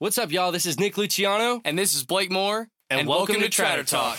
What's 0.00 0.16
up, 0.16 0.32
y'all? 0.32 0.50
This 0.50 0.64
is 0.64 0.80
Nick 0.80 0.96
Luciano, 0.96 1.60
And 1.62 1.78
this 1.78 1.94
is 1.94 2.04
Blake 2.04 2.30
Moore. 2.32 2.70
and, 2.88 3.06
welcome, 3.06 3.38
to 3.38 3.50
Tratter 3.50 3.84
Talk. 3.84 4.16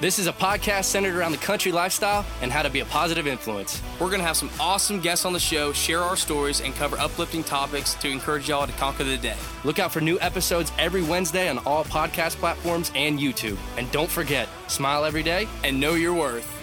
This 0.00 0.20
is 0.20 0.28
a 0.28 0.32
podcast 0.32 0.84
centered 0.84 1.16
around 1.16 1.32
the 1.32 1.38
country 1.38 1.72
lifestyle 1.72 2.24
and 2.42 2.52
how 2.52 2.62
to 2.62 2.70
be 2.70 2.78
a 2.78 2.84
positive 2.84 3.26
influence. 3.26 3.82
We're 3.98 4.06
going 4.06 4.20
to 4.20 4.24
have 4.26 4.36
some 4.36 4.50
awesome 4.60 5.00
guests 5.00 5.24
on 5.24 5.32
the 5.32 5.40
show, 5.40 5.72
share 5.72 6.00
our 6.00 6.14
stories, 6.16 6.60
and 6.60 6.72
cover 6.76 6.96
uplifting 6.98 7.42
topics 7.42 7.94
to 7.94 8.08
encourage 8.08 8.48
y'all 8.48 8.68
to 8.68 8.72
conquer 8.74 9.02
the 9.02 9.16
day. 9.16 9.34
Look 9.64 9.80
out 9.80 9.92
for 9.92 10.00
new 10.00 10.16
episodes 10.20 10.70
every 10.78 11.02
Wednesday 11.02 11.48
on 11.48 11.58
all 11.66 11.84
podcast 11.84 12.36
platforms 12.36 12.92
and 12.94 13.18
YouTube. 13.18 13.58
And 13.76 13.90
don't 13.90 14.08
forget, 14.08 14.48
smile 14.68 15.04
every 15.04 15.24
day. 15.24 15.48
And 15.64 15.80
know 15.80 15.94
your 15.94 16.14
worth. 16.14 16.61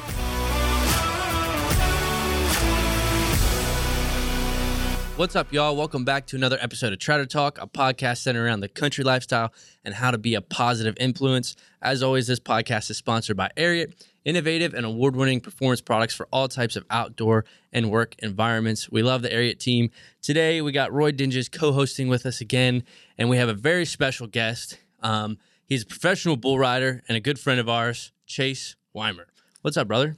What's 5.20 5.36
up, 5.36 5.52
y'all? 5.52 5.76
Welcome 5.76 6.06
back 6.06 6.28
to 6.28 6.38
another 6.38 6.58
episode 6.62 6.94
of 6.94 7.00
Tratter 7.00 7.26
Talk, 7.26 7.62
a 7.62 7.68
podcast 7.68 8.20
centered 8.20 8.46
around 8.46 8.62
the 8.62 8.70
country 8.70 9.04
lifestyle 9.04 9.52
and 9.84 9.94
how 9.94 10.12
to 10.12 10.18
be 10.18 10.34
a 10.34 10.40
positive 10.40 10.96
influence. 10.98 11.58
As 11.82 12.02
always, 12.02 12.28
this 12.28 12.40
podcast 12.40 12.90
is 12.90 12.96
sponsored 12.96 13.36
by 13.36 13.52
Ariat, 13.58 14.02
innovative 14.24 14.74
and 14.74 14.86
award 14.86 15.18
winning 15.18 15.42
performance 15.42 15.82
products 15.82 16.16
for 16.16 16.26
all 16.32 16.48
types 16.48 16.78
of 16.78 16.86
outdoor 16.90 17.44
and 17.74 17.92
work 17.92 18.16
environments. 18.20 18.90
We 18.90 19.04
love 19.04 19.22
the 19.22 19.28
Ariat 19.28 19.60
team. 19.60 19.92
Today, 20.22 20.62
we 20.62 20.72
got 20.72 20.94
Roy 20.94 21.12
Dinges 21.12 21.50
co 21.50 21.74
hosting 21.74 22.08
with 22.08 22.26
us 22.26 22.40
again, 22.40 22.84
and 23.18 23.30
we 23.30 23.36
have 23.36 23.50
a 23.50 23.54
very 23.54 23.84
special 23.84 24.26
guest. 24.26 24.80
Um, 25.04 25.38
he's 25.66 25.84
a 25.84 25.86
professional 25.86 26.38
bull 26.38 26.58
rider 26.58 27.04
and 27.10 27.18
a 27.18 27.20
good 27.20 27.38
friend 27.38 27.60
of 27.60 27.68
ours, 27.68 28.14
Chase 28.26 28.78
Wimer. 28.96 29.26
What's 29.64 29.76
up, 29.76 29.90
brother? 29.90 30.16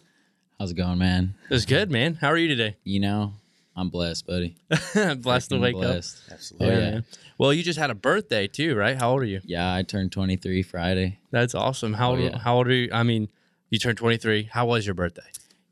How's 0.60 0.70
it 0.70 0.78
going, 0.78 1.00
man? 1.00 1.34
It's 1.50 1.66
good, 1.66 1.90
man. 1.90 2.20
How 2.22 2.28
are 2.28 2.38
you 2.38 2.48
today? 2.48 2.78
You 2.84 3.00
know, 3.00 3.34
I'm 3.76 3.90
blessed, 3.90 4.28
buddy. 4.28 4.56
Blessed 4.70 5.50
to 5.52 5.56
Freaking 5.56 5.62
wake 5.62 5.76
up. 5.76 5.82
blessed. 5.82 6.22
Oh, 6.30 6.36
Oh, 6.60 6.66
yeah. 6.68 6.78
man. 6.80 7.06
Well, 7.38 7.54
you 7.54 7.64
just 7.64 7.80
had 7.80 7.90
a 7.90 7.96
birthday 7.96 8.48
too, 8.48 8.76
right? 8.76 8.98
How 8.98 9.12
old 9.12 9.22
are 9.22 9.26
you? 9.26 9.40
Yeah, 9.46 9.74
I 9.74 9.84
turned 9.84 10.12
23 10.12 10.62
Friday. 10.64 11.20
That's 11.32 11.56
awesome. 11.56 11.94
How 11.94 12.10
Oh, 12.10 12.16
old, 12.16 12.20
yeah. 12.22 12.38
how 12.38 12.58
old 12.58 12.68
are 12.68 12.74
you? 12.74 12.90
I 12.92 13.04
mean, 13.04 13.30
you 13.70 13.80
turned 13.80 13.98
23. 13.98 14.50
How 14.52 14.66
was 14.66 14.86
your 14.86 14.94
birthday? 14.96 15.22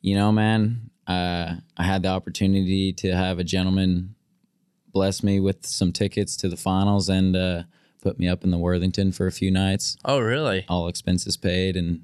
You 0.01 0.15
know, 0.15 0.31
man, 0.31 0.89
uh, 1.07 1.55
I 1.75 1.83
had 1.83 2.03
the 2.03 2.09
opportunity 2.09 2.93
to 2.93 3.13
have 3.15 3.37
a 3.37 3.43
gentleman 3.43 4.15
bless 4.93 5.21
me 5.21 5.39
with 5.39 5.65
some 5.65 5.91
tickets 5.91 6.35
to 6.37 6.47
the 6.49 6.57
finals 6.57 7.09
and 7.09 7.35
uh, 7.35 7.63
put 8.01 8.17
me 8.17 8.27
up 8.29 8.43
in 8.43 8.49
the 8.51 8.57
Worthington 8.57 9.11
for 9.11 9.27
a 9.27 9.31
few 9.31 9.51
nights, 9.51 9.97
Oh, 10.05 10.19
really? 10.19 10.65
all 10.69 10.87
expenses 10.87 11.35
paid. 11.37 11.75
And 11.75 12.03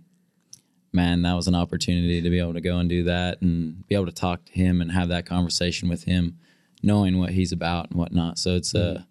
man, 0.96 1.22
that 1.24 1.34
was 1.34 1.48
an 1.48 1.56
opportunity 1.56 2.22
to 2.22 2.30
be 2.30 2.40
able 2.40 2.54
to 2.54 2.62
go 2.62 2.78
and 2.78 2.90
do 2.90 3.04
that 3.04 3.42
and 3.42 3.86
be 3.88 3.94
able 3.96 4.06
to 4.06 4.12
talk 4.12 4.46
to 4.46 4.52
him 4.54 4.82
and 4.82 4.92
have 4.92 5.10
that 5.10 5.26
conversation 5.26 5.90
with 5.90 6.06
him, 6.06 6.38
knowing 6.82 7.20
what 7.20 7.32
he's 7.32 7.52
about 7.52 7.90
and 7.92 8.00
whatnot. 8.00 8.40
So 8.40 8.56
it's 8.56 8.74
uh, 8.74 9.04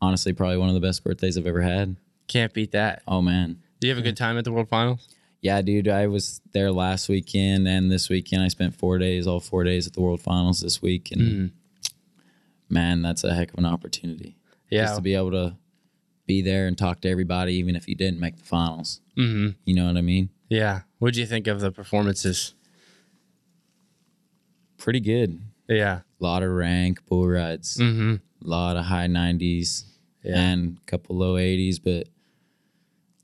honestly 0.00 0.32
probably 0.32 0.56
one 0.56 0.68
of 0.68 0.74
the 0.74 0.80
best 0.80 1.04
birthdays 1.04 1.36
I've 1.38 1.46
ever 1.46 1.60
had. 1.62 1.96
Can't 2.28 2.52
beat 2.52 2.72
that. 2.72 3.02
Oh, 3.06 3.20
man. 3.20 3.58
Do 3.80 3.86
you 3.86 3.92
have 3.94 3.98
a 3.98 4.02
good 4.06 4.16
time 4.16 4.38
at 4.38 4.44
the 4.44 4.52
World 4.52 4.68
Finals? 4.68 5.06
Yeah, 5.42 5.60
dude, 5.60 5.88
I 5.88 6.06
was 6.06 6.40
there 6.52 6.70
last 6.70 7.08
weekend 7.08 7.66
and 7.68 7.90
this 7.90 8.08
weekend. 8.08 8.42
I 8.42 8.48
spent 8.48 8.76
four 8.76 8.96
days, 8.98 9.26
all 9.26 9.40
four 9.40 9.64
days 9.64 9.86
at 9.88 9.92
the 9.92 10.00
World 10.00 10.20
Finals 10.20 10.60
this 10.60 10.80
week, 10.80 11.10
and 11.10 11.50
man, 12.70 13.02
that's 13.02 13.24
a 13.24 13.34
heck 13.34 13.52
of 13.52 13.58
an 13.58 13.66
opportunity. 13.66 14.36
Yeah. 14.70 14.84
just 14.84 14.96
to 14.96 15.02
be 15.02 15.14
able 15.14 15.32
to 15.32 15.56
be 16.26 16.40
there 16.42 16.66
and 16.68 16.78
talk 16.78 17.00
to 17.02 17.10
everybody, 17.10 17.54
even 17.54 17.76
if 17.76 17.88
you 17.88 17.94
didn't 17.94 18.20
make 18.20 18.36
the 18.38 18.44
finals. 18.44 19.00
hmm 19.16 19.48
You 19.64 19.74
know 19.74 19.86
what 19.86 19.96
I 19.96 20.00
mean? 20.00 20.30
Yeah. 20.48 20.82
What'd 21.02 21.16
you 21.16 21.26
think 21.26 21.48
of 21.48 21.58
the 21.58 21.72
performances? 21.72 22.54
Pretty 24.78 25.00
good. 25.00 25.40
Yeah. 25.68 26.02
A 26.20 26.24
lot 26.24 26.44
of 26.44 26.50
rank 26.52 27.04
bull 27.06 27.26
rides, 27.26 27.80
a 27.80 27.84
hmm 27.84 28.14
lot 28.40 28.76
of 28.76 28.84
high 28.84 29.08
nineties, 29.08 29.84
Yeah. 30.22 30.38
and 30.38 30.78
a 30.80 30.84
couple 30.88 31.16
low 31.16 31.36
eighties, 31.38 31.80
but 31.80 32.06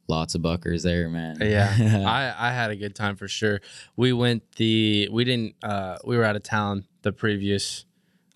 lots 0.08 0.35
of 0.35 0.42
buckers 0.42 0.83
there, 0.83 1.08
man. 1.08 1.39
Yeah. 1.41 2.02
I, 2.36 2.48
I 2.48 2.52
had 2.52 2.73
a 2.73 2.77
good 2.77 2.97
time 2.97 3.14
for 3.14 3.29
sure. 3.29 3.61
We 3.95 4.13
went 4.13 4.42
the, 4.57 5.08
we 5.13 5.23
didn't, 5.23 5.55
uh, 5.63 5.98
we 6.05 6.17
were 6.17 6.25
out 6.25 6.35
of 6.35 6.42
town 6.42 6.85
the 7.02 7.13
previous 7.13 7.85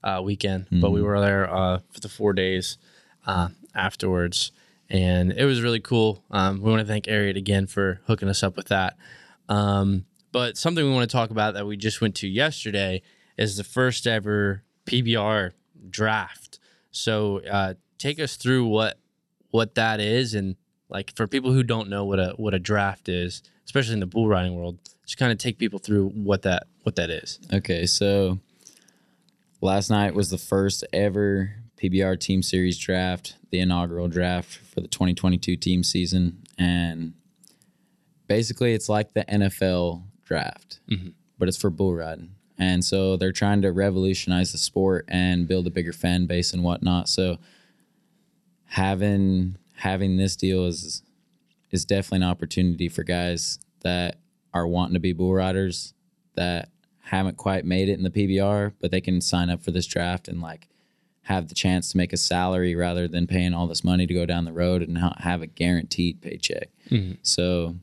uh, 0.05 0.21
weekend, 0.25 0.67
but 0.71 0.91
we 0.93 1.03
were 1.03 1.21
there 1.21 1.53
uh, 1.53 1.81
for 1.91 1.99
the 1.99 2.09
four 2.09 2.33
days 2.33 2.79
uh, 3.27 3.49
afterwards. 3.75 4.53
And 4.89 5.33
it 5.33 5.47
was 5.47 5.63
really 5.63 5.81
cool. 5.81 6.23
Um, 6.31 6.61
we 6.63 6.71
want 6.71 6.81
to 6.81 6.87
thank 6.87 7.07
Ariat 7.07 7.37
again 7.37 7.67
for 7.67 8.01
hooking 8.07 8.29
us 8.29 8.45
up 8.45 8.57
with 8.57 8.69
that. 8.69 8.97
Um, 9.53 10.07
but 10.33 10.57
something 10.57 10.83
we 10.83 10.91
want 10.91 11.09
to 11.09 11.15
talk 11.15 11.31
about 11.31 11.55
that 11.55 11.67
we 11.67 11.77
just 11.77 12.01
went 12.01 12.15
to 12.17 12.29
yesterday 12.29 13.03
is 13.37 13.59
the 13.59 13.65
first 13.65 14.07
ever 14.07 14.63
PBR 14.87 15.53
draft. 15.91 16.59
So 16.91 17.41
uh, 17.41 17.75
take 17.99 18.19
us 18.19 18.37
through 18.37 18.67
what 18.67 18.99
what 19.51 19.75
that 19.75 20.01
is 20.01 20.35
and 20.35 20.57
like 20.89 21.15
for 21.15 21.27
people 21.27 21.53
who 21.53 21.63
don't 21.63 21.91
know 21.91 22.07
what 22.07 22.19
a 22.19 22.35
what 22.37 22.55
a 22.55 22.59
draft 22.59 23.11
is, 23.11 23.43
especially 23.67 23.95
in 23.95 24.01
the 24.01 24.07
bull 24.07 24.27
riding 24.27 24.55
world, 24.55 24.79
just 25.05 25.19
kind 25.19 25.31
of 25.31 25.37
take 25.37 25.59
people 25.59 25.79
through 25.79 26.09
what 26.09 26.43
that 26.43 26.67
what 26.83 26.97
that 26.97 27.11
is. 27.11 27.39
Okay, 27.53 27.85
so 27.85 28.39
last 29.61 29.91
night 29.91 30.15
was 30.15 30.31
the 30.31 30.39
first 30.39 30.83
ever 30.95 31.57
PBR 31.77 32.19
Team 32.19 32.43
Series 32.43 32.79
draft, 32.79 33.37
the 33.51 33.61
inaugural 33.61 34.09
draft 34.09 34.57
for 34.57 34.81
the 34.81 34.89
2022 34.89 35.57
team 35.57 35.83
season. 35.83 36.43
And 36.57 37.15
basically, 38.33 38.73
it's 38.73 38.89
like 38.89 39.13
the 39.13 39.27
NFL 39.27 40.05
draft, 40.25 40.81
mm-hmm. 40.91 41.11
but 41.39 41.49
it's 41.49 41.59
for 41.59 41.69
bull 41.69 41.95
riding. 41.95 42.35
And 42.59 42.83
so 42.83 43.19
they're 43.19 43.31
trying 43.31 43.61
to 43.61 43.73
revolutionize 43.73 44.53
the 44.53 44.59
sport 44.59 45.05
and 45.09 45.47
build 45.47 45.67
a 45.67 45.71
bigger 45.71 45.93
fan 45.93 46.25
base 46.25 46.55
and 46.55 46.65
whatnot. 46.65 47.11
So 47.11 47.37
having 48.65 49.57
having 49.75 50.17
this 50.17 50.35
deal 50.35 50.65
is 50.65 51.03
is 51.73 51.85
definitely 51.85 52.25
an 52.25 52.31
opportunity 52.31 52.89
for 52.89 53.03
guys 53.03 53.59
that 53.81 54.17
are 54.55 54.67
wanting 54.67 54.95
to 54.95 55.01
be 55.01 55.13
bull 55.13 55.35
riders 55.35 55.93
that 56.35 56.71
haven't 57.03 57.37
quite 57.37 57.67
made 57.67 57.91
it 57.91 57.99
in 57.99 58.03
the 58.03 58.11
PBR, 58.11 58.73
but 58.81 58.91
they 58.91 59.01
can 59.03 59.21
sign 59.21 59.51
up 59.51 59.63
for 59.63 59.73
this 59.73 59.87
draft 59.87 60.27
and 60.27 60.41
like 60.41 60.69
have 61.23 61.49
the 61.49 61.55
chance 61.55 61.91
to 61.91 61.99
make 61.99 62.15
a 62.15 62.17
salary 62.17 62.75
rather 62.75 63.07
than 63.07 63.27
paying 63.27 63.53
all 63.53 63.67
this 63.67 63.85
money 63.85 64.07
to 64.07 64.15
go 64.15 64.25
down 64.25 64.47
the 64.47 64.53
road 64.53 64.81
and 64.81 64.97
ha- 64.99 65.17
have 65.19 65.43
a 65.43 65.47
guaranteed 65.47 66.23
paycheck. 66.23 66.69
Mm-hmm. 66.91 67.15
So 67.23 67.77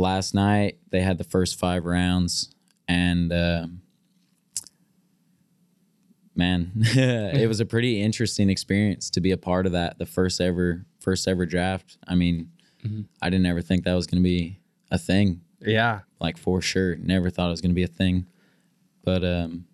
last 0.00 0.34
night 0.34 0.78
they 0.90 1.00
had 1.00 1.18
the 1.18 1.24
first 1.24 1.58
five 1.58 1.84
rounds 1.84 2.52
and 2.88 3.32
uh, 3.32 3.66
man, 6.34 6.72
it 6.76 7.48
was 7.48 7.60
a 7.60 7.66
pretty 7.66 8.00
interesting 8.02 8.50
experience 8.50 9.10
to 9.10 9.20
be 9.20 9.30
a 9.30 9.36
part 9.36 9.66
of 9.66 9.72
that. 9.72 9.98
The 9.98 10.06
first 10.06 10.40
ever 10.40 10.84
first 11.00 11.26
ever 11.28 11.46
draft. 11.46 11.96
I 12.06 12.14
mean, 12.14 12.50
I 13.22 13.30
didn't 13.30 13.46
ever 13.46 13.60
think 13.62 13.84
that 13.84 13.94
was 13.94 14.06
going 14.06 14.22
to 14.22 14.26
be 14.28 14.58
a 14.90 14.98
thing 14.98 15.42
Yeah. 15.60 16.00
like 16.20 16.36
for 16.38 16.60
sure. 16.60 16.96
Never 16.96 17.30
thought 17.30 17.48
it 17.48 17.50
was 17.50 17.60
gonna 17.60 17.74
be 17.74 17.84
a 17.84 17.86
thing. 17.88 18.26
But 19.04 19.22
um 19.24 19.66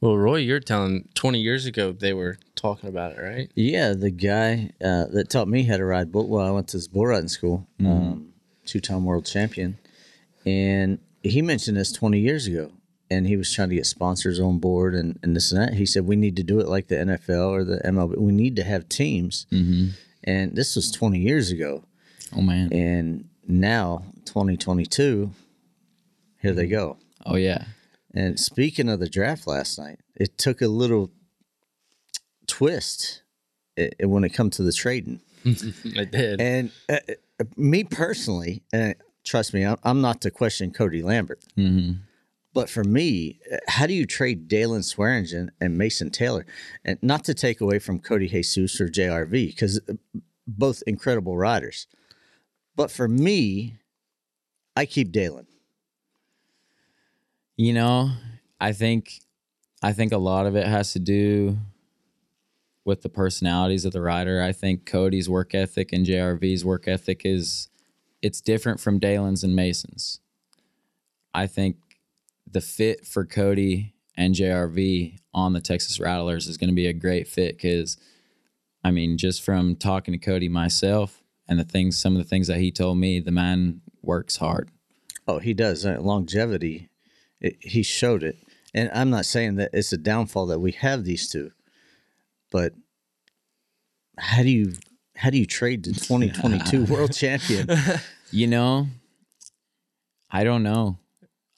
Well, 0.00 0.16
Roy, 0.16 0.36
you're 0.36 0.60
telling 0.60 1.08
20 1.14 1.40
years 1.40 1.66
ago 1.66 1.92
they 1.92 2.12
were 2.14 2.38
talking 2.54 2.88
about 2.88 3.12
it, 3.12 3.20
right? 3.20 3.50
Yeah, 3.54 3.92
the 3.92 4.10
guy 4.10 4.70
uh, 4.82 5.06
that 5.12 5.28
taught 5.28 5.48
me 5.48 5.64
how 5.64 5.76
to 5.76 5.84
ride 5.84 6.10
bull. 6.10 6.28
Well, 6.28 6.46
I 6.46 6.50
went 6.50 6.68
to 6.68 6.76
this 6.78 6.88
bull 6.88 7.06
riding 7.06 7.28
school, 7.28 7.66
um, 7.80 8.29
two-time 8.70 9.04
world 9.04 9.26
champion, 9.26 9.78
and 10.46 10.98
he 11.22 11.42
mentioned 11.42 11.76
this 11.76 11.92
20 11.92 12.18
years 12.18 12.46
ago. 12.46 12.72
And 13.12 13.26
he 13.26 13.36
was 13.36 13.52
trying 13.52 13.70
to 13.70 13.74
get 13.74 13.86
sponsors 13.86 14.38
on 14.38 14.60
board 14.60 14.94
and, 14.94 15.18
and 15.24 15.34
this 15.34 15.50
and 15.50 15.60
that. 15.60 15.74
He 15.74 15.84
said 15.84 16.06
we 16.06 16.14
need 16.14 16.36
to 16.36 16.44
do 16.44 16.60
it 16.60 16.68
like 16.68 16.86
the 16.86 16.94
NFL 16.94 17.50
or 17.50 17.64
the 17.64 17.78
MLB. 17.84 18.16
We 18.16 18.30
need 18.30 18.54
to 18.54 18.62
have 18.62 18.88
teams. 18.88 19.46
And 20.22 20.54
this 20.54 20.76
was 20.76 20.92
20 20.92 21.18
years 21.18 21.50
ago. 21.50 21.82
oh 22.36 22.40
man. 22.40 22.72
And 22.72 23.28
now 23.48 24.04
2022, 24.26 25.32
here 26.40 26.52
they 26.52 26.68
go. 26.68 26.98
Oh 27.26 27.34
yeah. 27.34 27.64
And 28.14 28.38
speaking 28.38 28.88
of 28.88 29.00
the 29.00 29.08
draft 29.08 29.48
last 29.48 29.76
night, 29.76 29.98
it 30.14 30.38
took 30.38 30.62
a 30.62 30.68
little 30.68 31.10
twist 32.46 33.22
eh, 33.76 33.90
when 34.02 34.22
it 34.22 34.30
comes 34.30 34.56
to 34.56 34.62
the 34.62 34.72
trading. 34.72 35.20
I 35.44 36.04
did. 36.04 36.40
And 36.40 36.70
uh, 36.88 36.98
me 37.56 37.84
personally, 37.84 38.62
and 38.72 38.94
trust 39.24 39.54
me, 39.54 39.64
I'm, 39.64 40.00
not 40.00 40.20
to 40.22 40.30
question 40.30 40.72
Cody 40.72 41.02
Lambert. 41.02 41.42
But 42.52 42.68
for 42.68 42.82
me, 42.82 43.38
uh, 43.52 43.58
how 43.68 43.86
do 43.86 43.94
you 43.94 44.06
trade 44.06 44.48
Daylon 44.48 44.84
Swearingen 44.84 45.52
and 45.60 45.78
Mason 45.78 46.10
Taylor? 46.10 46.44
And 46.84 46.98
not 47.00 47.24
to 47.24 47.34
take 47.34 47.60
away 47.60 47.78
from 47.78 48.00
Cody 48.00 48.26
Jesus 48.26 48.80
or 48.80 48.88
JRV, 48.88 49.30
because 49.48 49.80
both 50.46 50.82
incredible 50.86 51.36
riders. 51.36 51.86
But 52.74 52.90
for 52.90 53.06
me, 53.06 53.76
I 54.74 54.86
keep 54.86 55.12
Daylon. 55.12 55.46
You 57.56 57.74
know, 57.74 58.10
I 58.60 58.72
think 58.72 59.20
I 59.82 59.92
think 59.92 60.12
a 60.12 60.18
lot 60.18 60.46
of 60.46 60.56
it 60.56 60.66
has 60.66 60.92
to 60.94 60.98
do 60.98 61.58
with 62.84 63.02
the 63.02 63.08
personalities 63.08 63.84
of 63.84 63.92
the 63.92 64.00
rider. 64.00 64.42
I 64.42 64.52
think 64.52 64.86
Cody's 64.86 65.28
work 65.28 65.54
ethic 65.54 65.92
and 65.92 66.06
JRV's 66.06 66.64
work 66.64 66.88
ethic 66.88 67.22
is 67.24 67.68
it's 68.22 68.40
different 68.40 68.80
from 68.80 69.00
Daylon's 69.00 69.44
and 69.44 69.54
Mason's. 69.54 70.20
I 71.32 71.46
think 71.46 71.76
the 72.50 72.60
fit 72.60 73.06
for 73.06 73.24
Cody 73.24 73.94
and 74.16 74.34
JRV 74.34 75.18
on 75.32 75.52
the 75.52 75.60
Texas 75.60 76.00
Rattlers 76.00 76.46
is 76.46 76.56
going 76.56 76.70
to 76.70 76.74
be 76.74 76.86
a 76.86 76.92
great 76.92 77.28
fit 77.28 77.56
because, 77.56 77.96
I 78.84 78.90
mean, 78.90 79.16
just 79.16 79.42
from 79.42 79.76
talking 79.76 80.12
to 80.12 80.18
Cody 80.18 80.48
myself 80.48 81.22
and 81.48 81.58
the 81.58 81.64
things, 81.64 81.96
some 81.96 82.16
of 82.16 82.18
the 82.18 82.28
things 82.28 82.48
that 82.48 82.58
he 82.58 82.70
told 82.70 82.98
me, 82.98 83.20
the 83.20 83.30
man 83.30 83.80
works 84.02 84.36
hard. 84.36 84.70
Oh, 85.26 85.38
he 85.38 85.54
does. 85.54 85.86
Uh, 85.86 85.98
longevity, 86.00 86.90
it, 87.40 87.56
he 87.60 87.82
showed 87.82 88.22
it. 88.22 88.36
And 88.74 88.90
I'm 88.92 89.10
not 89.10 89.26
saying 89.26 89.56
that 89.56 89.70
it's 89.72 89.92
a 89.92 89.96
downfall 89.96 90.46
that 90.46 90.60
we 90.60 90.72
have 90.72 91.04
these 91.04 91.28
two, 91.28 91.52
but 92.50 92.72
how 94.18 94.42
do 94.42 94.50
you 94.50 94.72
how 95.16 95.30
do 95.30 95.38
you 95.38 95.46
trade 95.46 95.84
the 95.84 95.92
2022 95.92 96.84
world 96.92 97.12
champion? 97.12 97.68
You 98.32 98.46
know, 98.46 98.86
I 100.30 100.44
don't 100.44 100.62
know. 100.62 100.98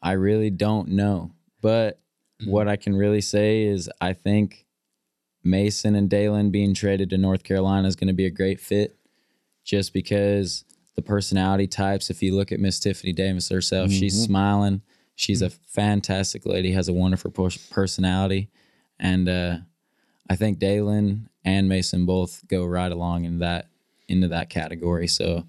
I 0.00 0.12
really 0.12 0.48
don't 0.48 0.88
know. 0.88 1.32
But 1.60 2.00
mm-hmm. 2.40 2.50
what 2.50 2.66
I 2.66 2.76
can 2.76 2.96
really 2.96 3.20
say 3.20 3.64
is 3.64 3.90
I 4.00 4.14
think 4.14 4.66
Mason 5.44 5.94
and 5.94 6.08
Daylon 6.08 6.50
being 6.50 6.72
traded 6.74 7.10
to 7.10 7.18
North 7.18 7.44
Carolina 7.44 7.88
is 7.88 7.96
going 7.96 8.08
to 8.08 8.14
be 8.14 8.26
a 8.26 8.30
great 8.30 8.60
fit 8.60 8.96
just 9.64 9.92
because 9.92 10.64
the 10.94 11.02
personality 11.02 11.66
types, 11.66 12.10
if 12.10 12.22
you 12.22 12.34
look 12.34 12.52
at 12.52 12.60
Miss 12.60 12.80
Tiffany 12.80 13.12
Davis 13.12 13.48
herself, 13.48 13.90
she's 13.90 14.14
mm-hmm. 14.14 14.24
smiling. 14.24 14.82
She's 15.14 15.42
a 15.42 15.46
mm-hmm. 15.46 15.62
fantastic 15.68 16.46
lady, 16.46 16.72
has 16.72 16.88
a 16.88 16.92
wonderful 16.92 17.30
personality. 17.70 18.50
And 18.98 19.28
uh, 19.28 19.58
I 20.28 20.36
think 20.36 20.58
Daylon 20.58 21.28
and 21.44 21.68
Mason 21.68 22.06
both 22.06 22.46
go 22.48 22.64
right 22.64 22.90
along 22.92 23.24
in 23.24 23.38
that 23.40 23.68
into 24.08 24.28
that 24.28 24.50
category. 24.50 25.06
So 25.08 25.44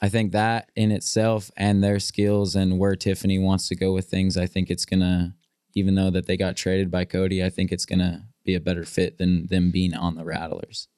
I 0.00 0.08
think 0.08 0.32
that 0.32 0.70
in 0.76 0.90
itself 0.92 1.50
and 1.56 1.82
their 1.82 1.98
skills 2.00 2.54
and 2.56 2.78
where 2.78 2.96
Tiffany 2.96 3.38
wants 3.38 3.68
to 3.68 3.74
go 3.76 3.92
with 3.92 4.06
things, 4.06 4.36
I 4.36 4.46
think 4.46 4.70
it's 4.70 4.84
gonna, 4.84 5.34
even 5.74 5.94
though 5.94 6.10
that 6.10 6.26
they 6.26 6.36
got 6.36 6.56
traded 6.56 6.90
by 6.90 7.04
Cody, 7.04 7.42
I 7.44 7.50
think 7.50 7.72
it's 7.72 7.86
gonna 7.86 8.26
be 8.44 8.54
a 8.54 8.60
better 8.60 8.84
fit 8.84 9.18
than 9.18 9.46
them 9.46 9.70
being 9.70 9.94
on 9.94 10.14
the 10.16 10.24
Rattlers. 10.24 10.88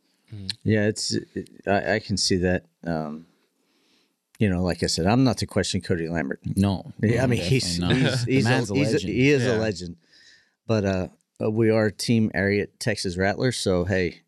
yeah, 0.62 0.87
it's 0.87 1.17
I, 1.67 1.94
I 1.94 1.99
can 2.00 2.17
see 2.17 2.37
that. 2.37 2.64
Um, 2.85 3.26
you 4.38 4.49
know, 4.49 4.62
like 4.62 4.82
I 4.85 4.87
said, 4.87 5.06
I'm 5.06 5.25
not 5.25 5.38
to 5.38 5.46
question 5.46 5.81
Cody 5.81 6.08
Lambert. 6.08 6.40
No, 6.56 6.93
Yeah, 7.02 7.25
I 7.25 7.26
mean, 7.26 7.40
he's 7.40 7.79
definitely 7.79 8.02
he's, 8.11 8.25
he's, 8.25 8.46
a, 8.46 8.73
a 8.73 8.76
he's 8.76 8.94
a- 8.94 9.06
he 9.06 9.31
is 9.31 9.44
Yeah. 9.44 9.56
a 9.56 9.58
legend. 9.58 9.96
But 10.67 10.85
uh, 10.85 11.08
uh, 11.43 11.50
we 11.50 11.70
are 11.70 11.90
Team 11.90 12.31
Ariat 12.35 12.69
Texas 12.79 13.17
Rattlers, 13.17 13.56
so 13.56 13.85
hey, 13.85 14.23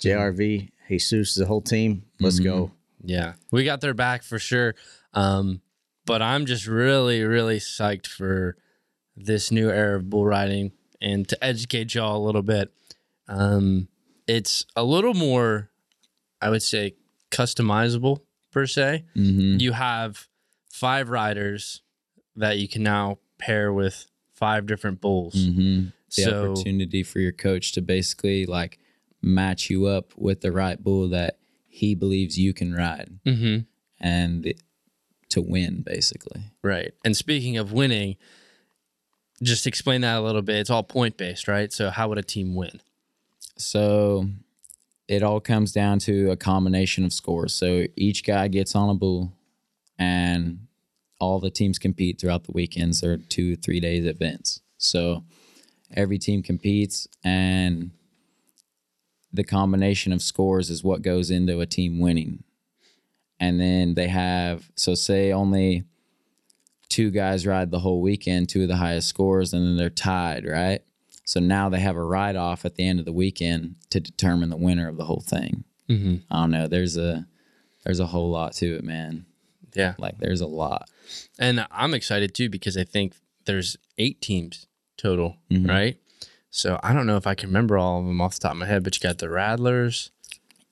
JRV, 0.00 0.70
Jesus, 0.88 1.34
the 1.34 1.46
whole 1.46 1.60
team, 1.62 2.04
let's 2.20 2.38
go. 2.38 2.70
Yeah, 3.02 3.34
we 3.50 3.64
got 3.64 3.80
their 3.80 3.94
back 3.94 4.22
for 4.22 4.38
sure. 4.38 4.74
Um, 5.14 5.60
but 6.04 6.22
I'm 6.22 6.46
just 6.46 6.66
really, 6.66 7.22
really 7.22 7.58
psyched 7.58 8.06
for 8.06 8.56
this 9.16 9.50
new 9.50 9.70
era 9.70 9.96
of 9.96 10.10
bull 10.10 10.24
riding 10.26 10.72
and 11.00 11.28
to 11.28 11.44
educate 11.44 11.94
y'all 11.94 12.16
a 12.16 12.24
little 12.24 12.42
bit. 12.42 12.72
Um, 13.28 13.88
it's 14.26 14.64
a 14.76 14.84
little 14.84 15.14
more, 15.14 15.70
I 16.40 16.50
would 16.50 16.62
say, 16.62 16.94
customizable 17.30 18.20
per 18.52 18.66
se. 18.66 19.04
Mhm. 19.16 19.60
You 19.60 19.72
have 19.72 20.28
five 20.70 21.08
riders 21.08 21.82
that 22.36 22.58
you 22.58 22.68
can 22.68 22.82
now 22.82 23.18
pair 23.38 23.72
with 23.72 24.06
five 24.32 24.66
different 24.66 25.00
bulls. 25.00 25.34
Mhm. 25.34 25.92
The 26.16 26.22
So 26.22 26.52
opportunity 26.52 27.02
for 27.02 27.20
your 27.20 27.32
coach 27.32 27.72
to 27.72 27.82
basically 27.82 28.46
like 28.46 28.78
match 29.22 29.70
you 29.70 29.86
up 29.86 30.12
with 30.16 30.40
the 30.40 30.52
right 30.52 30.82
bull 30.82 31.08
that 31.10 31.38
he 31.68 31.94
believes 31.94 32.38
you 32.38 32.52
can 32.54 32.72
ride 32.74 33.18
Mhm. 33.26 33.66
and 34.00 34.54
to 35.28 35.40
win, 35.42 35.82
basically. 35.82 36.42
Right. 36.62 36.92
And 37.04 37.16
speaking 37.16 37.56
of 37.56 37.72
winning, 37.72 38.16
just 39.42 39.66
explain 39.66 40.00
that 40.02 40.16
a 40.18 40.20
little 40.22 40.42
bit. 40.42 40.56
It's 40.56 40.70
all 40.70 40.82
point 40.82 41.16
based, 41.16 41.48
right? 41.48 41.72
So 41.72 41.90
how 41.90 42.08
would 42.08 42.18
a 42.18 42.22
team 42.22 42.54
win? 42.54 42.80
So 43.58 44.28
it 45.08 45.22
all 45.22 45.40
comes 45.40 45.72
down 45.72 45.98
to 46.00 46.30
a 46.30 46.36
combination 46.36 47.04
of 47.04 47.12
scores. 47.12 47.52
So 47.54 47.86
each 47.96 48.24
guy 48.24 48.48
gets 48.48 48.74
on 48.74 48.88
a 48.88 48.94
bull, 48.94 49.32
and 49.98 50.66
all 51.18 51.40
the 51.40 51.50
teams 51.50 51.78
compete 51.78 52.20
throughout 52.20 52.44
the 52.44 52.52
weekends. 52.52 53.00
They're 53.00 53.16
two, 53.16 53.56
three 53.56 53.80
days 53.80 54.04
events. 54.06 54.60
So 54.78 55.24
every 55.94 56.18
team 56.18 56.42
competes, 56.42 57.06
and 57.24 57.90
the 59.32 59.44
combination 59.44 60.12
of 60.12 60.22
scores 60.22 60.70
is 60.70 60.82
what 60.82 61.02
goes 61.02 61.30
into 61.30 61.60
a 61.60 61.66
team 61.66 62.00
winning. 62.00 62.42
And 63.38 63.60
then 63.60 63.94
they 63.94 64.08
have, 64.08 64.70
so 64.76 64.94
say 64.94 65.32
only 65.32 65.84
two 66.88 67.10
guys 67.10 67.46
ride 67.46 67.70
the 67.70 67.80
whole 67.80 68.00
weekend, 68.00 68.48
two 68.48 68.62
of 68.62 68.68
the 68.68 68.76
highest 68.76 69.08
scores, 69.08 69.52
and 69.52 69.66
then 69.66 69.76
they're 69.76 69.90
tied, 69.90 70.46
right? 70.46 70.80
So 71.24 71.40
now 71.40 71.68
they 71.68 71.80
have 71.80 71.96
a 71.96 72.04
ride 72.04 72.36
off 72.36 72.64
at 72.64 72.76
the 72.76 72.86
end 72.86 72.98
of 72.98 73.04
the 73.04 73.12
weekend 73.12 73.74
to 73.90 74.00
determine 74.00 74.48
the 74.48 74.56
winner 74.56 74.88
of 74.88 74.96
the 74.96 75.04
whole 75.04 75.24
thing. 75.26 75.64
Mm-hmm. 75.90 76.16
I 76.30 76.40
don't 76.40 76.50
know. 76.52 76.66
There's 76.68 76.96
a 76.96 77.26
there's 77.84 78.00
a 78.00 78.06
whole 78.06 78.30
lot 78.30 78.52
to 78.54 78.76
it, 78.76 78.84
man. 78.84 79.26
Yeah. 79.74 79.94
Like 79.98 80.18
there's 80.18 80.40
a 80.40 80.46
lot. 80.46 80.88
And 81.38 81.66
I'm 81.70 81.94
excited 81.94 82.34
too 82.34 82.48
because 82.48 82.76
I 82.76 82.84
think 82.84 83.14
there's 83.44 83.76
eight 83.98 84.20
teams 84.20 84.65
total, 84.96 85.36
Mhm. 85.50 85.68
right? 85.68 85.98
So 86.50 86.78
I 86.82 86.92
don't 86.92 87.06
know 87.06 87.16
if 87.16 87.26
I 87.26 87.34
can 87.34 87.48
remember 87.50 87.76
all 87.78 88.00
of 88.00 88.06
them 88.06 88.20
off 88.20 88.34
the 88.34 88.40
top 88.40 88.52
of 88.52 88.58
my 88.58 88.66
head, 88.66 88.82
but 88.82 88.94
you 88.96 89.00
got 89.00 89.18
the 89.18 89.28
Rattlers. 89.28 90.10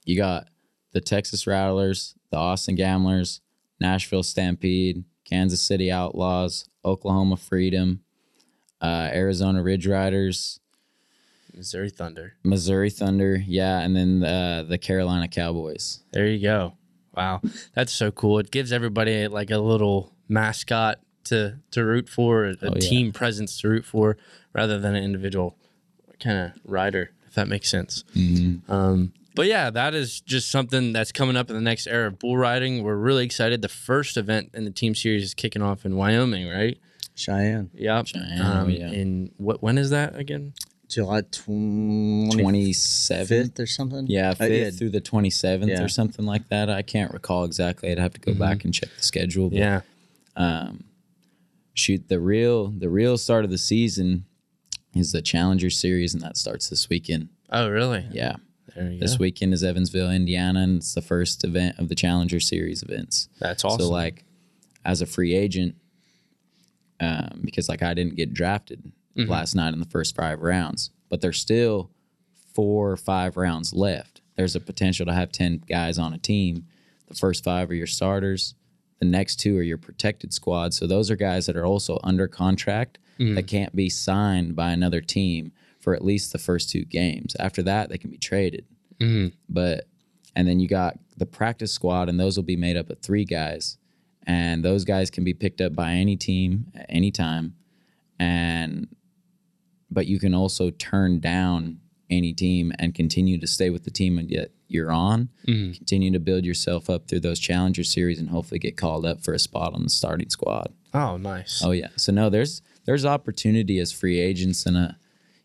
You 0.05 0.17
got 0.17 0.49
the 0.93 1.00
Texas 1.00 1.47
Rattlers, 1.47 2.15
the 2.31 2.37
Austin 2.37 2.75
Gamblers, 2.75 3.41
Nashville 3.81 4.23
Stampede, 4.23 5.05
Kansas 5.25 5.61
City 5.61 5.91
Outlaws, 5.91 6.69
Oklahoma 6.85 7.37
Freedom, 7.37 8.00
uh, 8.81 9.11
Arizona 9.12 9.62
Ridge 9.62 9.87
Riders, 9.87 10.61
Missouri 11.55 11.91
Thunder. 11.91 12.35
Missouri 12.43 12.91
Thunder, 12.91 13.37
yeah, 13.37 13.81
and 13.81 13.94
then 13.97 14.25
uh, 14.25 14.65
the 14.65 14.79
Carolina 14.79 15.29
Cowboys. 15.29 16.00
There 16.12 16.27
you 16.27 16.41
go. 16.41 16.75
Wow. 17.17 17.43
That's 17.75 17.93
so 17.93 18.11
cool. 18.11 18.38
It 18.41 18.50
gives 18.50 18.73
everybody 18.73 19.29
like 19.29 19.50
a 19.50 19.59
little 19.59 20.12
mascot 20.29 20.99
to 21.25 21.59
to 21.73 21.85
root 21.85 22.09
for, 22.09 22.44
a, 22.47 22.50
a 22.53 22.56
Oh, 22.62 22.73
yeah. 22.75 22.81
team 22.81 23.12
presence 23.12 23.59
to 23.61 23.69
root 23.69 23.85
for 23.85 24.17
rather 24.53 24.79
than 24.79 24.94
an 24.94 25.03
individual 25.05 25.56
kind 26.21 26.38
of 26.38 26.53
rider, 26.65 27.11
if 27.26 27.35
that 27.35 27.49
makes 27.49 27.69
sense. 27.69 28.05
Mm-hmm. 28.15 28.71
Um, 28.71 29.12
but 29.35 29.47
yeah, 29.47 29.69
that 29.71 29.94
is 29.94 30.21
just 30.21 30.50
something 30.50 30.93
that's 30.93 31.11
coming 31.11 31.37
up 31.37 31.50
in 31.50 31.56
the 31.56 31.62
next 31.62 31.87
era 31.88 32.06
of 32.06 32.19
bull 32.21 32.37
riding. 32.37 32.82
We're 32.85 32.94
really 32.97 33.25
excited. 33.25 33.62
The 33.62 33.69
first 33.69 34.17
event 34.17 34.50
in 34.55 34.65
the 34.65 34.71
team 34.71 34.94
series 34.94 35.25
is 35.25 35.35
kicking 35.35 35.61
off 35.61 35.85
in 35.85 35.97
Wyoming, 35.97 36.49
right? 36.49 36.79
Cheyenne, 37.17 37.70
Yep. 37.75 38.06
Cheyenne, 38.06 38.41
Um, 38.41 38.67
oh, 38.67 38.69
yeah. 38.69 38.91
In 38.91 39.32
what? 39.38 39.61
When 39.62 39.77
is 39.79 39.91
that 39.91 40.15
again? 40.17 40.53
July 40.88 41.23
27th. 42.34 43.58
or 43.58 43.67
something. 43.67 44.06
Yeah, 44.06 44.31
Uh, 44.31 44.34
fifth 44.34 44.79
through 44.79 44.91
the 44.91 45.01
twenty 45.01 45.31
seventh 45.31 45.70
Yeah. 45.70 45.82
or 45.82 45.89
something 45.89 46.25
like 46.25 46.48
that. 46.48 46.70
I 46.70 46.82
can't 46.82 47.13
recall 47.13 47.44
exactly. 47.44 47.91
I'd 47.91 47.98
have 47.98 48.13
to 48.15 48.20
go 48.20 48.34
back 48.34 48.65
and 48.65 48.72
check 48.72 48.91
the 48.96 49.03
schedule. 49.03 49.51
But, 49.51 49.58
Yeah. 49.58 49.81
Um, 50.37 50.84
shoot, 51.74 52.08
the 52.08 52.20
real 52.20 52.69
the 52.69 52.88
real 52.88 53.19
start 53.19 53.44
of 53.44 53.50
the 53.50 53.58
season 53.58 54.24
is 54.94 55.12
the 55.12 55.20
Challenger 55.22 55.70
Series, 55.70 56.14
and 56.14 56.22
that 56.22 56.36
starts 56.36 56.69
this 56.70 56.88
weekend. 56.88 57.28
Oh, 57.50 57.69
really? 57.69 58.06
Yeah, 58.10 58.36
There 58.74 58.90
you 58.93 59.00
this 59.00 59.16
go. 59.16 59.22
weekend 59.22 59.52
is 59.52 59.62
Evansville, 59.64 60.10
Indiana, 60.10 60.60
and 60.60 60.76
it's 60.78 60.94
the 60.94 61.02
first 61.02 61.44
event 61.44 61.78
of 61.78 61.88
the 61.88 61.94
Challenger 61.94 62.40
Series 62.40 62.82
events. 62.82 63.28
That's 63.40 63.64
awesome. 63.64 63.81
So, 63.81 63.90
like, 63.90 64.24
as 64.84 65.02
a 65.02 65.06
free 65.06 65.34
agent, 65.34 65.74
um, 67.00 67.40
because 67.44 67.69
like 67.69 67.82
I 67.82 67.94
didn't 67.94 68.16
get 68.16 68.32
drafted 68.34 68.93
Mm-hmm. 69.16 69.31
last 69.31 69.54
night 69.54 69.72
in 69.72 69.78
the 69.78 69.86
first 69.86 70.16
five 70.16 70.40
rounds, 70.40 70.90
but 71.08 71.20
there's 71.20 71.38
still 71.38 71.88
four 72.52 72.90
or 72.90 72.96
five 72.96 73.36
rounds 73.36 73.72
left. 73.72 74.20
There's 74.34 74.56
a 74.56 74.60
potential 74.60 75.06
to 75.06 75.12
have 75.12 75.31
10 75.31 75.62
guys 75.69 76.00
on 76.00 76.12
a 76.12 76.19
team. 76.19 76.66
The 77.06 77.14
first 77.14 77.44
five 77.44 77.70
are 77.70 77.74
your 77.76 77.86
starters, 77.86 78.56
the 79.01 79.06
next 79.06 79.36
two 79.36 79.56
are 79.58 79.63
your 79.63 79.79
protected 79.79 80.32
squad. 80.32 80.72
So, 80.74 80.86
those 80.86 81.10
are 81.10 81.17
guys 81.17 81.46
that 81.46 81.56
are 81.56 81.67
also 81.67 81.98
under 82.05 82.29
contract 82.29 82.98
Mm-hmm. 83.19 83.36
that 83.36 83.46
can't 83.46 83.77
be 83.77 83.89
signed 83.89 84.56
by 84.56 84.72
another 84.72 85.01
team 85.01 85.53
for 85.79 85.94
at 85.94 86.05
least 86.05 86.32
the 86.32 86.39
first 86.39 86.69
two 86.69 86.84
games. 86.84 87.36
After 87.39 87.63
that, 87.63 87.89
they 87.89 87.96
can 87.96 88.10
be 88.10 88.19
traded. 88.19 88.65
Mhm. 88.98 89.32
But 89.48 89.86
and 90.34 90.48
then 90.48 90.58
you 90.58 90.67
got 90.67 90.98
the 91.17 91.24
practice 91.27 91.70
squad, 91.72 92.08
and 92.08 92.19
those 92.19 92.36
will 92.36 92.43
be 92.43 92.56
made 92.56 92.77
up 92.77 92.91
of 92.91 92.98
three 92.98 93.24
guys, 93.24 93.79
and 94.27 94.65
those 94.65 94.84
guys 94.84 95.10
can 95.10 95.22
be 95.22 95.32
picked 95.32 95.60
up 95.60 95.77
by 95.77 95.93
any 95.93 96.17
team 96.17 96.67
at 96.74 96.86
any 96.89 97.13
time, 97.13 97.55
and 98.19 98.89
but 99.93 100.08
you 100.08 100.19
can 100.19 100.34
also 100.34 100.70
turn 100.70 101.20
down 101.20 101.79
any 102.11 102.32
team 102.32 102.73
and 102.79 102.94
continue 102.94 103.39
to 103.39 103.46
stay 103.46 103.70
with 103.70 103.84
the 103.84 103.91
team 103.91 104.19
and 104.19 104.31
yet 104.31 104.51
you're 104.69 104.93
on. 104.93 105.29
Mhm. 105.46 105.77
Continue 105.77 106.11
to 106.13 106.20
build 106.20 106.44
yourself 106.44 106.91
up 106.91 107.08
through 107.08 107.20
those 107.20 107.39
challenger 107.39 107.84
series 107.84 108.19
and 108.19 108.29
hopefully 108.29 108.58
get 108.58 108.77
called 108.77 109.06
up 109.06 109.23
for 109.23 109.32
a 109.34 109.39
spot 109.39 109.73
on 109.75 109.82
the 109.84 109.89
starting 109.91 110.29
squad. 110.31 110.73
Oh, 110.93 111.17
nice. 111.17 111.63
Oh 111.65 111.70
yeah. 111.73 111.89
So 111.96 112.13
no, 112.13 112.29
there's 112.31 112.61
there's 112.84 113.06
opportunity 113.06 113.79
as 113.79 113.91
free 113.93 114.19
agents 114.20 114.67
and 114.67 114.77
a 114.77 114.96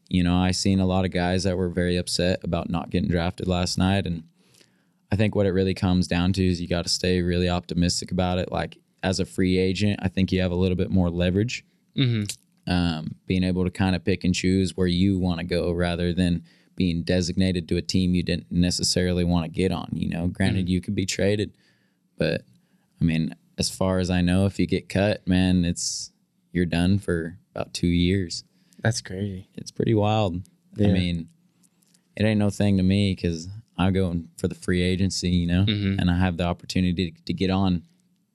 you 0.10 0.24
know, 0.24 0.36
I 0.36 0.51
seen 0.51 0.80
a 0.80 0.88
lot 0.88 1.06
of 1.06 1.12
guys 1.12 1.44
that 1.44 1.56
were 1.56 1.70
very 1.70 1.96
upset 1.96 2.39
about 2.44 2.70
not 2.70 2.89
getting 2.89 3.10
drafted 3.10 3.48
last 3.48 3.78
night 3.78 4.06
and 4.08 4.24
I 5.12 5.16
think 5.16 5.36
what 5.36 5.46
it 5.46 5.51
really 5.51 5.74
comes 5.74 6.08
down 6.08 6.34
to 6.34 6.46
is 6.46 6.60
you 6.62 6.68
got 6.68 6.84
to 6.84 6.89
stay 6.89 7.22
really 7.22 7.48
optimistic 7.50 8.12
about 8.12 8.38
it. 8.38 8.51
Like 8.51 8.78
as 9.01 9.20
a 9.20 9.25
free 9.25 9.58
agent, 9.58 10.00
I 10.04 10.08
think 10.08 10.32
you 10.32 10.42
have 10.42 10.51
a 10.51 10.56
little 10.56 10.75
bit 10.75 10.92
more 10.92 11.10
leverage. 11.10 11.63
Mhm. 11.98 12.36
Um, 12.70 13.16
being 13.26 13.44
able 13.44 13.66
to 13.66 13.70
kind 13.72 13.96
of 13.96 14.06
pick 14.06 14.24
and 14.24 14.34
choose 14.34 14.78
where 14.78 14.88
you 14.88 15.20
want 15.20 15.40
to 15.40 15.46
go 15.46 15.72
rather 15.74 16.14
than 16.14 16.44
being 16.78 17.04
designated 17.04 17.68
to 17.68 17.76
a 17.76 17.82
team 17.82 18.16
you 18.16 18.24
didn't 18.24 18.50
necessarily 18.52 19.26
want 19.26 19.44
to 19.46 19.52
get 19.52 19.72
on. 19.74 19.90
You 19.92 20.08
know, 20.10 20.28
granted, 20.28 20.70
you 20.70 20.80
could 20.80 20.96
be 20.96 21.06
traded, 21.06 21.58
but 22.18 22.44
I 23.02 23.04
mean, 23.04 23.36
as 23.58 23.70
far 23.70 24.00
as 24.00 24.10
I 24.10 24.22
know, 24.22 24.46
if 24.46 24.60
you 24.60 24.66
get 24.66 24.88
cut, 24.88 25.28
man, 25.28 25.66
it's 25.66 26.12
you're 26.54 26.66
done 26.66 27.00
for 27.00 27.38
about 27.54 27.74
two 27.74 27.88
years. 27.88 28.44
That's 28.82 29.02
crazy. 29.02 29.50
It's 29.56 29.72
pretty 29.72 29.94
wild. 29.94 30.42
I 30.80 30.84
mean, 30.94 31.28
it 32.16 32.24
ain't 32.24 32.40
no 32.40 32.50
thing 32.50 32.78
to 32.78 32.84
me 32.84 33.14
because 33.16 33.50
I'm 33.78 33.92
going 33.92 34.30
for 34.38 34.48
the 34.48 34.56
free 34.56 34.82
agency, 34.82 35.30
you 35.30 35.48
know, 35.48 35.66
Mm-hmm. 35.66 36.00
and 36.00 36.10
I 36.10 36.18
have 36.18 36.38
the 36.38 36.46
opportunity 36.46 37.14
to 37.26 37.34
get 37.34 37.50
on 37.50 37.84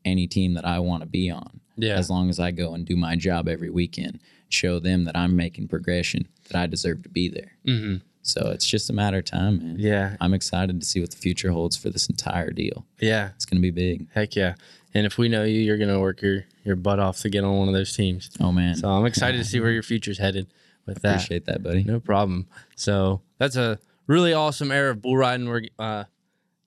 any 0.04 0.26
team 0.26 0.54
that 0.54 0.66
I 0.66 0.80
want 0.80 1.02
to 1.02 1.08
be 1.08 1.30
on. 1.30 1.60
Yeah. 1.76 1.94
As 1.94 2.10
long 2.10 2.30
as 2.30 2.38
I 2.38 2.50
go 2.50 2.74
and 2.74 2.84
do 2.86 2.96
my 2.96 3.16
job 3.16 3.48
every 3.48 3.70
weekend, 3.70 4.20
show 4.48 4.78
them 4.78 5.04
that 5.04 5.16
I'm 5.16 5.36
making 5.36 5.68
progression, 5.68 6.28
that 6.48 6.58
I 6.58 6.66
deserve 6.66 7.02
to 7.02 7.08
be 7.08 7.28
there. 7.28 7.52
Mm-hmm. 7.66 7.96
So 8.22 8.50
it's 8.50 8.66
just 8.66 8.88
a 8.88 8.92
matter 8.92 9.18
of 9.18 9.24
time, 9.24 9.58
man. 9.58 9.76
Yeah. 9.78 10.16
I'm 10.20 10.32
excited 10.32 10.80
to 10.80 10.86
see 10.86 11.00
what 11.00 11.10
the 11.10 11.16
future 11.16 11.50
holds 11.50 11.76
for 11.76 11.90
this 11.90 12.08
entire 12.08 12.50
deal. 12.50 12.86
Yeah. 12.98 13.30
It's 13.34 13.44
going 13.44 13.58
to 13.58 13.62
be 13.62 13.70
big. 13.70 14.06
Heck 14.14 14.34
yeah. 14.34 14.54
And 14.94 15.04
if 15.06 15.18
we 15.18 15.28
know 15.28 15.42
you, 15.42 15.60
you're 15.60 15.76
gonna 15.76 15.98
work 15.98 16.22
your 16.22 16.44
your 16.64 16.76
butt 16.76 17.00
off 17.00 17.18
to 17.22 17.28
get 17.28 17.42
on 17.42 17.58
one 17.58 17.66
of 17.66 17.74
those 17.74 17.94
teams. 17.96 18.30
Oh, 18.40 18.52
man. 18.52 18.76
So 18.76 18.88
I'm 18.88 19.04
excited 19.06 19.38
to 19.38 19.44
see 19.44 19.58
where 19.58 19.72
your 19.72 19.82
future's 19.82 20.18
headed 20.18 20.46
with 20.86 21.02
that. 21.02 21.16
Appreciate 21.16 21.46
that, 21.46 21.64
buddy. 21.64 21.82
No 21.82 21.98
problem. 21.98 22.46
So 22.76 23.20
that's 23.38 23.56
a 23.56 23.80
really 24.06 24.32
awesome 24.32 24.70
era 24.70 24.92
of 24.92 25.02
bull 25.02 25.16
riding 25.16 25.48
we're 25.48 25.64
uh, 25.80 26.04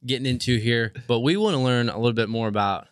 getting 0.06 0.26
into 0.26 0.58
here. 0.58 0.92
But 1.08 1.22
we 1.22 1.38
want 1.38 1.56
to 1.56 1.62
learn 1.62 1.88
a 1.88 1.96
little 1.96 2.12
bit 2.14 2.28
more 2.28 2.50
about 2.50 2.88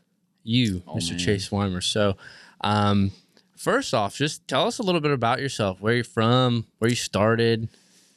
you, 0.45 0.81
Mr. 0.87 1.11
man. 1.11 1.19
Chase 1.19 1.49
Wimer. 1.49 1.83
So, 1.83 2.15
um, 2.61 3.11
first 3.57 3.93
off, 3.93 4.15
just 4.15 4.47
tell 4.47 4.67
us 4.67 4.79
a 4.79 4.83
little 4.83 5.01
bit 5.01 5.11
about 5.11 5.39
yourself, 5.39 5.81
where 5.81 5.93
you're 5.95 6.03
from, 6.03 6.65
where 6.79 6.89
you 6.89 6.95
started, 6.95 7.67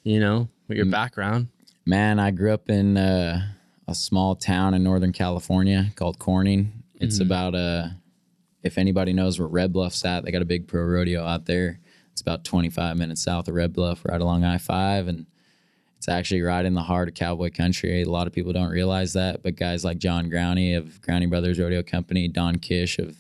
you 0.05 0.21
know, 0.21 0.49
what 0.67 0.77
your 0.77 0.87
background. 0.87 1.49
Man, 1.87 2.19
I 2.19 2.31
grew 2.31 2.53
up 2.53 2.69
in 2.69 2.97
uh, 2.97 3.47
a 3.87 3.95
small 3.95 4.37
town 4.37 4.75
in 4.75 4.85
Northern 4.85 5.13
California 5.13 5.91
called 5.97 6.19
Corning. 6.19 6.85
It's 7.01 7.21
about 7.21 7.55
a, 7.55 7.97
if 8.63 8.77
anybody 8.77 9.13
knows 9.13 9.39
where 9.39 9.49
Red 9.49 9.73
Bluff's 9.73 10.05
at, 10.05 10.25
they 10.25 10.33
got 10.33 10.43
a 10.43 10.47
big 10.47 10.69
pro 10.69 10.83
rodeo 10.83 11.25
out 11.25 11.47
there. 11.47 11.81
It's 12.13 12.21
about 12.21 12.45
25 12.45 12.97
minutes 12.97 13.23
south 13.23 13.49
of 13.49 13.55
Red 13.55 13.73
Bluff, 13.73 14.05
right 14.05 14.21
along 14.21 14.45
I 14.45 14.59
5. 14.59 15.09
And 15.09 15.27
it's 15.99 16.09
actually 16.09 16.43
right 16.43 16.65
in 16.65 16.75
the 16.75 16.83
heart 16.83 17.09
of 17.09 17.15
cowboy 17.15 17.51
country. 17.51 18.03
A 18.03 18.09
lot 18.09 18.27
of 18.27 18.33
people 18.33 18.53
don't 18.53 18.71
realize 18.71 19.13
that, 19.13 19.43
but 19.43 19.57
guys 19.57 19.85
like 19.85 19.99
John 19.99 20.31
Growney 20.31 20.77
of 20.77 21.01
Growney 21.03 21.29
Brothers 21.29 21.59
Rodeo 21.59 21.83
Company, 21.83 22.29
Don 22.29 22.57
Kish 22.57 22.99
of, 22.99 23.11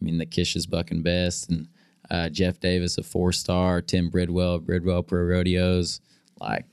I 0.00 0.04
mean, 0.04 0.18
the 0.18 0.26
Kish 0.26 0.54
is 0.54 0.66
bucking 0.66 1.02
best, 1.02 1.48
and 1.50 1.68
uh, 2.10 2.28
Jeff 2.28 2.60
Davis 2.60 2.98
of 2.98 3.06
Four 3.06 3.32
Star, 3.32 3.80
Tim 3.82 4.10
Bridwell 4.10 4.54
of 4.54 4.66
Bridwell 4.66 5.02
Pro 5.02 5.22
Rodeos. 5.22 6.00
Like, 6.40 6.66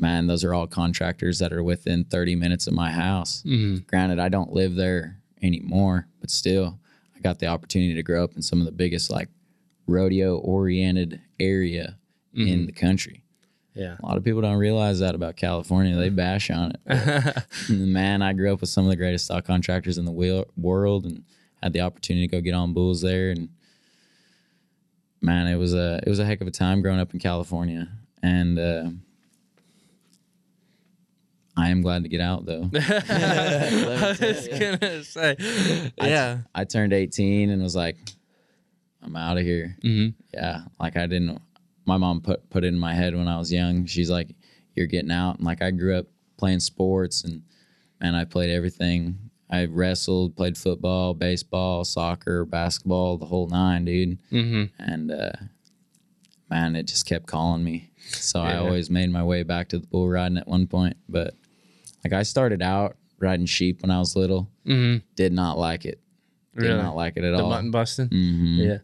man, 0.00 0.26
those 0.26 0.42
are 0.42 0.52
all 0.54 0.66
contractors 0.66 1.38
that 1.38 1.52
are 1.52 1.62
within 1.62 2.04
30 2.04 2.34
minutes 2.36 2.66
of 2.66 2.72
my 2.74 2.90
house. 2.90 3.42
Granted, 3.86 4.18
I 4.18 4.28
don't 4.28 4.52
live 4.52 4.74
there 4.74 5.20
anymore, 5.42 6.08
but 6.20 6.30
still, 6.30 6.78
I 7.14 7.20
got 7.20 7.38
the 7.38 7.46
opportunity 7.46 7.94
to 7.94 8.02
grow 8.02 8.24
up 8.24 8.34
in 8.36 8.42
some 8.42 8.58
of 8.58 8.64
the 8.64 8.72
biggest, 8.72 9.10
like, 9.10 9.28
rodeo 9.86 10.38
oriented 10.38 11.20
area 11.38 11.98
in 12.48 12.66
the 12.66 12.72
country. 12.72 13.22
Yeah. 13.74 13.96
A 14.02 14.06
lot 14.06 14.16
of 14.16 14.22
people 14.24 14.40
don't 14.40 14.56
realize 14.58 15.00
that 15.00 15.14
about 15.16 15.36
California. 15.36 15.96
They 15.96 16.08
bash 16.08 16.50
on 16.50 16.72
it. 16.86 17.44
Man, 17.70 18.22
I 18.22 18.32
grew 18.32 18.52
up 18.52 18.60
with 18.60 18.70
some 18.70 18.84
of 18.84 18.90
the 18.90 18.96
greatest 18.96 19.24
stock 19.24 19.44
contractors 19.44 19.98
in 19.98 20.04
the 20.04 20.12
wheel- 20.12 20.46
world 20.56 21.06
and 21.06 21.24
had 21.62 21.72
the 21.72 21.80
opportunity 21.80 22.28
to 22.28 22.30
go 22.36 22.40
get 22.40 22.54
on 22.54 22.72
bulls 22.72 23.00
there. 23.00 23.30
And 23.30 23.48
man, 25.20 25.46
it 25.48 25.56
was 25.56 25.74
a 25.74 26.00
it 26.06 26.08
was 26.08 26.18
a 26.20 26.24
heck 26.24 26.40
of 26.40 26.46
a 26.46 26.50
time 26.52 26.82
growing 26.82 27.00
up 27.00 27.12
in 27.14 27.18
California. 27.20 27.88
And 28.22 28.58
uh, 28.58 28.90
I 31.56 31.70
am 31.70 31.82
glad 31.82 32.02
to 32.02 32.08
get 32.08 32.20
out 32.20 32.44
though. 32.46 32.68
I 32.74 34.16
was 34.20 34.48
gonna 34.48 35.04
say, 35.04 35.92
yeah. 36.00 36.38
I 36.54 36.64
turned 36.64 36.92
18 36.92 37.50
and 37.50 37.62
was 37.62 37.76
like, 37.76 37.96
I'm 39.02 39.14
out 39.16 39.38
of 39.38 39.44
here. 39.44 39.76
Mhm. 39.82 40.14
Yeah. 40.32 40.62
Like 40.80 40.96
I 40.96 41.06
didn't, 41.06 41.40
my 41.86 41.96
mom 41.96 42.20
put, 42.20 42.48
put 42.50 42.64
it 42.64 42.68
in 42.68 42.78
my 42.78 42.94
head 42.94 43.14
when 43.14 43.28
I 43.28 43.38
was 43.38 43.52
young. 43.52 43.86
She's 43.86 44.10
like, 44.10 44.34
you're 44.74 44.86
getting 44.86 45.10
out. 45.10 45.36
And 45.36 45.44
like 45.46 45.62
I 45.62 45.70
grew 45.70 45.96
up 45.98 46.06
playing 46.36 46.60
sports 46.60 47.24
and 47.24 47.42
man, 48.00 48.14
I 48.14 48.24
played 48.24 48.50
everything. 48.50 49.18
I 49.50 49.66
wrestled, 49.66 50.34
played 50.36 50.56
football, 50.58 51.14
baseball, 51.14 51.84
soccer, 51.84 52.44
basketball, 52.44 53.18
the 53.18 53.26
whole 53.26 53.46
nine, 53.48 53.84
dude. 53.84 54.18
Mm-hmm. 54.32 54.64
And 54.82 55.10
uh, 55.12 55.32
man, 56.50 56.76
it 56.76 56.84
just 56.88 57.06
kept 57.06 57.26
calling 57.26 57.62
me. 57.62 57.90
So 58.08 58.40
I 58.40 58.56
always 58.56 58.90
made 58.90 59.10
my 59.10 59.22
way 59.22 59.42
back 59.44 59.68
to 59.68 59.78
the 59.78 59.86
bull 59.86 60.08
riding 60.08 60.38
at 60.38 60.48
one 60.48 60.66
point. 60.66 60.96
But 61.08 61.34
like 62.04 62.12
I 62.12 62.22
started 62.22 62.62
out 62.62 62.96
riding 63.18 63.46
sheep 63.46 63.82
when 63.82 63.90
I 63.90 63.98
was 63.98 64.16
little. 64.16 64.50
Mm-hmm. 64.66 65.04
Did 65.14 65.32
not 65.32 65.56
like 65.58 65.84
it. 65.84 66.00
Did 66.56 66.62
Really? 66.68 66.82
not 66.82 66.96
like 66.96 67.16
it 67.16 67.24
at 67.24 67.30
The 67.36 67.42
all. 67.42 67.48
The 67.50 67.54
mutton 67.54 67.70
busting. 67.70 68.08
hmm 68.08 68.56
Yeah. 68.58 68.78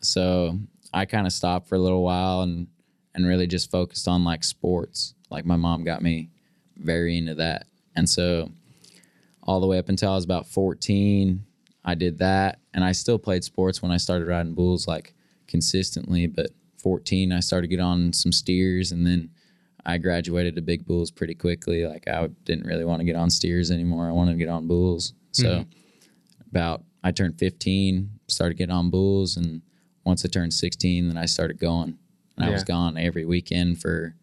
So 0.00 0.58
I 0.92 1.04
kind 1.04 1.26
of 1.26 1.32
stopped 1.32 1.68
for 1.68 1.74
a 1.74 1.80
little 1.80 2.02
while 2.02 2.42
and 2.42 2.66
and 3.14 3.26
really 3.26 3.46
just 3.46 3.70
focused 3.70 4.06
on 4.06 4.24
like 4.24 4.44
sports. 4.44 5.14
Like 5.30 5.44
my 5.44 5.56
mom 5.56 5.84
got 5.84 6.02
me 6.02 6.30
very 6.76 7.16
into 7.18 7.34
that, 7.36 7.66
and 7.96 8.08
so 8.08 8.50
all 9.42 9.60
the 9.60 9.66
way 9.66 9.78
up 9.78 9.88
until 9.88 10.12
I 10.12 10.14
was 10.14 10.24
about 10.24 10.46
fourteen, 10.46 11.44
I 11.84 11.94
did 11.94 12.18
that, 12.18 12.60
and 12.74 12.84
I 12.84 12.92
still 12.92 13.18
played 13.18 13.44
sports 13.44 13.82
when 13.82 13.90
I 13.90 13.96
started 13.96 14.28
riding 14.28 14.54
bulls 14.54 14.86
like 14.86 15.14
consistently. 15.46 16.26
But 16.26 16.50
fourteen, 16.78 17.32
I 17.32 17.40
started 17.40 17.68
to 17.68 17.76
get 17.76 17.82
on 17.82 18.12
some 18.12 18.32
steers, 18.32 18.92
and 18.92 19.06
then 19.06 19.30
I 19.84 19.98
graduated 19.98 20.56
to 20.56 20.62
big 20.62 20.86
bulls 20.86 21.10
pretty 21.10 21.34
quickly. 21.34 21.86
Like 21.86 22.08
I 22.08 22.28
didn't 22.44 22.66
really 22.66 22.84
want 22.84 23.00
to 23.00 23.06
get 23.06 23.16
on 23.16 23.30
steers 23.30 23.70
anymore. 23.70 24.08
I 24.08 24.12
wanted 24.12 24.32
to 24.32 24.38
get 24.38 24.48
on 24.48 24.66
bulls. 24.66 25.14
So 25.32 25.46
mm-hmm. 25.46 26.50
about 26.50 26.82
I 27.02 27.12
turned 27.12 27.38
15, 27.38 28.10
started 28.28 28.58
getting 28.58 28.74
on 28.74 28.90
bulls, 28.90 29.36
and 29.36 29.62
once 30.04 30.24
I 30.24 30.28
turned 30.28 30.54
16, 30.54 31.08
then 31.08 31.16
I 31.16 31.26
started 31.26 31.58
going. 31.58 31.98
And 32.36 32.48
I 32.48 32.52
was 32.52 32.64
gone 32.64 32.96
every 32.96 33.26
weekend 33.26 33.82
for 33.82 34.14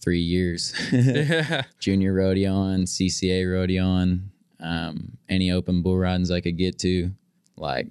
three 0.00 0.20
years. 0.20 0.72
Yeah. 0.92 1.62
Junior 1.80 2.14
rodeoing, 2.14 2.84
CCA 2.84 3.44
rodeoing, 3.46 4.28
um, 4.60 5.18
any 5.28 5.50
open 5.50 5.82
bull 5.82 5.98
ridings 5.98 6.30
I 6.30 6.40
could 6.40 6.56
get 6.56 6.78
to. 6.80 7.10
Like 7.56 7.88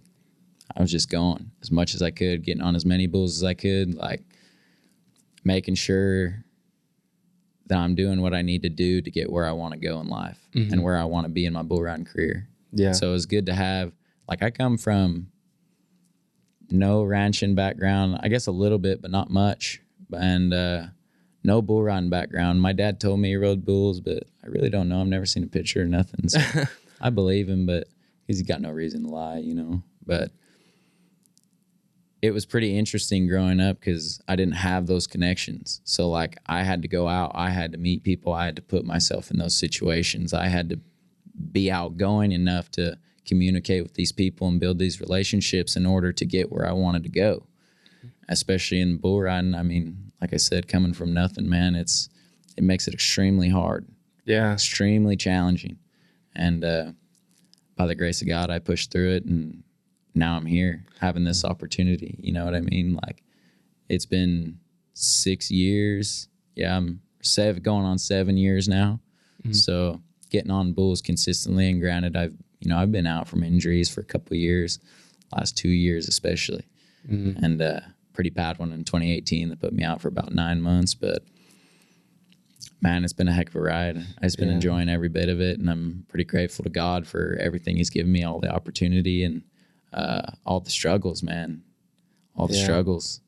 I 0.75 0.81
was 0.81 0.91
just 0.91 1.09
going 1.09 1.51
as 1.61 1.69
much 1.71 1.95
as 1.95 2.01
I 2.01 2.11
could, 2.11 2.43
getting 2.43 2.61
on 2.61 2.75
as 2.75 2.85
many 2.85 3.07
bulls 3.07 3.35
as 3.37 3.43
I 3.43 3.53
could, 3.53 3.95
like 3.95 4.23
making 5.43 5.75
sure 5.75 6.43
that 7.67 7.77
I'm 7.77 7.95
doing 7.95 8.21
what 8.21 8.33
I 8.33 8.41
need 8.41 8.63
to 8.63 8.69
do 8.69 9.01
to 9.01 9.11
get 9.11 9.31
where 9.31 9.45
I 9.45 9.51
want 9.51 9.73
to 9.73 9.79
go 9.79 9.99
in 9.99 10.07
life 10.07 10.39
and 10.71 10.83
where 10.83 10.97
I 10.97 11.03
want 11.03 11.25
to 11.25 11.29
be 11.29 11.45
in 11.45 11.53
my 11.53 11.61
bull 11.61 11.81
riding 11.81 12.05
career. 12.05 12.47
Yeah. 12.71 12.93
So 12.93 13.09
it 13.09 13.11
was 13.11 13.25
good 13.25 13.45
to 13.47 13.53
have. 13.53 13.91
Like 14.27 14.43
I 14.43 14.49
come 14.49 14.77
from 14.77 15.27
no 16.71 17.03
ranching 17.03 17.55
background. 17.55 18.19
I 18.21 18.27
guess 18.27 18.47
a 18.47 18.51
little 18.51 18.77
bit, 18.77 19.01
but 19.01 19.11
not 19.11 19.29
much. 19.29 19.81
And 20.11 20.53
uh, 20.53 20.87
no 21.43 21.61
bull 21.61 21.83
riding 21.83 22.09
background. 22.09 22.61
My 22.61 22.73
dad 22.73 22.99
told 22.99 23.19
me 23.19 23.29
he 23.29 23.35
rode 23.35 23.65
bulls, 23.65 24.01
but 24.01 24.23
I 24.43 24.47
really 24.47 24.69
don't 24.69 24.89
know. 24.89 25.01
I've 25.01 25.07
never 25.07 25.25
seen 25.25 25.43
a 25.43 25.47
picture 25.47 25.81
or 25.81 25.85
nothing. 25.85 26.29
So 26.29 26.39
I 27.01 27.09
believe 27.09 27.47
him, 27.47 27.65
but 27.65 27.87
he's 28.27 28.41
got 28.41 28.61
no 28.61 28.71
reason 28.71 29.03
to 29.03 29.09
lie, 29.09 29.37
you 29.37 29.53
know. 29.53 29.81
But 30.05 30.31
it 32.21 32.31
was 32.31 32.45
pretty 32.45 32.77
interesting 32.77 33.27
growing 33.27 33.61
up 33.61 33.79
because 33.79 34.21
I 34.27 34.35
didn't 34.35 34.55
have 34.55 34.87
those 34.87 35.07
connections. 35.07 35.81
So 35.85 36.09
like 36.09 36.37
I 36.45 36.63
had 36.63 36.81
to 36.81 36.87
go 36.87 37.07
out, 37.07 37.31
I 37.33 37.49
had 37.49 37.71
to 37.71 37.77
meet 37.77 38.03
people, 38.03 38.33
I 38.33 38.45
had 38.45 38.57
to 38.57 38.61
put 38.61 38.83
myself 38.85 39.31
in 39.31 39.37
those 39.37 39.55
situations. 39.55 40.33
I 40.33 40.47
had 40.47 40.69
to 40.69 40.79
be 41.51 41.71
outgoing 41.71 42.33
enough 42.33 42.69
to 42.71 42.97
communicate 43.29 43.83
with 43.83 43.93
these 43.93 44.11
people 44.11 44.47
and 44.47 44.59
build 44.59 44.79
these 44.79 44.99
relationships 44.99 45.75
in 45.75 45.85
order 45.85 46.11
to 46.11 46.25
get 46.25 46.51
where 46.51 46.67
I 46.67 46.73
wanted 46.73 47.03
to 47.03 47.09
go. 47.09 47.45
Especially 48.27 48.81
in 48.81 48.97
bull 48.97 49.21
riding, 49.21 49.55
I 49.55 49.63
mean, 49.63 50.11
like 50.21 50.33
I 50.33 50.37
said, 50.37 50.67
coming 50.67 50.93
from 50.93 51.13
nothing, 51.13 51.47
man, 51.47 51.75
it's 51.75 52.09
it 52.57 52.63
makes 52.63 52.87
it 52.87 52.93
extremely 52.93 53.49
hard, 53.49 53.87
yeah. 54.25 54.53
extremely 54.53 55.15
challenging. 55.15 55.77
And 56.35 56.63
uh, 56.63 56.91
by 57.75 57.87
the 57.87 57.95
grace 57.95 58.21
of 58.21 58.27
God, 58.27 58.49
I 58.49 58.59
pushed 58.59 58.91
through 58.91 59.11
it, 59.15 59.25
and 59.25 59.63
now 60.13 60.35
I'm 60.35 60.45
here 60.45 60.83
having 60.99 61.23
this 61.23 61.45
opportunity. 61.45 62.17
You 62.19 62.33
know 62.33 62.45
what 62.45 62.55
I 62.55 62.61
mean? 62.61 62.99
Like 63.03 63.23
it's 63.87 64.05
been 64.05 64.59
six 64.93 65.49
years. 65.49 66.27
Yeah, 66.55 66.75
I'm 66.75 67.01
seven, 67.21 67.63
going 67.63 67.85
on 67.85 67.97
seven 67.97 68.37
years 68.37 68.67
now. 68.67 68.99
So 69.53 70.01
getting 70.29 70.51
on 70.51 70.73
bulls 70.73 71.01
consistently, 71.01 71.69
and 71.69 71.79
granted, 71.79 72.15
I've 72.15 72.35
you 72.59 72.69
know 72.69 72.77
I've 72.77 72.91
been 72.91 73.07
out 73.07 73.27
from 73.27 73.43
injuries 73.43 73.89
for 73.89 74.01
a 74.01 74.05
couple 74.05 74.33
of 74.33 74.39
years, 74.39 74.79
last 75.35 75.57
two 75.57 75.69
years 75.69 76.07
especially, 76.07 76.65
and 77.07 77.61
uh, 77.61 77.79
pretty 78.13 78.29
bad 78.29 78.59
one 78.59 78.71
in 78.73 78.83
2018 78.83 79.49
that 79.49 79.59
put 79.61 79.73
me 79.73 79.83
out 79.83 80.01
for 80.01 80.07
about 80.09 80.33
nine 80.33 80.61
months. 80.61 80.93
But 80.93 81.23
man, 82.81 83.03
it's 83.03 83.13
been 83.13 83.27
a 83.27 83.33
heck 83.33 83.49
of 83.49 83.55
a 83.55 83.61
ride. 83.61 83.97
I've 83.97 84.23
just 84.23 84.37
been 84.37 84.49
Yeah. 84.49 84.55
enjoying 84.55 84.89
every 84.89 85.09
bit 85.09 85.29
of 85.29 85.41
it, 85.41 85.59
and 85.59 85.69
I'm 85.69 86.05
pretty 86.07 86.23
grateful 86.25 86.63
to 86.63 86.69
God 86.69 87.07
for 87.07 87.37
everything 87.41 87.77
He's 87.77 87.89
given 87.89 88.11
me, 88.11 88.23
all 88.23 88.39
the 88.39 88.49
opportunity 88.53 89.23
and 89.23 89.43
uh, 89.93 90.31
all 90.45 90.59
the 90.59 90.69
struggles, 90.69 91.23
man. 91.23 91.63
all 92.35 92.47
the 92.47 92.55
Yeah. 92.55 92.63
struggles. 92.63 93.19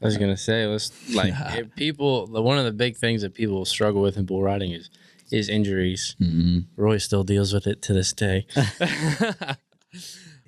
I 0.00 0.06
was 0.06 0.16
gonna 0.16 0.36
say, 0.36 0.66
let's 0.66 0.90
like 1.14 1.34
if 1.58 1.74
people. 1.74 2.26
The, 2.26 2.40
one 2.42 2.56
of 2.58 2.64
the 2.64 2.72
big 2.72 2.96
things 2.96 3.22
that 3.22 3.34
people 3.34 3.64
struggle 3.64 4.00
with 4.02 4.16
in 4.16 4.24
bull 4.26 4.42
riding 4.42 4.70
is 4.72 4.88
is 5.30 5.48
injuries. 5.48 6.16
hmm 6.18 6.60
Roy 6.76 6.98
still 6.98 7.24
deals 7.24 7.52
with 7.52 7.66
it 7.66 7.82
to 7.82 7.92
this 7.92 8.12
day. 8.12 8.46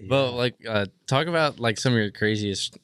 But 0.09 0.33
like, 0.33 0.57
uh, 0.69 0.87
talk 1.07 1.27
about 1.27 1.59
like 1.59 1.79
some 1.79 1.93
of 1.93 1.99
your 1.99 2.11
craziest 2.11 2.77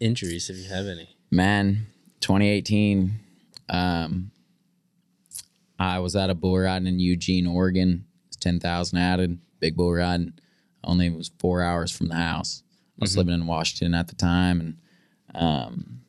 injuries 0.00 0.50
if 0.50 0.56
you 0.56 0.68
have 0.68 0.86
any. 0.86 1.16
Man, 1.30 1.86
2018, 2.20 3.12
um, 3.68 4.30
I 5.78 6.00
was 6.00 6.16
at 6.16 6.30
a 6.30 6.34
bull 6.34 6.58
riding 6.58 6.88
in 6.88 6.98
Eugene, 6.98 7.46
Oregon. 7.46 8.06
It's 8.28 8.36
10,000 8.36 8.98
added, 8.98 9.38
big 9.60 9.76
bull 9.76 9.92
riding. 9.92 10.34
Only 10.84 11.10
was 11.10 11.30
four 11.38 11.62
hours 11.62 11.92
from 11.96 12.08
the 12.08 12.16
house. 12.16 12.62
I 13.00 13.04
was 13.04 13.16
living 13.16 13.34
in 13.34 13.46
Washington 13.46 13.94
at 13.94 14.08
the 14.08 14.14
time, 14.14 14.60
and 14.60 14.76
um, 15.34 16.00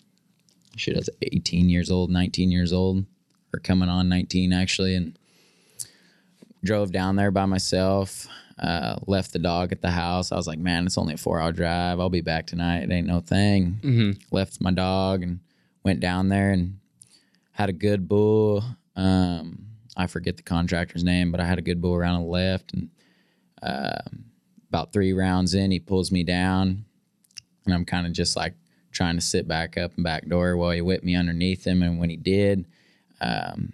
shit, 0.75 0.95
I 0.95 0.99
was 0.99 1.09
18 1.21 1.69
years 1.69 1.89
old, 1.89 2.11
19 2.11 2.51
years 2.51 2.73
old, 2.73 3.05
or 3.53 3.59
coming 3.59 3.89
on 3.89 4.09
19 4.09 4.51
actually, 4.53 4.95
and 4.95 5.17
drove 6.63 6.91
down 6.91 7.15
there 7.15 7.31
by 7.31 7.45
myself. 7.45 8.27
Uh, 8.57 8.97
left 9.07 9.33
the 9.33 9.39
dog 9.39 9.71
at 9.71 9.81
the 9.81 9.89
house. 9.89 10.31
I 10.31 10.35
was 10.35 10.47
like, 10.47 10.59
man, 10.59 10.85
it's 10.85 10.97
only 10.97 11.15
a 11.15 11.17
four 11.17 11.39
hour 11.41 11.51
drive. 11.51 11.99
I'll 11.99 12.09
be 12.09 12.21
back 12.21 12.45
tonight. 12.45 12.83
It 12.83 12.91
ain't 12.91 13.07
no 13.07 13.19
thing. 13.19 13.79
Left 14.31 14.61
my 14.61 14.71
dog 14.71 15.23
and 15.23 15.39
went 15.83 15.99
down 15.99 16.29
there 16.29 16.51
and 16.51 16.77
had 17.51 17.69
a 17.69 17.73
good 17.73 18.07
bull. 18.07 18.63
Um, 18.95 19.65
I 19.97 20.05
forget 20.07 20.37
the 20.37 20.43
contractor's 20.43 21.03
name, 21.03 21.31
but 21.31 21.39
I 21.41 21.45
had 21.45 21.57
a 21.57 21.63
good 21.63 21.81
bull 21.81 21.95
around 21.95 22.21
the 22.21 22.27
left. 22.27 22.73
And 22.73 22.89
um 23.63 24.25
about 24.69 24.91
three 24.91 25.13
rounds 25.13 25.53
in, 25.53 25.69
he 25.69 25.79
pulls 25.79 26.11
me 26.11 26.23
down, 26.23 26.85
and 27.65 27.73
I'm 27.75 27.85
kind 27.85 28.07
of 28.07 28.13
just 28.13 28.35
like 28.35 28.55
trying 28.91 29.15
to 29.15 29.21
sit 29.21 29.47
back 29.47 29.77
up 29.77 29.93
and 29.95 30.03
back 30.03 30.27
door 30.27 30.57
while 30.57 30.71
he 30.71 30.81
whipped 30.81 31.03
me 31.03 31.15
underneath 31.15 31.65
him. 31.65 31.83
And 31.83 31.99
when 31.99 32.09
he 32.09 32.17
did, 32.17 32.65
um, 33.23 33.73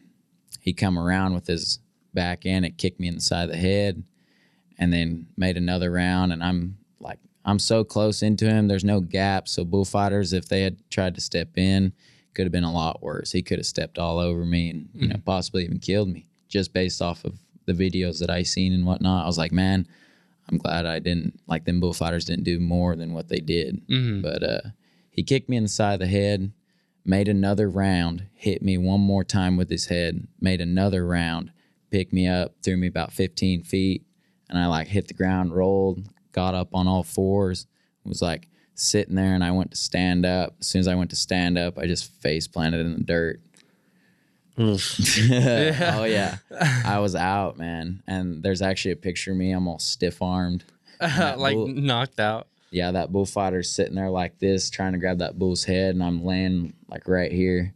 he 0.62 0.74
come 0.74 0.98
around 0.98 1.34
with 1.34 1.48
his 1.48 1.80
back 2.14 2.46
end. 2.46 2.66
It 2.66 2.78
kicked 2.78 3.00
me 3.00 3.08
in 3.08 3.16
the 3.16 3.22
side 3.22 3.46
of 3.46 3.52
the 3.52 3.58
head, 3.58 4.04
and 4.78 4.94
then 4.94 5.28
made 5.38 5.58
another 5.58 5.92
round. 5.92 6.32
And 6.32 6.44
I'm 6.44 6.78
like, 7.00 7.20
I'm 7.46 7.60
so 7.60 7.84
close 7.84 8.22
into 8.22 8.46
him. 8.46 8.68
There's 8.68 8.84
no 8.84 9.00
gap. 9.00 9.48
So 9.48 9.66
bullfighters, 9.66 10.34
if 10.34 10.48
they 10.48 10.62
had 10.62 10.78
tried 10.90 11.16
to 11.16 11.22
step 11.22 11.58
in, 11.58 11.94
could 12.34 12.46
have 12.46 12.52
been 12.52 12.64
a 12.64 12.72
lot 12.72 13.02
worse. 13.02 13.32
He 13.32 13.42
could 13.42 13.60
have 13.60 13.66
stepped 13.66 13.98
all 13.98 14.20
over 14.20 14.46
me 14.46 14.70
and 14.70 14.90
you 14.94 15.08
know 15.08 15.18
possibly 15.26 15.64
even 15.66 15.80
killed 15.80 16.10
me 16.10 16.28
just 16.48 16.74
based 16.74 17.02
off 17.02 17.26
of 17.26 17.38
the 17.66 17.74
videos 17.74 18.20
that 18.20 18.30
I 18.30 18.44
seen 18.44 18.74
and 18.74 18.86
whatnot. 18.86 19.24
I 19.24 19.28
was 19.28 19.38
like, 19.38 19.52
man, 19.52 19.88
I'm 20.50 20.58
glad 20.58 20.86
I 20.86 21.00
didn't 21.00 21.40
like 21.48 21.66
them 21.66 21.80
bullfighters 21.80 22.26
didn't 22.26 22.46
do 22.46 22.60
more 22.60 22.96
than 22.96 23.14
what 23.14 23.28
they 23.28 23.40
did. 23.40 23.82
But 24.22 24.44
uh, 24.44 24.62
he 25.12 25.24
kicked 25.24 25.50
me 25.50 25.58
in 25.58 25.64
the 25.64 25.70
side 25.70 25.94
of 25.94 26.00
the 26.00 26.08
head, 26.08 26.52
made 27.06 27.28
another 27.28 27.70
round, 27.70 28.28
hit 28.34 28.62
me 28.62 28.78
one 28.78 29.00
more 29.00 29.24
time 29.24 29.58
with 29.58 29.70
his 29.70 29.88
head, 29.88 30.28
made 30.40 30.62
another 30.62 31.06
round, 31.06 31.52
picked 31.92 32.14
me 32.14 32.28
up, 32.28 32.56
threw 32.64 32.78
me 32.78 32.88
about 32.88 33.12
15 33.12 33.64
feet, 33.64 34.04
and 34.50 34.58
I 34.58 34.68
like 34.68 34.88
hit 34.88 35.08
the 35.08 35.14
ground, 35.14 35.54
rolled, 35.54 36.08
got 36.32 36.54
up 36.54 36.70
on 36.74 36.88
all 36.88 37.04
fours, 37.04 37.68
was 38.04 38.22
like 38.22 38.48
sitting 38.76 39.16
there, 39.16 39.34
and 39.34 39.44
I 39.44 39.52
went 39.52 39.72
to 39.72 39.78
stand 39.78 40.26
up. 40.26 40.56
As 40.60 40.68
soon 40.68 40.80
as 40.80 40.88
I 40.88 40.96
went 40.96 41.12
to 41.12 41.16
stand 41.16 41.58
up, 41.58 41.78
I 41.78 41.86
just 41.86 42.12
face 42.22 42.48
planted 42.48 42.86
in 42.86 42.94
the 42.94 43.04
dirt. 43.04 43.42
oh 44.60 46.04
yeah, 46.04 46.38
I 46.84 47.00
was 47.00 47.16
out, 47.16 47.58
man. 47.58 48.04
And 48.08 48.44
there's 48.44 48.62
actually 48.62 48.92
a 48.92 48.98
picture 48.98 49.32
of 49.32 49.38
me. 49.38 49.52
I'm 49.52 49.70
all 49.70 49.80
stiff 49.80 50.22
armed. 50.22 50.66
like 51.02 51.56
knocked 51.58 52.20
out. 52.20 52.48
Yeah, 52.72 52.92
that 52.92 53.12
bullfighter's 53.12 53.72
sitting 53.72 53.96
there 53.96 54.10
like 54.12 54.38
this, 54.40 54.70
trying 54.70 54.94
to 54.94 55.00
grab 55.00 55.20
that 55.20 55.40
bull's 55.40 55.64
head, 55.64 55.96
and 55.96 56.04
I'm 56.04 56.24
laying 56.24 56.74
like 56.90 57.08
right 57.08 57.32
here, 57.32 57.74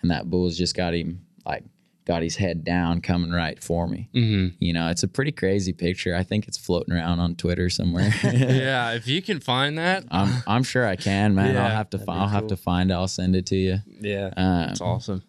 and 0.00 0.10
that 0.10 0.28
bull's 0.30 0.58
just 0.58 0.76
got 0.76 0.94
him 0.94 1.24
like 1.46 1.64
got 2.04 2.22
his 2.22 2.34
head 2.34 2.64
down, 2.64 3.00
coming 3.00 3.30
right 3.30 3.62
for 3.62 3.86
me. 3.86 4.08
Mm-hmm. 4.12 4.56
You 4.58 4.72
know, 4.72 4.88
it's 4.88 5.04
a 5.04 5.08
pretty 5.08 5.30
crazy 5.30 5.72
picture. 5.72 6.16
I 6.16 6.24
think 6.24 6.48
it's 6.48 6.58
floating 6.58 6.92
around 6.92 7.20
on 7.20 7.36
Twitter 7.36 7.70
somewhere. 7.70 8.12
yeah, 8.24 8.94
if 8.94 9.06
you 9.06 9.22
can 9.22 9.38
find 9.38 9.78
that, 9.78 10.04
I'm 10.10 10.42
I'm 10.46 10.62
sure 10.64 10.84
I 10.84 10.96
can, 10.96 11.36
man. 11.36 11.56
I'll 11.56 11.70
have 11.70 11.90
to 11.90 11.98
that'd 11.98 12.06
fi- 12.06 12.14
be 12.14 12.18
I'll 12.20 12.28
have 12.28 12.48
to 12.48 12.56
find 12.56 12.90
it. 12.90 12.94
I'll 12.94 13.06
send 13.08 13.36
it 13.36 13.46
to 13.46 13.56
you. 13.56 13.78
yeah, 14.00 14.30
Um, 14.36 14.70
it's 14.70 14.80
awesome. 14.80 15.22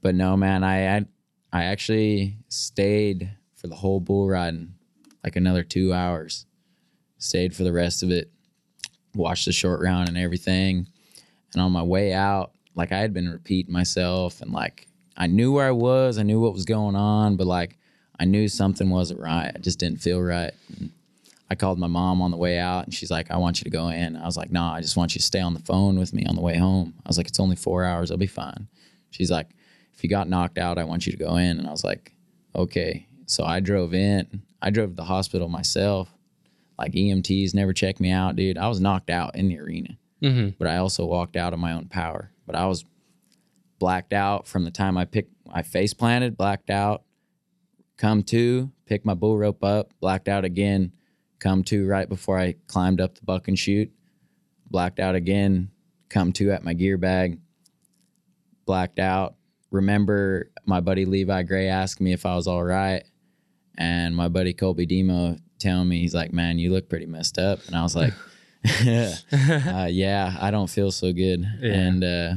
but 0.00 0.14
no, 0.14 0.36
man, 0.36 0.64
I, 0.64 0.96
I 0.96 1.04
I 1.52 1.64
actually 1.64 2.38
stayed 2.48 3.30
for 3.54 3.66
the 3.66 3.74
whole 3.76 4.00
bull 4.00 4.28
riding, 4.28 4.74
like 5.22 5.36
another 5.36 5.62
two 5.62 5.92
hours. 5.92 6.46
Stayed 7.18 7.54
for 7.54 7.64
the 7.64 7.72
rest 7.72 8.02
of 8.02 8.10
it, 8.10 8.30
watched 9.14 9.46
the 9.46 9.52
short 9.52 9.80
round 9.80 10.08
and 10.08 10.18
everything. 10.18 10.86
And 11.52 11.62
on 11.62 11.72
my 11.72 11.82
way 11.82 12.12
out, 12.12 12.52
like 12.74 12.92
I 12.92 12.98
had 12.98 13.14
been 13.14 13.28
repeating 13.28 13.72
myself 13.72 14.42
and 14.42 14.52
like 14.52 14.86
I 15.16 15.26
knew 15.26 15.52
where 15.52 15.66
I 15.66 15.72
was, 15.72 16.18
I 16.18 16.22
knew 16.22 16.40
what 16.40 16.52
was 16.52 16.64
going 16.64 16.94
on, 16.94 17.36
but 17.36 17.46
like 17.46 17.78
I 18.18 18.24
knew 18.24 18.48
something 18.48 18.90
wasn't 18.90 19.20
right. 19.20 19.50
I 19.54 19.58
just 19.58 19.78
didn't 19.78 20.00
feel 20.00 20.20
right. 20.20 20.52
And 20.78 20.90
I 21.50 21.54
called 21.54 21.78
my 21.78 21.86
mom 21.86 22.20
on 22.20 22.30
the 22.30 22.36
way 22.36 22.58
out 22.58 22.84
and 22.84 22.94
she's 22.94 23.10
like, 23.10 23.30
I 23.30 23.36
want 23.38 23.60
you 23.60 23.64
to 23.64 23.70
go 23.70 23.88
in. 23.88 24.16
I 24.16 24.26
was 24.26 24.36
like, 24.36 24.50
nah, 24.50 24.74
I 24.74 24.80
just 24.80 24.96
want 24.96 25.14
you 25.14 25.20
to 25.20 25.24
stay 25.26 25.40
on 25.40 25.54
the 25.54 25.60
phone 25.60 25.98
with 25.98 26.12
me 26.12 26.26
on 26.26 26.34
the 26.34 26.42
way 26.42 26.58
home. 26.58 26.94
I 27.04 27.08
was 27.08 27.16
like, 27.16 27.28
it's 27.28 27.40
only 27.40 27.56
four 27.56 27.84
hours, 27.84 28.10
I'll 28.10 28.16
be 28.18 28.26
fine. 28.26 28.68
She's 29.10 29.30
like, 29.30 29.48
if 29.94 30.04
you 30.04 30.10
got 30.10 30.28
knocked 30.28 30.58
out, 30.58 30.76
I 30.76 30.84
want 30.84 31.06
you 31.06 31.12
to 31.12 31.18
go 31.18 31.36
in. 31.36 31.58
And 31.58 31.66
I 31.66 31.70
was 31.70 31.84
like, 31.84 32.12
okay. 32.54 33.06
So 33.24 33.44
I 33.44 33.60
drove 33.60 33.94
in. 33.94 34.42
I 34.60 34.70
drove 34.70 34.90
to 34.90 34.96
the 34.96 35.04
hospital 35.04 35.48
myself. 35.48 36.15
Like 36.78 36.92
EMTs 36.92 37.54
never 37.54 37.72
checked 37.72 38.00
me 38.00 38.10
out, 38.10 38.36
dude. 38.36 38.58
I 38.58 38.68
was 38.68 38.80
knocked 38.80 39.10
out 39.10 39.34
in 39.36 39.48
the 39.48 39.58
arena, 39.58 39.96
Mm-hmm. 40.22 40.50
but 40.58 40.68
I 40.68 40.76
also 40.78 41.04
walked 41.06 41.36
out 41.36 41.52
of 41.52 41.58
my 41.58 41.72
own 41.72 41.86
power. 41.88 42.30
But 42.46 42.54
I 42.56 42.66
was 42.66 42.84
blacked 43.78 44.12
out 44.12 44.46
from 44.46 44.64
the 44.64 44.70
time 44.70 44.96
I 44.96 45.04
picked, 45.04 45.32
I 45.50 45.62
face 45.62 45.92
planted, 45.94 46.36
blacked 46.36 46.70
out, 46.70 47.02
come 47.96 48.22
to, 48.24 48.70
pick 48.86 49.04
my 49.04 49.14
bull 49.14 49.36
rope 49.38 49.62
up, 49.64 49.92
blacked 50.00 50.28
out 50.28 50.44
again, 50.44 50.92
come 51.38 51.62
to 51.64 51.86
right 51.86 52.08
before 52.08 52.38
I 52.38 52.56
climbed 52.66 53.00
up 53.00 53.14
the 53.16 53.24
bucking 53.24 53.56
chute, 53.56 53.92
blacked 54.70 55.00
out 55.00 55.14
again, 55.14 55.70
come 56.08 56.32
to 56.34 56.50
at 56.50 56.64
my 56.64 56.72
gear 56.74 56.96
bag, 56.98 57.38
blacked 58.64 58.98
out. 58.98 59.34
Remember 59.70 60.50
my 60.64 60.80
buddy 60.80 61.04
Levi 61.04 61.42
Gray 61.42 61.68
asked 61.68 62.00
me 62.00 62.12
if 62.12 62.24
I 62.26 62.36
was 62.36 62.46
all 62.46 62.62
right. 62.64 63.02
And 63.78 64.16
my 64.16 64.28
buddy 64.28 64.54
Colby 64.54 64.86
Demo 64.86 65.36
telling 65.58 65.88
me, 65.88 66.00
he's 66.00 66.14
like, 66.14 66.32
man, 66.32 66.58
you 66.58 66.72
look 66.72 66.88
pretty 66.88 67.06
messed 67.06 67.38
up. 67.38 67.60
And 67.66 67.76
I 67.76 67.82
was 67.82 67.96
like, 67.96 68.12
uh, 68.82 69.88
yeah, 69.90 70.36
I 70.40 70.50
don't 70.50 70.70
feel 70.70 70.90
so 70.90 71.12
good. 71.12 71.46
Yeah. 71.60 71.72
And 71.72 72.04
uh, 72.04 72.34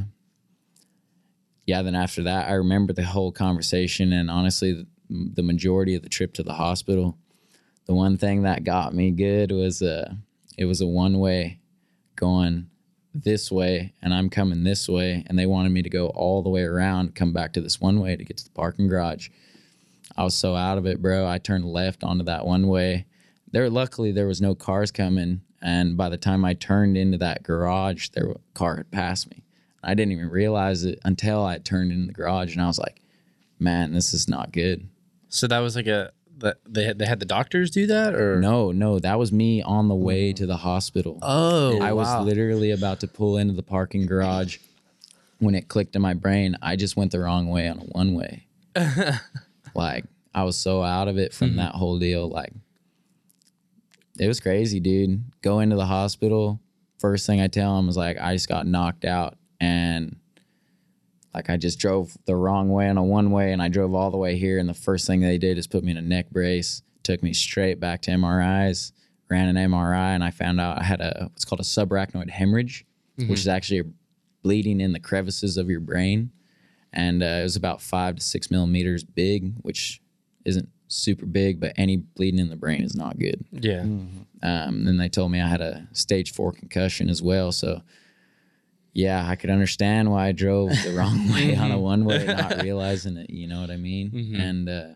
yeah, 1.66 1.82
then 1.82 1.94
after 1.94 2.22
that, 2.24 2.48
I 2.48 2.54
remember 2.54 2.92
the 2.92 3.04
whole 3.04 3.32
conversation. 3.32 4.12
And 4.12 4.30
honestly, 4.30 4.72
the, 4.72 4.86
the 5.08 5.42
majority 5.42 5.94
of 5.94 6.02
the 6.02 6.08
trip 6.08 6.34
to 6.34 6.42
the 6.42 6.54
hospital, 6.54 7.18
the 7.86 7.94
one 7.94 8.16
thing 8.16 8.42
that 8.42 8.64
got 8.64 8.94
me 8.94 9.10
good 9.10 9.52
was 9.52 9.82
uh, 9.82 10.14
it 10.56 10.64
was 10.66 10.80
a 10.80 10.86
one 10.86 11.18
way 11.18 11.60
going 12.16 12.68
this 13.14 13.50
way 13.50 13.92
and 14.02 14.14
I'm 14.14 14.30
coming 14.30 14.62
this 14.62 14.88
way 14.88 15.24
and 15.26 15.38
they 15.38 15.46
wanted 15.46 15.70
me 15.70 15.82
to 15.82 15.90
go 15.90 16.08
all 16.08 16.42
the 16.42 16.50
way 16.50 16.62
around 16.62 17.14
come 17.14 17.32
back 17.32 17.52
to 17.54 17.60
this 17.60 17.80
one 17.80 17.98
way 17.98 18.14
to 18.14 18.24
get 18.24 18.36
to 18.36 18.44
the 18.44 18.50
parking 18.50 18.88
garage. 18.88 19.30
I 20.16 20.24
was 20.24 20.34
so 20.34 20.54
out 20.54 20.78
of 20.78 20.86
it, 20.86 21.00
bro. 21.00 21.26
I 21.26 21.38
turned 21.38 21.64
left 21.64 22.04
onto 22.04 22.24
that 22.24 22.46
one 22.46 22.68
way. 22.68 23.06
There 23.52 23.68
luckily 23.70 24.12
there 24.12 24.26
was 24.26 24.40
no 24.40 24.54
cars 24.54 24.90
coming 24.90 25.42
and 25.62 25.96
by 25.96 26.08
the 26.08 26.16
time 26.16 26.44
I 26.44 26.54
turned 26.54 26.96
into 26.96 27.18
that 27.18 27.42
garage, 27.42 28.08
their 28.10 28.34
car 28.54 28.76
had 28.76 28.90
passed 28.90 29.30
me. 29.30 29.42
I 29.82 29.94
didn't 29.94 30.12
even 30.12 30.30
realize 30.30 30.84
it 30.84 30.98
until 31.04 31.44
I 31.44 31.58
turned 31.58 31.92
into 31.92 32.06
the 32.06 32.12
garage 32.12 32.54
and 32.54 32.62
I 32.62 32.66
was 32.66 32.78
like, 32.78 33.00
"Man, 33.58 33.92
this 33.92 34.14
is 34.14 34.28
not 34.28 34.52
good." 34.52 34.88
So 35.28 35.46
that 35.46 35.58
was 35.60 35.76
like 35.76 35.86
a 35.86 36.12
that 36.38 36.58
they 36.66 36.84
had, 36.84 36.98
they 36.98 37.06
had 37.06 37.20
the 37.20 37.26
doctors 37.26 37.70
do 37.70 37.86
that 37.86 38.14
or 38.14 38.40
No, 38.40 38.72
no, 38.72 38.98
that 38.98 39.18
was 39.18 39.30
me 39.32 39.62
on 39.62 39.88
the 39.88 39.94
way 39.94 40.32
mm. 40.32 40.36
to 40.36 40.46
the 40.46 40.56
hospital. 40.56 41.18
Oh, 41.22 41.80
I 41.80 41.92
was 41.92 42.08
wow. 42.08 42.22
literally 42.22 42.70
about 42.70 43.00
to 43.00 43.08
pull 43.08 43.36
into 43.36 43.54
the 43.54 43.62
parking 43.62 44.06
garage 44.06 44.58
when 45.38 45.54
it 45.54 45.68
clicked 45.68 45.96
in 45.96 46.02
my 46.02 46.14
brain. 46.14 46.56
I 46.62 46.76
just 46.76 46.96
went 46.96 47.12
the 47.12 47.20
wrong 47.20 47.48
way 47.48 47.68
on 47.68 47.78
a 47.78 47.82
one 47.82 48.14
way. 48.14 48.46
like 49.74 50.04
I 50.34 50.44
was 50.44 50.56
so 50.56 50.82
out 50.82 51.08
of 51.08 51.18
it 51.18 51.34
from 51.34 51.48
mm-hmm. 51.48 51.58
that 51.58 51.74
whole 51.74 51.98
deal. 51.98 52.28
Like 52.28 52.52
it 54.20 54.28
was 54.28 54.38
crazy, 54.38 54.80
dude. 54.80 55.24
Go 55.40 55.60
into 55.60 55.76
the 55.76 55.86
hospital. 55.86 56.60
First 56.98 57.26
thing 57.26 57.40
I 57.40 57.48
tell 57.48 57.78
him 57.78 57.86
was 57.86 57.96
like, 57.96 58.18
I 58.20 58.34
just 58.34 58.50
got 58.50 58.66
knocked 58.66 59.06
out 59.06 59.38
and 59.58 60.16
like 61.32 61.48
I 61.48 61.56
just 61.56 61.78
drove 61.78 62.18
the 62.26 62.36
wrong 62.36 62.70
way 62.70 62.86
on 62.90 62.98
a 62.98 63.02
one 63.02 63.30
way 63.30 63.50
and 63.50 63.62
I 63.62 63.68
drove 63.68 63.94
all 63.94 64.10
the 64.10 64.18
way 64.18 64.36
here. 64.36 64.58
And 64.58 64.68
the 64.68 64.74
first 64.74 65.06
thing 65.06 65.20
they 65.20 65.38
did 65.38 65.56
is 65.56 65.66
put 65.66 65.82
me 65.82 65.92
in 65.92 65.96
a 65.96 66.02
neck 66.02 66.28
brace, 66.28 66.82
took 67.02 67.22
me 67.22 67.32
straight 67.32 67.80
back 67.80 68.02
to 68.02 68.10
MRIs, 68.10 68.92
ran 69.30 69.56
an 69.56 69.70
MRI, 69.70 70.14
and 70.14 70.22
I 70.22 70.30
found 70.32 70.60
out 70.60 70.78
I 70.78 70.82
had 70.84 71.00
a 71.00 71.28
what's 71.32 71.46
called 71.46 71.60
a 71.60 71.64
subarachnoid 71.64 72.28
hemorrhage, 72.28 72.84
which 73.30 73.40
is 73.40 73.48
actually 73.48 73.84
bleeding 74.42 74.82
in 74.82 74.92
the 74.92 75.00
crevices 75.00 75.56
of 75.56 75.70
your 75.70 75.80
brain. 75.80 76.30
And 76.92 77.22
uh, 77.22 77.26
it 77.26 77.42
was 77.44 77.56
about 77.56 77.80
five 77.80 78.16
to 78.16 78.22
six 78.22 78.50
millimeters 78.50 79.02
big, 79.02 79.54
which 79.62 80.02
isn't 80.44 80.68
super 80.90 81.24
big, 81.24 81.60
but 81.60 81.72
any 81.76 81.96
bleeding 81.96 82.40
in 82.40 82.50
the 82.50 82.56
brain 82.56 82.82
is 82.82 82.96
not 82.96 83.18
good. 83.18 83.44
Yeah. 83.52 83.82
Um, 83.82 84.84
then 84.84 84.96
they 84.96 85.08
told 85.08 85.30
me 85.30 85.40
I 85.40 85.46
had 85.48 85.60
a 85.60 85.86
stage 85.92 86.32
four 86.32 86.52
concussion 86.52 87.08
as 87.08 87.22
well. 87.22 87.52
So, 87.52 87.82
yeah, 88.92 89.26
I 89.26 89.36
could 89.36 89.50
understand 89.50 90.10
why 90.10 90.26
I 90.26 90.32
drove 90.32 90.70
the 90.70 90.92
wrong 90.96 91.32
way 91.32 91.54
on 91.56 91.70
a 91.70 91.78
one 91.78 92.04
way, 92.04 92.26
not 92.26 92.62
realizing 92.62 93.16
it. 93.16 93.30
You 93.30 93.46
know 93.46 93.60
what 93.60 93.70
I 93.70 93.76
mean? 93.76 94.10
And 94.40 94.68
uh, 94.68 94.88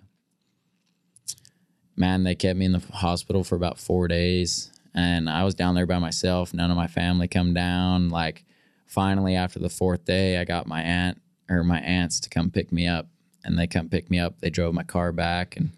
man, 1.97 2.25
they 2.25 2.35
kept 2.35 2.59
me 2.59 2.67
in 2.67 2.73
the 2.73 2.83
hospital 2.93 3.45
for 3.45 3.55
about 3.55 3.79
four 3.79 4.09
days, 4.09 4.73
and 4.95 5.31
I 5.31 5.45
was 5.45 5.55
down 5.55 5.77
there 5.77 5.87
by 5.87 6.01
myself. 6.01 6.53
None 6.53 6.71
of 6.73 6.77
my 6.77 6.89
family 6.89 7.29
come 7.29 7.55
down. 7.55 8.09
Like, 8.11 8.45
finally, 8.87 9.37
after 9.37 9.61
the 9.61 9.69
fourth 9.69 10.05
day, 10.05 10.39
I 10.39 10.45
got 10.45 10.67
my 10.67 10.83
aunt 10.83 11.21
or 11.49 11.63
my 11.63 11.79
aunts 11.79 12.19
to 12.21 12.29
come 12.29 12.51
pick 12.51 12.73
me 12.73 12.89
up, 12.89 13.07
and 13.45 13.57
they 13.57 13.69
come 13.69 13.89
pick 13.89 14.11
me 14.11 14.19
up. 14.19 14.41
They 14.41 14.51
drove 14.51 14.75
my 14.75 14.83
car 14.83 15.13
back 15.13 15.57
and 15.57 15.71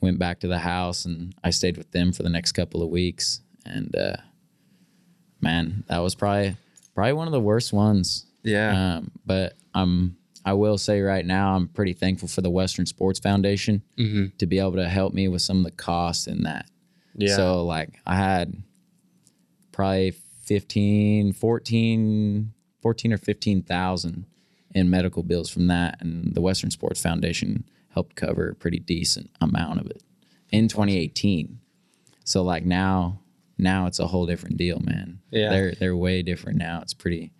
went 0.00 0.18
back 0.18 0.40
to 0.40 0.48
the 0.48 0.58
house 0.58 1.04
and 1.04 1.34
I 1.42 1.50
stayed 1.50 1.76
with 1.76 1.90
them 1.90 2.12
for 2.12 2.22
the 2.22 2.28
next 2.30 2.52
couple 2.52 2.82
of 2.82 2.88
weeks. 2.88 3.40
And 3.64 3.94
uh, 3.96 4.16
man, 5.40 5.84
that 5.88 5.98
was 5.98 6.14
probably 6.14 6.56
probably 6.94 7.12
one 7.12 7.26
of 7.28 7.32
the 7.32 7.40
worst 7.40 7.72
ones. 7.72 8.26
Yeah. 8.42 8.96
Um, 8.96 9.10
but 9.24 9.54
I'm 9.74 10.16
I 10.44 10.52
will 10.52 10.78
say 10.78 11.00
right 11.00 11.26
now 11.26 11.56
I'm 11.56 11.66
pretty 11.68 11.92
thankful 11.92 12.28
for 12.28 12.40
the 12.40 12.50
Western 12.50 12.86
Sports 12.86 13.18
Foundation 13.18 13.82
to 14.38 14.46
be 14.46 14.60
able 14.60 14.76
to 14.76 14.88
help 14.88 15.12
me 15.12 15.26
with 15.26 15.42
some 15.42 15.58
of 15.58 15.64
the 15.64 15.72
costs 15.72 16.28
in 16.28 16.44
that. 16.44 16.66
Yeah. 17.16 17.34
So 17.34 17.64
like 17.64 18.00
I 18.06 18.14
had 18.14 18.54
probably 19.72 20.12
15, 20.44 21.32
14, 21.32 22.52
14 22.80 23.12
or 23.12 23.18
15,000 23.18 24.26
in 24.76 24.90
medical 24.90 25.24
bills 25.24 25.50
from 25.50 25.66
that. 25.66 26.00
And 26.00 26.32
the 26.34 26.40
Western 26.40 26.70
Sports 26.70 27.02
Foundation 27.02 27.64
helped 27.96 28.14
cover 28.14 28.50
a 28.50 28.54
pretty 28.54 28.78
decent 28.78 29.30
amount 29.40 29.80
of 29.80 29.86
it 29.86 30.02
in 30.52 30.68
2018. 30.68 31.58
So 32.24 32.42
like 32.42 32.62
now, 32.62 33.20
now 33.56 33.86
it's 33.86 33.98
a 33.98 34.06
whole 34.06 34.26
different 34.26 34.58
deal, 34.58 34.78
man. 34.80 35.20
Yeah. 35.30 35.48
They're, 35.48 35.72
they're 35.72 35.96
way 35.96 36.20
different 36.20 36.58
now. 36.58 36.80
It's 36.82 36.92
pretty, 36.92 37.32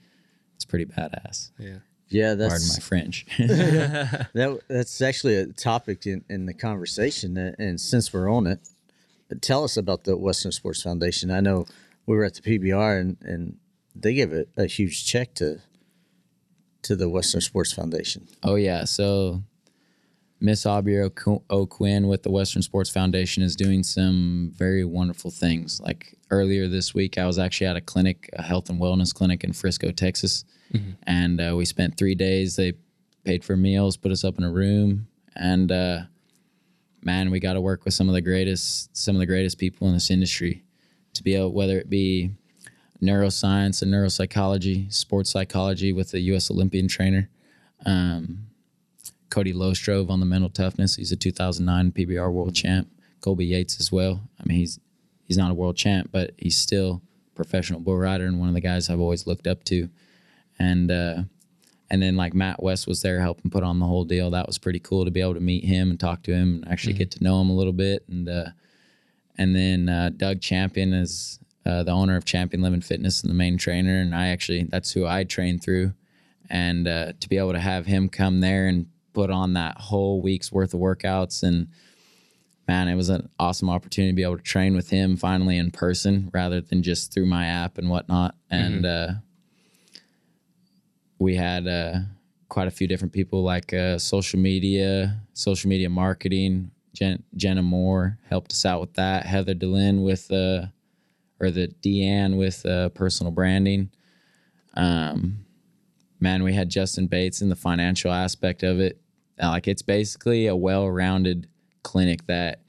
it's 0.54 0.64
pretty 0.64 0.86
badass. 0.86 1.50
yeah. 1.58 1.78
Yeah, 2.08 2.28
Pardon 2.36 2.48
that's 2.48 2.78
my 2.78 2.80
French. 2.80 3.26
that. 3.38 4.60
That's 4.68 5.02
actually 5.02 5.34
a 5.34 5.46
topic 5.46 6.06
in, 6.06 6.24
in 6.28 6.46
the 6.46 6.54
conversation, 6.54 7.36
uh, 7.36 7.50
and 7.58 7.80
since 7.80 8.12
we're 8.12 8.30
on 8.30 8.46
it, 8.46 8.60
tell 9.40 9.64
us 9.64 9.76
about 9.76 10.04
the 10.04 10.16
Western 10.16 10.52
Sports 10.52 10.84
Foundation. 10.84 11.32
I 11.32 11.40
know 11.40 11.66
we 12.06 12.14
were 12.14 12.22
at 12.22 12.34
the 12.34 12.42
PBR, 12.42 13.00
and, 13.00 13.16
and 13.22 13.56
they 13.96 14.14
gave 14.14 14.32
a, 14.32 14.46
a 14.56 14.66
huge 14.66 15.04
check 15.04 15.34
to 15.34 15.58
to 16.82 16.94
the 16.94 17.08
Western 17.08 17.40
Sports 17.40 17.72
Foundation. 17.72 18.28
Oh 18.44 18.54
yeah, 18.54 18.84
so 18.84 19.42
Miss 20.40 20.66
Aubrey 20.66 21.00
O'Qu- 21.00 21.42
O'Quinn 21.50 22.08
with 22.08 22.22
the 22.22 22.30
Western 22.30 22.62
Sports 22.62 22.90
Foundation 22.90 23.42
is 23.42 23.56
doing 23.56 23.82
some 23.82 24.52
very 24.54 24.84
wonderful 24.84 25.30
things. 25.30 25.80
Like 25.80 26.14
earlier 26.30 26.68
this 26.68 26.92
week, 26.94 27.16
I 27.16 27.26
was 27.26 27.38
actually 27.38 27.68
at 27.68 27.76
a 27.76 27.80
clinic, 27.80 28.28
a 28.34 28.42
health 28.42 28.68
and 28.68 28.80
wellness 28.80 29.14
clinic 29.14 29.44
in 29.44 29.52
Frisco, 29.52 29.90
Texas, 29.92 30.44
and 31.06 31.40
uh, 31.40 31.54
we 31.56 31.64
spent 31.64 31.96
three 31.96 32.14
days. 32.14 32.56
They 32.56 32.74
paid 33.24 33.44
for 33.44 33.56
meals, 33.56 33.96
put 33.96 34.12
us 34.12 34.24
up 34.24 34.36
in 34.38 34.44
a 34.44 34.50
room, 34.50 35.06
and 35.34 35.72
uh, 35.72 36.00
man, 37.02 37.30
we 37.30 37.40
got 37.40 37.54
to 37.54 37.60
work 37.60 37.84
with 37.84 37.94
some 37.94 38.08
of 38.08 38.14
the 38.14 38.20
greatest, 38.20 38.94
some 38.94 39.16
of 39.16 39.20
the 39.20 39.26
greatest 39.26 39.58
people 39.58 39.86
in 39.88 39.94
this 39.94 40.10
industry 40.10 40.64
to 41.14 41.22
be 41.22 41.34
able, 41.34 41.52
whether 41.52 41.78
it 41.78 41.88
be 41.88 42.32
neuroscience 43.02 43.80
and 43.80 43.92
neuropsychology, 43.92 44.92
sports 44.92 45.30
psychology 45.30 45.92
with 45.92 46.10
the 46.10 46.20
U.S. 46.20 46.50
Olympian 46.50 46.88
trainer. 46.88 47.30
Um, 47.84 48.46
Kody 49.30 49.54
Lostroh 49.54 50.08
on 50.08 50.20
the 50.20 50.26
mental 50.26 50.50
toughness. 50.50 50.96
He's 50.96 51.12
a 51.12 51.16
2009 51.16 51.92
PBR 51.92 52.32
world 52.32 52.54
champ. 52.54 52.88
Colby 53.20 53.46
Yates 53.46 53.80
as 53.80 53.90
well. 53.90 54.28
I 54.40 54.44
mean, 54.46 54.58
he's 54.58 54.78
he's 55.24 55.36
not 55.36 55.50
a 55.50 55.54
world 55.54 55.76
champ, 55.76 56.10
but 56.12 56.32
he's 56.36 56.56
still 56.56 57.02
a 57.32 57.34
professional 57.34 57.80
bull 57.80 57.96
rider 57.96 58.26
and 58.26 58.38
one 58.38 58.48
of 58.48 58.54
the 58.54 58.60
guys 58.60 58.88
I've 58.88 59.00
always 59.00 59.26
looked 59.26 59.46
up 59.46 59.64
to. 59.64 59.88
And 60.58 60.90
uh, 60.90 61.22
and 61.90 62.02
then 62.02 62.16
like 62.16 62.34
Matt 62.34 62.62
West 62.62 62.86
was 62.86 63.02
there 63.02 63.20
helping 63.20 63.50
put 63.50 63.62
on 63.62 63.78
the 63.78 63.86
whole 63.86 64.04
deal. 64.04 64.30
That 64.30 64.46
was 64.46 64.58
pretty 64.58 64.80
cool 64.80 65.04
to 65.04 65.10
be 65.10 65.20
able 65.20 65.34
to 65.34 65.40
meet 65.40 65.64
him 65.64 65.90
and 65.90 66.00
talk 66.00 66.22
to 66.24 66.32
him 66.32 66.56
and 66.62 66.68
actually 66.68 66.94
get 66.94 67.10
to 67.12 67.24
know 67.24 67.40
him 67.40 67.50
a 67.50 67.54
little 67.54 67.72
bit. 67.72 68.04
And 68.08 68.28
uh, 68.28 68.50
and 69.38 69.54
then 69.54 69.88
uh, 69.88 70.10
Doug 70.16 70.40
Champion 70.40 70.92
is 70.92 71.38
uh, 71.64 71.82
the 71.82 71.92
owner 71.92 72.16
of 72.16 72.24
Champion 72.24 72.62
Living 72.62 72.80
Fitness 72.80 73.22
and 73.22 73.30
the 73.30 73.34
main 73.34 73.58
trainer. 73.58 73.98
And 74.00 74.14
I 74.14 74.28
actually 74.28 74.64
that's 74.64 74.92
who 74.92 75.06
I 75.06 75.24
trained 75.24 75.62
through. 75.62 75.92
And 76.48 76.86
uh, 76.86 77.12
to 77.18 77.28
be 77.28 77.38
able 77.38 77.52
to 77.52 77.60
have 77.60 77.86
him 77.86 78.08
come 78.08 78.40
there 78.40 78.68
and 78.68 78.86
put 79.16 79.30
on 79.30 79.54
that 79.54 79.78
whole 79.78 80.20
week's 80.20 80.52
worth 80.52 80.74
of 80.74 80.80
workouts 80.80 81.42
and 81.42 81.68
man, 82.68 82.88
it 82.88 82.96
was 82.96 83.08
an 83.08 83.30
awesome 83.38 83.70
opportunity 83.70 84.12
to 84.12 84.16
be 84.16 84.22
able 84.22 84.36
to 84.36 84.42
train 84.42 84.74
with 84.74 84.90
him 84.90 85.16
finally 85.16 85.56
in 85.56 85.70
person 85.70 86.30
rather 86.34 86.60
than 86.60 86.82
just 86.82 87.14
through 87.14 87.24
my 87.24 87.46
app 87.46 87.78
and 87.78 87.88
whatnot. 87.88 88.34
And 88.50 88.84
uh, 88.84 89.08
we 91.18 91.36
had 91.36 91.66
uh, 91.66 92.00
quite 92.48 92.68
a 92.68 92.72
few 92.72 92.86
different 92.86 93.12
people 93.12 93.42
like 93.42 93.72
uh, 93.72 93.98
social 93.98 94.38
media, 94.38 95.20
social 95.32 95.70
media 95.70 95.88
marketing. 95.88 96.70
Jen, 96.92 97.22
Jenna 97.36 97.62
Moore 97.62 98.18
helped 98.28 98.52
us 98.52 98.66
out 98.66 98.80
with 98.80 98.94
that. 98.94 99.24
Heather 99.24 99.54
Delin 99.54 100.04
with, 100.04 100.30
uh, 100.30 100.66
or 101.40 101.50
the 101.50 101.68
Deanne 101.82 102.36
with 102.36 102.66
uh, 102.66 102.88
personal 102.90 103.30
branding. 103.30 103.90
Um, 104.74 105.46
man, 106.18 106.42
we 106.42 106.52
had 106.52 106.68
Justin 106.68 107.06
Bates 107.06 107.42
in 107.42 107.48
the 107.48 107.56
financial 107.56 108.12
aspect 108.12 108.62
of 108.62 108.80
it. 108.80 109.00
Uh, 109.42 109.48
Like 109.50 109.68
it's 109.68 109.82
basically 109.82 110.46
a 110.46 110.56
well-rounded 110.56 111.48
clinic 111.82 112.26
that 112.26 112.62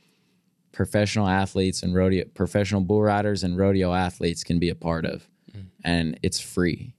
professional 0.71 1.27
athletes 1.27 1.81
and 1.81 1.95
rodeo 1.95 2.23
professional 2.35 2.81
bull 2.81 3.01
riders 3.01 3.43
and 3.43 3.57
rodeo 3.57 3.93
athletes 3.93 4.43
can 4.43 4.59
be 4.59 4.69
a 4.69 4.75
part 4.75 5.05
of. 5.05 5.27
And 5.83 6.19
it's 6.21 6.39
free. 6.39 6.93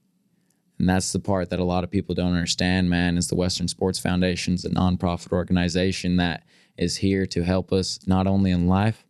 And 0.78 0.88
that's 0.88 1.12
the 1.12 1.20
part 1.20 1.50
that 1.50 1.58
a 1.60 1.64
lot 1.64 1.84
of 1.84 1.90
people 1.90 2.14
don't 2.14 2.32
understand 2.34 2.88
man 2.90 3.16
is 3.18 3.28
the 3.28 3.34
western 3.36 3.68
sports 3.68 3.98
foundation 3.98 4.54
is 4.54 4.64
a 4.64 4.70
nonprofit 4.70 5.32
organization 5.32 6.16
that 6.16 6.44
is 6.76 6.96
here 6.96 7.26
to 7.26 7.42
help 7.44 7.72
us 7.72 7.98
not 8.06 8.26
only 8.26 8.50
in 8.50 8.66
life 8.68 9.04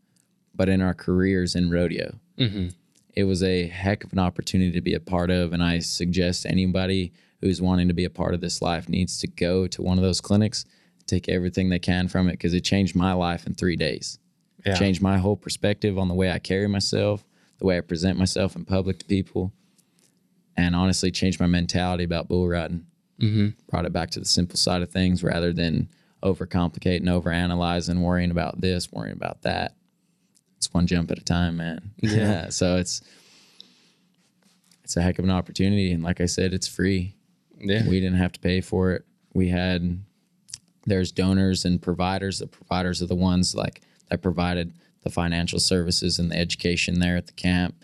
but 0.54 0.68
in 0.68 0.82
our 0.82 0.94
careers 0.94 1.54
in 1.54 1.70
rodeo. 1.70 2.18
It 3.14 3.24
was 3.24 3.42
a 3.42 3.66
heck 3.68 4.04
of 4.04 4.12
an 4.12 4.18
opportunity 4.18 4.72
to 4.72 4.80
be 4.80 4.94
a 4.94 5.00
part 5.00 5.30
of 5.30 5.52
and 5.52 5.62
i 5.62 5.78
suggest 5.80 6.44
anybody 6.46 7.12
who's 7.40 7.62
wanting 7.62 7.88
to 7.88 7.94
be 7.94 8.04
a 8.04 8.10
part 8.10 8.34
of 8.34 8.40
this 8.40 8.60
life 8.60 8.88
needs 8.88 9.18
to 9.18 9.26
go 9.26 9.66
to 9.66 9.82
one 9.82 9.98
of 9.98 10.04
those 10.04 10.20
clinics 10.20 10.64
take 11.08 11.28
everything 11.28 11.70
they 11.70 11.78
can 11.78 12.06
from 12.06 12.28
it 12.28 12.32
because 12.32 12.54
it 12.54 12.60
changed 12.60 12.94
my 12.94 13.12
life 13.12 13.46
in 13.46 13.54
three 13.54 13.76
days. 13.76 14.18
Yeah. 14.64 14.74
changed 14.74 15.00
my 15.00 15.18
whole 15.18 15.36
perspective 15.36 15.96
on 15.96 16.08
the 16.08 16.14
way 16.14 16.32
i 16.32 16.40
carry 16.40 16.66
myself 16.66 17.24
the 17.58 17.64
way 17.64 17.78
i 17.78 17.80
present 17.80 18.18
myself 18.18 18.56
in 18.56 18.64
public 18.64 18.98
to 18.98 19.04
people 19.04 19.52
and 20.56 20.74
honestly 20.74 21.12
changed 21.12 21.38
my 21.38 21.46
mentality 21.46 22.02
about 22.02 22.26
bull 22.28 22.48
riding. 22.48 22.84
Mm-hmm. 23.20 23.48
brought 23.68 23.84
it 23.84 23.92
back 23.92 24.10
to 24.10 24.20
the 24.20 24.26
simple 24.26 24.56
side 24.56 24.82
of 24.82 24.90
things 24.90 25.24
rather 25.24 25.52
than 25.52 25.88
overcomplicating 26.22 27.04
overanalyzing 27.04 28.00
worrying 28.00 28.30
about 28.32 28.60
this 28.60 28.90
worrying 28.92 29.16
about 29.16 29.42
that. 29.42 29.74
It's 30.56 30.72
one 30.74 30.86
jump 30.88 31.10
at 31.12 31.18
a 31.18 31.24
time 31.24 31.56
man. 31.56 31.92
Yeah. 32.00 32.48
So 32.50 32.76
it's 32.76 33.00
it's 34.84 34.96
a 34.96 35.02
heck 35.02 35.18
of 35.18 35.24
an 35.24 35.30
opportunity 35.30 35.92
and 35.92 36.02
like 36.02 36.20
i 36.20 36.26
said 36.26 36.52
it's 36.54 36.66
free 36.66 37.14
Yeah. 37.60 37.88
we 37.88 38.00
didn't 38.00 38.18
have 38.18 38.32
to 38.32 38.40
pay 38.40 38.60
for 38.60 38.92
it. 38.92 39.04
We 39.34 39.48
had 39.48 40.00
there's 40.86 41.12
donors 41.12 41.64
and 41.64 41.80
providers. 41.80 42.38
The 42.38 42.46
providers 42.46 43.02
are 43.02 43.06
the 43.06 43.14
ones 43.14 43.54
like 43.54 43.82
that 44.08 44.22
provided 44.22 44.72
the 45.02 45.10
financial 45.10 45.60
services 45.60 46.18
and 46.18 46.30
the 46.30 46.36
education 46.36 47.00
there 47.00 47.16
at 47.16 47.26
the 47.26 47.32
camp 47.32 47.74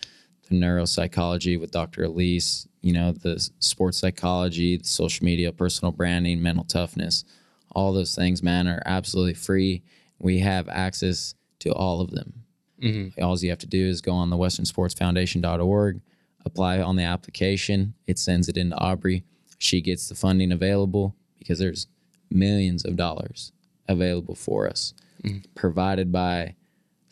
the 0.49 0.55
neuropsychology 0.55 1.59
with 1.59 1.71
dr 1.71 2.03
elise 2.03 2.67
you 2.85 2.93
know 2.93 3.11
the 3.11 3.49
sports 3.57 3.97
psychology 3.97 4.77
the 4.77 4.87
social 4.87 5.25
media 5.25 5.51
personal 5.51 5.91
branding 5.91 6.41
mental 6.41 6.63
toughness. 6.63 7.25
All 7.71 7.91
those 7.91 8.15
things 8.15 8.43
man 8.43 8.67
are 8.67 8.81
absolutely 8.85 9.33
free. 9.33 9.81
We 10.19 10.39
have 10.39 10.69
access 10.69 11.33
to 11.59 11.73
all 11.73 11.99
of 11.99 12.11
them. 12.11 12.45
Mm-hmm. 12.81 13.23
All 13.23 13.37
you 13.39 13.49
have 13.49 13.59
to 13.59 13.67
do 13.67 13.85
is 13.85 14.01
go 14.01 14.13
on 14.13 14.29
the 14.29 14.37
westernsportsfoundation.org 14.37 16.01
apply 16.45 16.79
on 16.79 16.95
the 16.95 17.03
application. 17.03 17.95
It 18.05 18.19
sends 18.19 18.47
it 18.47 18.55
into 18.55 18.77
aubrey 18.77 19.23
she 19.65 19.81
gets 19.81 20.07
the 20.07 20.15
funding 20.15 20.51
available 20.51 21.15
because 21.39 21.59
there's 21.59 21.87
millions 22.29 22.85
of 22.85 22.95
dollars 22.95 23.51
available 23.87 24.35
for 24.35 24.67
us 24.67 24.93
mm. 25.23 25.43
provided 25.55 26.11
by 26.11 26.55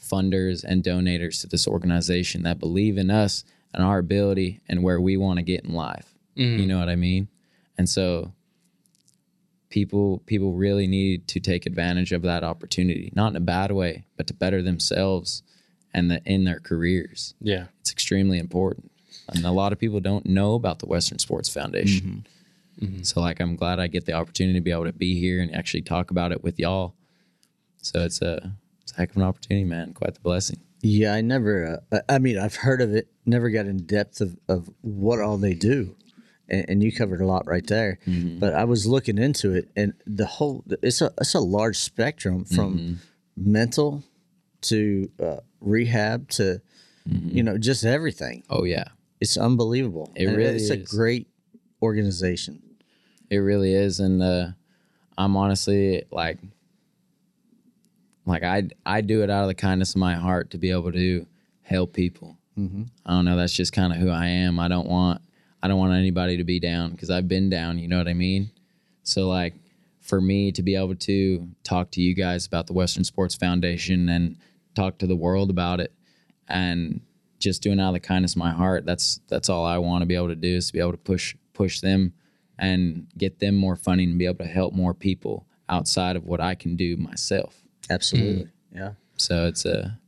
funders 0.01 0.63
and 0.63 0.83
donators 0.83 1.41
to 1.41 1.47
this 1.47 1.67
organization 1.67 2.43
that 2.43 2.59
believe 2.59 2.97
in 2.97 3.09
us 3.09 3.43
and 3.73 3.83
our 3.83 3.97
ability 3.97 4.61
and 4.67 4.83
where 4.83 5.01
we 5.01 5.17
want 5.17 5.37
to 5.37 5.43
get 5.43 5.63
in 5.63 5.73
life. 5.73 6.13
Mm. 6.37 6.59
You 6.59 6.65
know 6.67 6.79
what 6.79 6.89
i 6.89 6.95
mean? 6.95 7.27
And 7.77 7.89
so 7.89 8.33
people 9.69 10.21
people 10.25 10.53
really 10.53 10.85
need 10.85 11.27
to 11.27 11.39
take 11.39 11.65
advantage 11.65 12.11
of 12.11 12.21
that 12.21 12.43
opportunity 12.43 13.11
not 13.15 13.31
in 13.31 13.35
a 13.35 13.39
bad 13.39 13.71
way 13.71 14.05
but 14.15 14.27
to 14.27 14.33
better 14.35 14.61
themselves 14.61 15.41
and 15.95 16.11
the, 16.11 16.21
in 16.25 16.43
their 16.43 16.59
careers. 16.59 17.33
Yeah. 17.41 17.65
it's 17.81 17.91
extremely 17.91 18.37
important. 18.37 18.91
And 19.29 19.45
a 19.45 19.51
lot 19.51 19.71
of 19.71 19.79
people 19.79 19.99
don't 19.99 20.25
know 20.25 20.53
about 20.53 20.79
the 20.79 20.85
western 20.85 21.17
sports 21.17 21.49
foundation 21.49 22.07
mm-hmm. 22.07 22.32
So 23.03 23.21
like 23.21 23.39
i'm 23.39 23.55
glad 23.55 23.79
i 23.79 23.87
get 23.87 24.05
the 24.05 24.13
opportunity 24.13 24.57
to 24.59 24.63
be 24.63 24.71
able 24.71 24.85
to 24.85 24.91
be 24.93 25.19
here 25.19 25.41
and 25.41 25.53
actually 25.55 25.81
talk 25.81 26.11
about 26.11 26.31
it 26.31 26.43
with 26.43 26.59
y'all 26.59 26.95
So 27.81 27.99
it's 28.03 28.21
a 28.21 28.55
it's 28.81 28.91
a 28.93 28.95
heck 28.95 29.11
of 29.11 29.17
an 29.17 29.23
opportunity, 29.23 29.65
man. 29.65 29.93
Quite 29.93 30.13
the 30.15 30.19
blessing. 30.21 30.59
Yeah, 30.81 31.13
I 31.13 31.21
never. 31.21 31.79
Uh, 31.91 31.99
I 32.09 32.19
mean, 32.19 32.37
I've 32.37 32.55
heard 32.55 32.81
of 32.81 32.93
it. 32.93 33.07
Never 33.25 33.49
got 33.49 33.65
in 33.65 33.77
depth 33.85 34.19
of, 34.21 34.37
of 34.49 34.69
what 34.81 35.19
all 35.19 35.37
they 35.37 35.53
do, 35.53 35.95
and, 36.49 36.65
and 36.69 36.83
you 36.83 36.91
covered 36.91 37.21
a 37.21 37.25
lot 37.25 37.45
right 37.47 37.65
there. 37.67 37.99
But 38.39 38.53
I 38.53 38.65
was 38.65 38.85
looking 38.85 39.17
into 39.17 39.53
it, 39.53 39.69
and 39.75 39.93
the 40.05 40.25
whole 40.25 40.63
it's 40.81 41.01
a 41.01 41.11
it's 41.21 41.33
a 41.35 41.39
large 41.39 41.77
spectrum 41.77 42.43
from 42.45 42.99
mental 43.37 44.03
to 44.63 45.09
uh, 45.21 45.37
rehab 45.61 46.29
to 46.29 46.61
you 47.05 47.43
know 47.43 47.57
just 47.57 47.83
everything. 47.85 48.43
Oh 48.49 48.63
yeah, 48.65 48.85
It's 49.21 49.37
unbelievable. 49.37 50.11
It 50.15 50.27
And 50.27 50.37
really 50.37 50.55
it's 50.55 50.69
a 50.69 50.77
great 50.77 51.27
organization. 51.83 52.61
it 53.29 53.37
really 53.37 53.73
is, 53.73 53.99
and 53.99 54.23
uh, 54.23 54.47
I'm 55.17 55.35
honestly 55.37 56.03
like, 56.11 56.39
like 58.25 58.43
I 58.43 58.69
I 58.85 59.01
do 59.01 59.23
it 59.23 59.29
out 59.29 59.43
of 59.43 59.47
the 59.47 59.55
kindness 59.55 59.91
of 59.91 59.97
my 59.97 60.15
heart 60.15 60.51
to 60.51 60.57
be 60.57 60.71
able 60.71 60.91
to 60.91 61.25
help 61.61 61.93
people. 61.93 62.37
Mm-hmm. 62.57 62.83
I 63.05 63.11
don't 63.11 63.25
know. 63.25 63.35
That's 63.35 63.53
just 63.53 63.73
kind 63.73 63.91
of 63.93 63.99
who 63.99 64.09
I 64.09 64.27
am. 64.27 64.59
I 64.59 64.67
don't 64.67 64.87
want 64.87 65.21
I 65.61 65.67
don't 65.67 65.79
want 65.79 65.93
anybody 65.93 66.37
to 66.37 66.43
be 66.43 66.59
down 66.59 66.91
because 66.91 67.09
I've 67.09 67.27
been 67.27 67.49
down. 67.49 67.79
You 67.79 67.87
know 67.87 67.97
what 67.97 68.07
I 68.07 68.13
mean? 68.13 68.51
So 69.03 69.27
like 69.27 69.55
for 70.01 70.19
me 70.19 70.51
to 70.51 70.61
be 70.61 70.75
able 70.75 70.95
to 70.95 71.47
talk 71.63 71.91
to 71.91 72.01
you 72.01 72.13
guys 72.13 72.45
about 72.45 72.67
the 72.67 72.73
Western 72.73 73.03
Sports 73.03 73.35
Foundation 73.35 74.09
and 74.09 74.35
talk 74.75 74.97
to 74.97 75.07
the 75.07 75.15
world 75.15 75.49
about 75.49 75.79
it 75.79 75.93
and 76.47 77.01
just 77.39 77.61
doing 77.61 77.79
out 77.79 77.89
of 77.89 77.93
the 77.93 77.99
kindness 77.99 78.33
of 78.33 78.37
my 78.37 78.51
heart 78.51 78.85
that's 78.85 79.19
that's 79.27 79.49
all 79.49 79.65
I 79.65 79.77
want 79.77 80.01
to 80.01 80.05
be 80.05 80.15
able 80.15 80.29
to 80.29 80.35
do 80.35 80.55
is 80.55 80.67
to 80.67 80.73
be 80.73 80.79
able 80.79 80.91
to 80.91 80.97
push 80.97 81.35
push 81.53 81.81
them 81.81 82.13
and 82.59 83.07
get 83.17 83.39
them 83.39 83.55
more 83.55 83.75
funding 83.75 84.09
and 84.09 84.19
be 84.19 84.25
able 84.25 84.45
to 84.45 84.45
help 84.45 84.73
more 84.73 84.93
people 84.93 85.47
outside 85.69 86.15
of 86.15 86.25
what 86.25 86.39
I 86.39 86.55
can 86.55 86.75
do 86.75 86.97
myself. 86.97 87.61
Absolutely. 87.89 88.45
Mm. 88.45 88.49
Yeah. 88.75 88.91
So 89.17 89.47
it's 89.47 89.65
a 89.65 89.99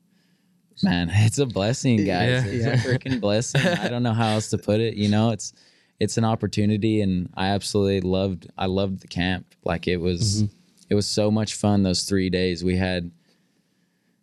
man, 0.84 1.10
it's 1.14 1.40
a 1.40 1.46
blessing, 1.46 2.06
guys. 2.06 2.46
Yeah. 2.46 2.46
It's 2.46 2.66
a 2.66 2.88
freaking 2.88 3.20
blessing. 3.20 3.62
I 3.62 3.90
don't 3.90 4.04
know 4.04 4.14
how 4.14 4.30
else 4.30 4.50
to 4.50 4.58
put 4.58 4.80
it. 4.80 4.96
You 4.96 5.10
know, 5.10 5.32
it's 5.32 5.54
it's 6.00 6.18
an 6.18 6.26
opportunity, 6.26 7.02
and 7.02 7.30
I 7.36 7.48
absolutely 7.48 8.02
loved. 8.02 8.48
I 8.58 8.66
loved 8.66 9.02
the 9.02 9.08
camp. 9.08 9.56
Like 9.64 9.88
it 9.88 9.98
was, 9.98 10.44
it 10.90 10.96
was 10.96 11.08
so 11.08 11.32
much 11.32 11.56
fun. 11.56 11.84
Those 11.84 12.04
three 12.04 12.30
days 12.30 12.64
we 12.64 12.76
had 12.76 13.12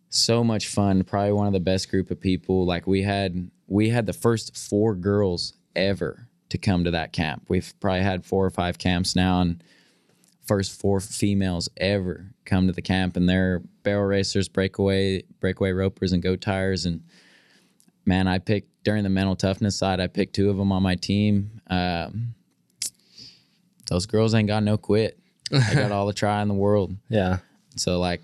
so 0.09 0.43
much 0.43 0.67
fun. 0.67 1.03
Probably 1.03 1.33
one 1.33 1.47
of 1.47 1.53
the 1.53 1.59
best 1.59 1.89
group 1.89 2.11
of 2.11 2.19
people. 2.19 2.65
Like 2.65 2.85
we 2.85 3.01
had, 3.01 3.49
we 3.67 3.89
had 3.89 4.05
the 4.05 4.13
first 4.13 4.55
four 4.55 4.93
girls 4.93 5.53
ever 5.75 6.27
to 6.53 6.57
come 6.59 6.83
to 6.85 6.91
that 6.91 7.11
camp. 7.13 7.43
We've 7.49 7.73
probably 7.79 8.03
had 8.03 8.25
four 8.25 8.45
or 8.45 8.49
five 8.49 8.77
camps 8.77 9.15
now, 9.15 9.41
and 9.41 9.61
first 10.45 10.79
four 10.79 10.99
females 10.99 11.67
ever 11.77 12.27
come 12.45 12.67
to 12.67 12.73
the 12.73 12.81
camp 12.81 13.15
and 13.15 13.27
they're 13.29 13.61
barrel 13.83 14.03
racers 14.05 14.49
breakaway 14.49 15.23
breakaway 15.39 15.71
ropers 15.71 16.11
and 16.11 16.21
goat 16.21 16.41
tires 16.41 16.85
and 16.85 17.01
man 18.05 18.27
i 18.27 18.37
picked 18.37 18.67
during 18.83 19.03
the 19.03 19.09
mental 19.09 19.37
toughness 19.37 19.77
side 19.77 20.01
i 20.01 20.07
picked 20.07 20.35
two 20.35 20.49
of 20.49 20.57
them 20.57 20.69
on 20.73 20.83
my 20.83 20.95
team 20.95 21.61
um, 21.67 22.35
those 23.89 24.05
girls 24.05 24.33
ain't 24.33 24.49
got 24.49 24.63
no 24.63 24.77
quit 24.77 25.17
they 25.49 25.75
got 25.75 25.91
all 25.93 26.05
the 26.05 26.11
try 26.13 26.41
in 26.41 26.49
the 26.49 26.53
world 26.53 26.93
Yeah. 27.07 27.37
so 27.77 27.97
like 28.01 28.21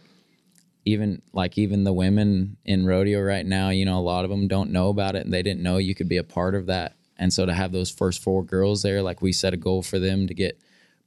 even 0.86 1.22
like 1.32 1.58
even 1.58 1.86
the 1.86 1.94
women 1.94 2.58
in 2.66 2.86
rodeo 2.86 3.22
right 3.22 3.46
now, 3.46 3.70
you 3.70 3.86
know, 3.86 4.00
a 4.00 4.02
lot 4.02 4.24
of 4.24 4.32
them 4.32 4.48
don't 4.48 4.72
know 4.72 4.90
about 4.90 5.16
it 5.16 5.24
and 5.24 5.34
they 5.34 5.44
didn't 5.44 5.62
know 5.62 5.78
you 5.78 5.94
could 5.94 6.10
be 6.10 6.18
a 6.18 6.24
part 6.24 6.56
of 6.56 6.66
that. 6.66 6.96
And 7.20 7.32
so 7.34 7.46
to 7.46 7.54
have 7.54 7.72
those 7.72 7.92
first 7.92 8.24
four 8.24 8.44
girls 8.44 8.82
there, 8.82 9.04
like 9.04 9.22
we 9.22 9.34
set 9.34 9.54
a 9.54 9.58
goal 9.58 9.84
for 9.84 10.00
them 10.00 10.26
to 10.26 10.34
get 10.34 10.60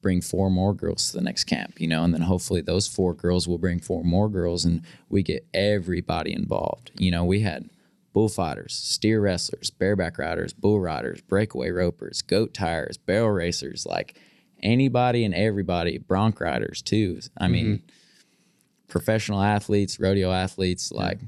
bring 0.02 0.20
four 0.20 0.50
more 0.50 0.74
girls 0.74 1.10
to 1.10 1.16
the 1.16 1.22
next 1.22 1.44
camp, 1.44 1.80
you 1.80 1.86
know, 1.86 2.02
and 2.04 2.12
then 2.12 2.22
hopefully 2.22 2.60
those 2.60 2.88
four 2.88 3.14
girls 3.14 3.46
will 3.48 3.56
bring 3.56 3.78
four 3.78 4.02
more 4.02 4.28
girls 4.28 4.64
and 4.64 4.82
we 5.08 5.22
get 5.22 5.46
everybody 5.54 6.32
involved. 6.32 6.90
You 6.98 7.12
know, 7.12 7.24
we 7.24 7.40
had 7.40 7.70
bullfighters, 8.12 8.74
steer 8.74 9.20
wrestlers, 9.20 9.70
bareback 9.70 10.18
riders, 10.18 10.52
bull 10.52 10.80
riders, 10.80 11.20
breakaway 11.22 11.70
ropers, 11.70 12.20
goat 12.20 12.52
tires, 12.52 12.98
barrel 12.98 13.30
racers, 13.30 13.86
like 13.86 14.18
anybody 14.62 15.24
and 15.24 15.34
everybody, 15.34 15.98
bronc 15.98 16.40
riders 16.40 16.82
too. 16.82 17.20
I 17.38 17.48
mean, 17.48 17.66
mm-hmm. 17.66 17.86
professional 18.88 19.40
athletes, 19.40 19.98
rodeo 19.98 20.32
athletes, 20.32 20.92
like 20.92 21.20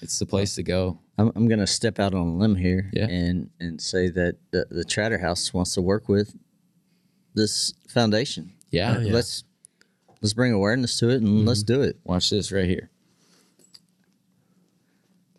it's 0.00 0.18
the 0.18 0.26
place 0.26 0.54
to 0.54 0.62
go. 0.62 0.98
I'm, 1.20 1.32
I'm 1.36 1.48
going 1.48 1.60
to 1.60 1.66
step 1.66 1.98
out 1.98 2.14
on 2.14 2.26
a 2.26 2.36
limb 2.36 2.56
here 2.56 2.90
Yeah. 2.92 3.06
and, 3.06 3.50
and 3.60 3.80
say 3.80 4.08
that 4.10 4.36
the, 4.52 4.66
the 4.70 4.84
Chatter 4.84 5.18
House 5.18 5.52
wants 5.52 5.74
to 5.74 5.82
work 5.82 6.08
with 6.08 6.34
this 7.34 7.74
foundation. 7.88 8.52
Yeah. 8.70 8.96
Oh, 8.96 9.00
yeah. 9.00 9.12
Let's 9.12 9.44
let's 10.22 10.32
bring 10.32 10.52
awareness 10.52 10.98
to 11.00 11.10
it 11.10 11.22
and 11.22 11.46
let's 11.46 11.62
do 11.62 11.82
it. 11.82 11.98
Watch 12.04 12.30
this 12.30 12.52
right 12.52 12.66
here. 12.68 12.90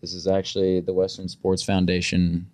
This 0.01 0.13
is 0.13 0.27
actually 0.27 0.81
the 0.81 0.93
Western 0.93 1.27
Sports 1.27 1.63
Foundation 1.63 2.49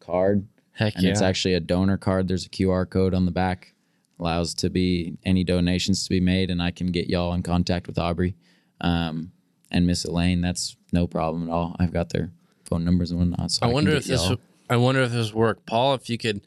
card. 0.00 0.46
Heck 0.72 0.94
and 0.94 1.04
yeah. 1.04 1.10
it's 1.10 1.22
actually 1.22 1.54
a 1.54 1.60
donor 1.60 1.96
card. 1.96 2.28
There's 2.28 2.44
a 2.46 2.50
QR 2.50 2.88
code 2.88 3.14
on 3.14 3.24
the 3.24 3.30
back, 3.32 3.74
allows 4.20 4.54
to 4.56 4.68
be 4.68 5.16
any 5.24 5.42
donations 5.42 6.04
to 6.04 6.10
be 6.10 6.20
made, 6.20 6.50
and 6.50 6.62
I 6.62 6.70
can 6.70 6.88
get 6.88 7.08
y'all 7.08 7.32
in 7.32 7.42
contact 7.42 7.86
with 7.86 7.98
Aubrey 7.98 8.36
um, 8.82 9.32
and 9.70 9.86
Miss 9.86 10.04
Elaine. 10.04 10.42
That's 10.42 10.76
no 10.92 11.06
problem 11.06 11.48
at 11.48 11.52
all. 11.52 11.76
I've 11.78 11.92
got 11.92 12.10
their 12.10 12.30
phone 12.66 12.84
numbers 12.84 13.10
and 13.10 13.20
whatnot. 13.20 13.50
So 13.50 13.60
I 13.62 13.66
can 13.68 13.74
wonder 13.74 13.92
if 13.92 14.04
this. 14.04 14.28
y'all- 14.28 14.38
I 14.68 14.76
wonder 14.76 15.00
if 15.02 15.12
this 15.12 15.32
work, 15.32 15.64
Paul. 15.66 15.94
If 15.94 16.10
you 16.10 16.18
could 16.18 16.40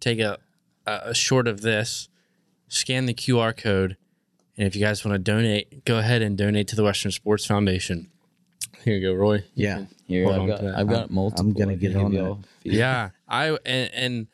take 0.00 0.18
a 0.18 0.38
a 0.86 1.00
a 1.10 1.14
short 1.14 1.46
of 1.48 1.60
this, 1.62 2.08
scan 2.68 3.06
the 3.06 3.14
QR 3.14 3.56
code, 3.56 3.96
and 4.56 4.66
if 4.66 4.74
you 4.74 4.80
guys 4.82 5.04
want 5.04 5.14
to 5.14 5.18
donate, 5.18 5.84
go 5.84 5.98
ahead 5.98 6.22
and 6.22 6.36
donate 6.36 6.68
to 6.68 6.76
the 6.76 6.82
Western 6.84 7.12
Sports 7.12 7.46
Foundation. 7.46 8.10
Here 8.84 8.96
you 8.96 9.08
go, 9.08 9.14
Roy. 9.14 9.44
Yeah. 9.54 9.86
Here, 10.06 10.28
I've 10.28 10.46
got. 10.46 10.64
I've 10.64 10.88
got 10.88 11.10
multiple. 11.10 11.44
I'm 11.46 11.52
gonna 11.52 11.76
get 11.76 11.92
can 11.92 12.00
on 12.00 12.10
give 12.12 12.20
that. 12.20 12.26
y'all 12.26 12.40
a 12.40 12.60
few. 12.62 12.72
Yeah, 12.72 13.10
I 13.28 13.50
and, 13.66 13.90
and 13.94 14.26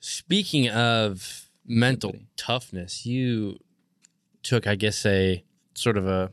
speaking 0.00 0.68
of 0.68 1.48
mental 1.66 2.10
Somebody. 2.10 2.28
toughness, 2.36 3.06
you 3.06 3.58
took, 4.42 4.66
I 4.66 4.74
guess, 4.74 5.06
a 5.06 5.44
sort 5.74 5.96
of 5.96 6.06
a 6.08 6.32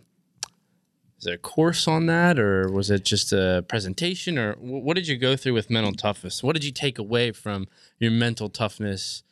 is 1.19 1.27
it 1.27 1.33
a 1.33 1.37
course 1.37 1.87
on 1.87 2.05
that, 2.05 2.39
or 2.39 2.71
was 2.71 2.89
it 2.89 3.03
just 3.03 3.33
a 3.33 3.65
presentation, 3.67 4.37
or 4.37 4.53
what 4.53 4.95
did 4.95 5.07
you 5.07 5.17
go 5.17 5.35
through 5.35 5.53
with 5.53 5.69
mental 5.69 5.91
toughness? 5.91 6.41
What 6.41 6.53
did 6.53 6.63
you 6.63 6.71
take 6.71 6.97
away 6.97 7.31
from 7.31 7.67
your 7.99 8.11
mental 8.11 8.47
toughness 8.47 9.23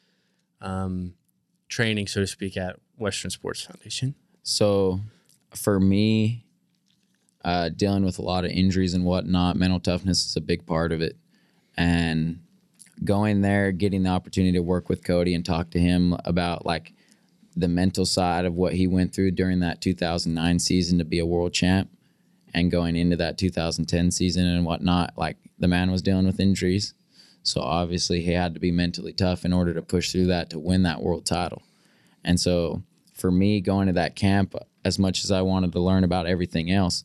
um, 0.61 1.13
training, 1.69 2.07
so 2.07 2.19
to 2.19 2.27
speak, 2.27 2.57
at 2.57 2.77
Western 2.97 3.31
Sports 3.31 3.61
Foundation? 3.61 4.15
So 4.43 4.99
for 5.51 5.79
me, 5.79 6.43
uh, 7.45 7.69
dealing 7.69 8.03
with 8.03 8.19
a 8.19 8.21
lot 8.23 8.43
of 8.43 8.51
injuries 8.51 8.93
and 8.93 9.05
whatnot, 9.05 9.55
mental 9.55 9.79
toughness 9.79 10.25
is 10.25 10.35
a 10.35 10.41
big 10.41 10.65
part 10.65 10.91
of 10.91 11.01
it. 11.01 11.15
And 11.77 12.41
going 13.03 13.41
there, 13.41 13.71
getting 13.71 14.03
the 14.03 14.09
opportunity 14.09 14.53
to 14.53 14.63
work 14.63 14.89
with 14.89 15.05
Cody 15.05 15.33
and 15.33 15.45
talk 15.45 15.69
to 15.69 15.79
him 15.79 16.17
about 16.25 16.65
like 16.65 16.91
the 17.57 17.67
mental 17.67 18.05
side 18.05 18.45
of 18.45 18.53
what 18.53 18.73
he 18.73 18.87
went 18.87 19.13
through 19.13 19.31
during 19.31 19.59
that 19.59 19.81
2009 19.81 20.59
season 20.59 20.99
to 20.99 21.05
be 21.05 21.19
a 21.19 21.25
world 21.25 21.53
champ 21.53 21.89
and 22.53 22.71
going 22.71 22.95
into 22.95 23.15
that 23.15 23.37
2010 23.37 24.11
season 24.11 24.45
and 24.45 24.65
whatnot, 24.65 25.13
like 25.17 25.37
the 25.57 25.67
man 25.67 25.91
was 25.91 26.01
dealing 26.01 26.25
with 26.25 26.39
injuries. 26.39 26.93
So 27.41 27.61
obviously 27.61 28.21
he 28.21 28.33
had 28.33 28.53
to 28.53 28.59
be 28.59 28.71
mentally 28.71 29.13
tough 29.13 29.43
in 29.43 29.53
order 29.53 29.73
to 29.73 29.81
push 29.81 30.11
through 30.11 30.27
that 30.27 30.49
to 30.51 30.59
win 30.59 30.83
that 30.83 31.01
world 31.01 31.25
title. 31.25 31.63
And 32.23 32.39
so 32.39 32.83
for 33.13 33.31
me, 33.31 33.61
going 33.61 33.87
to 33.87 33.93
that 33.93 34.15
camp, 34.15 34.53
as 34.85 34.99
much 34.99 35.23
as 35.23 35.31
I 35.31 35.41
wanted 35.41 35.71
to 35.71 35.79
learn 35.79 36.03
about 36.03 36.27
everything 36.27 36.71
else, 36.71 37.03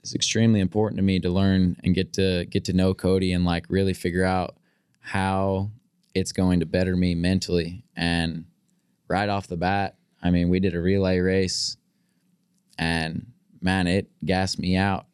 it's 0.00 0.14
extremely 0.14 0.58
important 0.58 0.98
to 0.98 1.02
me 1.02 1.20
to 1.20 1.30
learn 1.30 1.76
and 1.84 1.94
get 1.94 2.12
to 2.14 2.44
get 2.46 2.64
to 2.64 2.72
know 2.72 2.92
Cody 2.94 3.32
and 3.32 3.44
like 3.44 3.66
really 3.68 3.94
figure 3.94 4.24
out 4.24 4.56
how 5.00 5.70
it's 6.14 6.32
going 6.32 6.60
to 6.60 6.66
better 6.66 6.96
me 6.96 7.14
mentally. 7.14 7.84
And 7.96 8.46
right 9.12 9.28
off 9.28 9.46
the 9.46 9.58
bat, 9.58 9.96
I 10.22 10.30
mean, 10.30 10.48
we 10.48 10.58
did 10.58 10.74
a 10.74 10.80
relay 10.80 11.18
race 11.18 11.76
and 12.78 13.26
man, 13.60 13.86
it 13.86 14.08
gassed 14.24 14.58
me 14.58 14.76
out. 14.76 15.06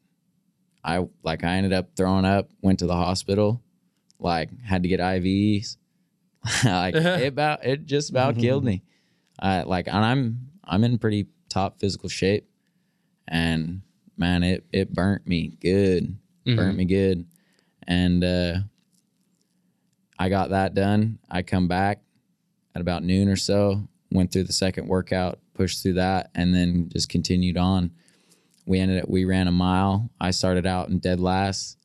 I 0.85 1.07
like 1.25 1.43
I 1.43 1.57
ended 1.57 1.73
up 1.73 1.97
throwing 1.97 2.25
up, 2.25 2.49
went 2.63 2.79
to 2.79 2.87
the 2.87 2.95
hospital, 2.95 3.61
like 4.21 4.51
had 4.63 4.85
to 4.85 4.89
get 4.89 5.01
IVs. 5.01 5.77
like 6.65 6.95
it 6.95 7.27
about 7.27 7.65
it 7.65 7.87
just 7.87 8.11
about 8.11 8.39
killed 8.39 8.65
me. 8.65 8.85
I 9.39 9.63
like 9.63 9.89
and 9.89 10.05
I'm 10.05 10.51
I'm 10.65 10.85
in 10.85 10.99
pretty 10.99 11.27
top 11.49 11.81
physical 11.81 12.09
shape 12.09 12.49
and 13.27 13.83
man 14.17 14.45
it 14.45 14.65
it 14.73 14.95
burnt 14.95 15.27
me 15.27 15.59
good. 15.61 16.17
Burnt 16.47 16.77
me 16.77 16.85
good. 16.85 17.27
And 17.87 18.23
uh 18.23 18.55
I 20.19 20.29
got 20.29 20.51
that 20.51 20.75
done. 20.75 21.19
I 21.29 21.43
come 21.43 21.67
back 21.67 22.01
at 22.74 22.81
about 22.81 23.02
noon 23.02 23.28
or 23.28 23.37
so, 23.37 23.88
went 24.11 24.33
through 24.33 24.44
the 24.44 24.52
second 24.52 24.88
workout, 24.88 25.38
pushed 25.54 25.83
through 25.83 25.94
that, 25.94 26.31
and 26.35 26.54
then 26.54 26.88
just 26.92 27.09
continued 27.09 27.57
on. 27.57 27.90
We 28.66 28.78
ended 28.81 29.02
up 29.02 29.09
we 29.09 29.24
ran 29.24 29.48
a 29.48 29.52
mile. 29.52 30.11
I 30.20 30.31
started 30.31 30.66
out 30.66 30.88
in 30.88 30.98
dead 30.98 31.20
last 31.20 31.76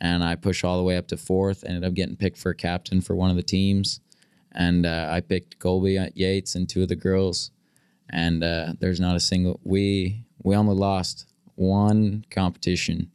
and 0.00 0.24
I 0.24 0.34
pushed 0.34 0.64
all 0.64 0.76
the 0.76 0.82
way 0.82 0.96
up 0.96 1.06
to 1.08 1.16
fourth. 1.16 1.62
Ended 1.64 1.84
up 1.84 1.94
getting 1.94 2.16
picked 2.16 2.38
for 2.38 2.50
a 2.50 2.54
captain 2.56 3.00
for 3.00 3.14
one 3.14 3.30
of 3.30 3.36
the 3.36 3.42
teams. 3.42 4.00
And 4.52 4.84
uh, 4.84 5.08
I 5.10 5.20
picked 5.20 5.58
Colby 5.60 5.98
Yates 6.14 6.54
and 6.56 6.68
two 6.68 6.82
of 6.82 6.88
the 6.88 6.96
girls. 6.96 7.50
and 8.10 8.42
uh, 8.44 8.74
there's 8.80 9.00
not 9.00 9.16
a 9.16 9.20
single 9.20 9.60
we 9.64 10.24
we 10.42 10.56
only 10.56 10.74
lost 10.74 11.26
one 11.54 12.24
competition. 12.30 13.10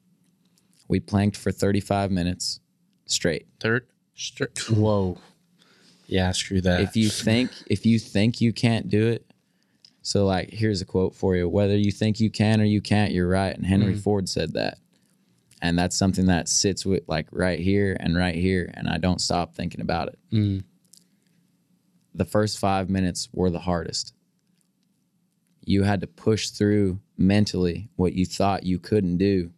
We 0.88 1.00
planked 1.02 1.36
for 1.36 1.52
35 1.52 2.10
minutes 2.12 2.62
straight. 3.06 3.46
Third. 3.60 3.88
Stri- 4.16 4.70
Whoa. 4.70 5.18
Yeah, 6.08 6.32
screw 6.32 6.62
that. 6.62 6.82
if 6.82 6.96
you 6.96 7.10
think 7.10 7.52
if 7.68 7.86
you 7.86 8.00
think 8.00 8.42
you 8.42 8.54
can't 8.54 8.90
do 8.90 9.08
it 9.08 9.28
so 10.08 10.26
like 10.26 10.52
here's 10.54 10.80
a 10.80 10.86
quote 10.86 11.16
for 11.16 11.36
you. 11.36 11.50
Whether 11.50 11.76
you 11.76 11.92
think 11.92 12.22
you 12.22 12.32
can 12.32 12.62
or 12.62 12.64
you 12.64 12.80
can't 12.80 13.12
you're 13.12 13.28
right. 13.28 13.54
And 13.54 13.66
henry 13.66 13.94
mm. 13.94 14.00
ford 14.00 14.30
said 14.30 14.54
that. 14.54 14.78
And 15.62 15.78
that's 15.78 15.98
something 15.98 16.28
that 16.28 16.48
sits 16.48 16.86
with 16.86 17.04
like 17.08 17.28
right 17.30 17.60
here 17.60 17.98
and 18.00 18.16
right 18.16 18.36
here 18.36 18.72
and 18.74 18.88
i 18.88 18.98
don't 18.98 19.20
stop 19.20 19.54
thinking 19.54 19.82
about 19.82 20.08
it. 20.08 20.20
Mm. 20.32 20.64
The 22.16 22.24
first 22.24 22.58
five 22.58 22.90
minutes 22.90 23.28
were 23.34 23.50
the 23.50 23.60
hardest. 23.60 24.14
You 25.66 25.84
had 25.84 26.00
to 26.00 26.08
push 26.08 26.52
through 26.52 27.02
mentally 27.18 27.90
what 27.98 28.14
you 28.14 28.26
thought 28.26 28.64
you 28.64 28.80
couldn't 28.80 29.18
do 29.18 29.52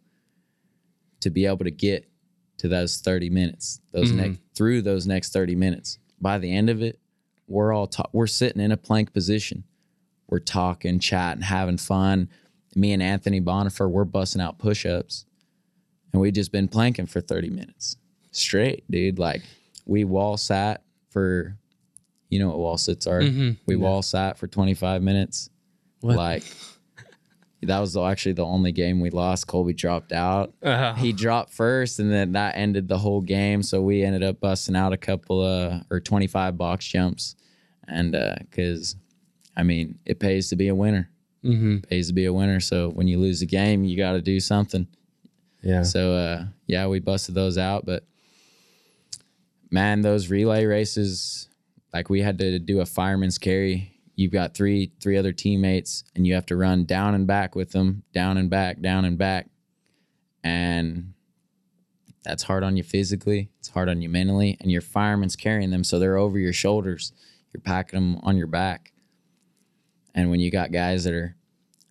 to 1.20 1.30
be 1.30 1.46
able 1.46 1.64
to 1.64 1.70
get 1.70 2.10
to 2.56 2.66
those 2.66 2.96
30 2.96 3.30
minutes 3.30 3.80
those 3.92 4.10
mm. 4.10 4.16
next 4.16 4.40
through 4.56 4.82
those 4.82 5.06
next 5.06 5.32
30 5.32 5.54
minutes 5.54 5.99
by 6.20 6.38
the 6.38 6.54
end 6.54 6.70
of 6.70 6.82
it 6.82 6.98
we're 7.50 7.72
all 7.72 7.88
ta- 7.88 8.08
we're 8.12 8.28
sitting 8.28 8.62
in 8.62 8.72
a 8.72 8.76
plank 8.76 9.12
position. 9.12 9.64
We're 10.28 10.38
talking 10.38 11.00
chatting 11.00 11.42
having 11.42 11.76
fun. 11.76 12.30
Me 12.76 12.92
and 12.92 13.02
anthony 13.02 13.40
bonifer 13.40 13.90
we're 13.90 14.04
busting 14.04 14.40
out 14.40 14.58
push-ups. 14.58 15.26
And 16.12 16.22
we 16.22 16.30
just 16.30 16.52
been 16.52 16.68
planking 16.68 17.06
for 17.06 17.20
30 17.20 17.50
minutes. 17.50 17.96
Straight 18.30 18.84
dude. 18.88 19.18
Like 19.18 19.42
we 19.84 20.04
wall 20.04 20.36
sat 20.36 20.82
for 21.10 21.56
you 22.28 22.38
know 22.38 22.48
what 22.48 22.58
wall 22.58 22.78
sits 22.78 23.08
are? 23.08 23.20
Mm-hmm. 23.20 23.50
We 23.66 23.74
wall 23.74 24.02
sat 24.02 24.38
for 24.38 24.46
25 24.46 25.02
minutes. 25.02 25.50
Like 26.02 26.44
that 27.62 27.78
was 27.78 27.96
actually 27.96 28.32
the 28.32 28.44
only 28.44 28.72
game 28.72 29.00
we 29.00 29.10
lost. 29.10 29.46
Colby 29.46 29.74
dropped 29.74 30.12
out. 30.12 30.54
Uh, 30.62 30.94
he 30.94 31.12
dropped 31.12 31.52
first 31.52 31.98
and 31.98 32.10
then 32.10 32.32
that 32.32 32.56
ended 32.56 32.88
the 32.88 32.98
whole 32.98 33.20
game. 33.20 33.62
So 33.62 33.82
we 33.82 34.02
ended 34.02 34.22
up 34.22 34.40
busting 34.40 34.76
out 34.76 34.92
a 34.92 34.96
couple 34.96 35.42
of 35.42 35.82
or 35.90 36.00
25 36.00 36.56
box 36.56 36.86
jumps. 36.86 37.36
And 37.86 38.14
uh 38.14 38.36
because 38.38 38.94
i 39.56 39.62
mean 39.64 39.98
it 40.06 40.20
pays 40.20 40.48
to 40.50 40.56
be 40.56 40.68
a 40.68 40.74
winner. 40.74 41.10
Mm-hmm. 41.44 41.78
pays 41.80 42.08
to 42.08 42.12
be 42.12 42.24
a 42.26 42.32
winner. 42.32 42.60
So 42.60 42.90
when 42.90 43.08
you 43.08 43.18
lose 43.18 43.42
a 43.42 43.46
game 43.46 43.84
you 43.84 43.96
got 43.96 44.12
to 44.12 44.22
do 44.22 44.40
something. 44.40 44.86
Yeah. 45.62 45.82
so 45.82 46.14
uh 46.14 46.44
yeah 46.66 46.86
we 46.86 46.98
busted 47.00 47.34
those 47.34 47.58
out. 47.58 47.84
But 47.84 48.04
man 49.70 50.00
those 50.00 50.30
relay 50.30 50.64
races 50.64 51.48
like 51.92 52.08
we 52.08 52.22
had 52.22 52.38
to 52.38 52.58
do 52.58 52.80
a 52.80 52.86
fireman's 52.86 53.36
carry 53.38 53.89
you've 54.20 54.32
got 54.32 54.54
three 54.54 54.92
three 55.00 55.16
other 55.16 55.32
teammates 55.32 56.04
and 56.14 56.26
you 56.26 56.34
have 56.34 56.44
to 56.46 56.56
run 56.56 56.84
down 56.84 57.14
and 57.14 57.26
back 57.26 57.54
with 57.54 57.70
them 57.72 58.02
down 58.12 58.36
and 58.36 58.50
back 58.50 58.80
down 58.80 59.04
and 59.06 59.16
back. 59.16 59.48
And 60.44 61.14
that's 62.22 62.42
hard 62.42 62.62
on 62.62 62.76
you 62.76 62.82
physically 62.82 63.48
it's 63.58 63.68
hard 63.70 63.88
on 63.88 64.02
you 64.02 64.08
mentally 64.10 64.58
and 64.60 64.70
your 64.70 64.82
fireman's 64.82 65.36
carrying 65.36 65.70
them 65.70 65.82
so 65.84 65.98
they're 65.98 66.18
over 66.18 66.38
your 66.38 66.52
shoulders. 66.52 67.12
You're 67.52 67.62
packing 67.62 67.98
them 67.98 68.20
on 68.22 68.36
your 68.36 68.46
back. 68.46 68.92
And 70.14 70.30
when 70.30 70.38
you 70.40 70.50
got 70.50 70.70
guys 70.70 71.04
that 71.04 71.14
are 71.14 71.34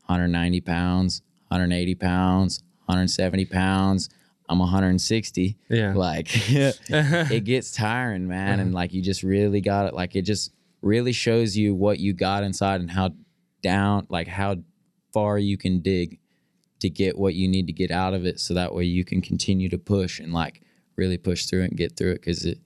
190 0.06 0.62
pounds 0.62 1.22
180 1.48 1.96
pounds 1.96 2.64
170 2.86 3.46
pounds 3.46 4.10
i'm 4.50 4.58
160 4.60 5.58
Yeah. 5.70 5.94
like 5.94 6.28
it 6.50 7.44
gets 7.44 7.72
tiring 7.72 8.28
man 8.28 8.54
uh-huh. 8.54 8.62
and 8.62 8.74
like 8.74 8.94
you 8.94 9.02
just 9.04 9.22
really 9.24 9.62
got 9.62 9.86
it 9.88 9.94
like 9.94 10.16
it 10.16 10.24
just 10.24 10.52
really 10.82 11.12
shows 11.12 11.58
you 11.58 11.74
what 11.76 12.00
you 12.00 12.14
got 12.14 12.44
inside 12.44 12.82
and 12.82 12.92
how 12.92 13.12
down 13.62 14.08
like 14.10 14.28
how 14.28 14.56
far 15.14 15.38
you 15.38 15.58
can 15.58 15.80
dig 15.80 16.20
to 16.80 16.90
get 16.90 17.18
what 17.18 17.34
you 17.36 17.48
need 17.48 17.68
to 17.68 17.74
get 17.74 17.92
out 17.92 18.14
of 18.14 18.26
it 18.26 18.40
so 18.40 18.54
that 18.54 18.74
way 18.74 18.84
you 18.86 19.04
can 19.04 19.22
continue 19.22 19.68
to 19.68 19.78
push 19.78 20.20
and 20.20 20.34
like 20.34 20.62
really 20.96 21.18
push 21.18 21.46
through 21.46 21.62
it 21.64 21.70
and 21.70 21.78
get 21.78 21.98
through 21.98 22.12
it 22.12 22.22
because 22.22 22.46
it 22.46 22.58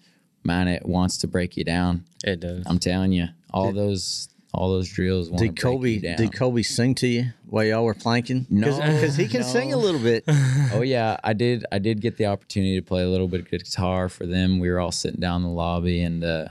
man 0.43 0.67
it 0.67 0.85
wants 0.85 1.17
to 1.17 1.27
break 1.27 1.57
you 1.57 1.63
down 1.63 2.03
It 2.23 2.39
does. 2.41 2.63
i'm 2.67 2.77
telling 2.79 3.11
you 3.11 3.27
all 3.51 3.71
those 3.71 4.29
all 4.53 4.69
those 4.71 4.87
drills 4.87 5.29
Did 5.29 5.37
to 5.39 5.45
break 5.45 5.55
Kobe 5.55 5.89
you 5.89 5.99
down. 6.01 6.17
did 6.17 6.31
Kobe 6.33 6.61
sing 6.61 6.93
to 6.95 7.07
you 7.07 7.25
while 7.47 7.63
y'all 7.63 7.83
were 7.83 7.95
planking? 7.95 8.45
No, 8.51 8.67
because 8.67 9.15
he 9.15 9.27
can 9.27 9.41
sing 9.43 9.73
a 9.73 9.77
little 9.77 9.99
bit. 9.99 10.25
oh 10.73 10.81
yeah, 10.83 11.17
I 11.23 11.33
did. 11.33 11.65
I 11.71 11.79
did 11.79 12.01
get 12.01 12.17
the 12.17 12.27
opportunity 12.27 12.75
to 12.75 12.83
play 12.85 13.01
a 13.01 13.09
little 13.09 13.27
bit 13.27 13.39
of 13.39 13.49
guitar 13.49 14.09
for 14.09 14.27
them. 14.27 14.59
We 14.59 14.69
were 14.69 14.79
all 14.79 14.91
sitting 14.91 15.19
down 15.19 15.37
in 15.37 15.47
the 15.47 15.53
lobby, 15.55 16.03
and 16.03 16.23
uh, 16.23 16.47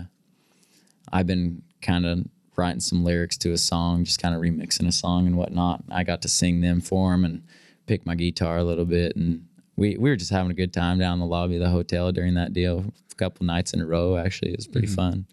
I've 1.12 1.27
been 1.27 1.62
kind 1.83 2.07
of 2.07 2.25
writing 2.57 2.81
some 2.81 3.05
lyrics 3.05 3.37
to 3.38 3.53
a 3.53 3.59
song, 3.59 4.05
just 4.05 4.20
kind 4.20 4.35
of 4.35 4.40
remixing 4.40 4.87
a 4.87 4.92
song 4.92 5.27
and 5.27 5.37
whatnot. 5.37 5.83
I 5.90 6.05
got 6.05 6.22
to 6.22 6.29
sing 6.29 6.61
them 6.61 6.81
for 6.81 7.14
him 7.14 7.25
and 7.25 7.42
pick 7.87 8.07
my 8.07 8.14
guitar 8.14 8.59
a 8.59 8.64
little 8.64 8.85
bit, 8.85 9.16
and 9.16 9.46
we 9.77 9.96
we 9.96 10.11
were 10.11 10.16
just 10.16 10.31
having 10.31 10.51
a 10.51 10.55
good 10.55 10.72
time 10.72 10.98
down 10.98 11.14
in 11.14 11.20
the 11.20 11.27
lobby 11.27 11.57
of 11.57 11.62
the 11.62 11.70
hotel 11.70 12.12
during 12.12 12.35
that 12.35 12.53
deal. 12.53 12.85
A 13.11 13.14
couple 13.14 13.46
nights 13.46 13.72
in 13.72 13.81
a 13.81 13.87
row, 13.87 14.16
actually, 14.16 14.53
it 14.53 14.57
was 14.57 14.66
pretty 14.66 14.87
mm-hmm. 14.87 14.96
fun. 14.96 15.27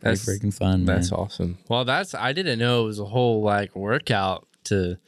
Pretty 0.00 0.18
That's- 0.18 0.26
freaking 0.26 0.54
fun, 0.54 0.84
man. 0.84 0.96
That's 0.96 1.12
awesome. 1.12 1.58
Well, 1.68 1.84
that's 1.84 2.14
I 2.14 2.32
didn't 2.32 2.58
know 2.58 2.82
it 2.82 2.86
was 2.86 3.00
a 3.00 3.04
whole 3.04 3.42
like 3.42 3.74
workout 3.74 4.46
to 4.64 4.98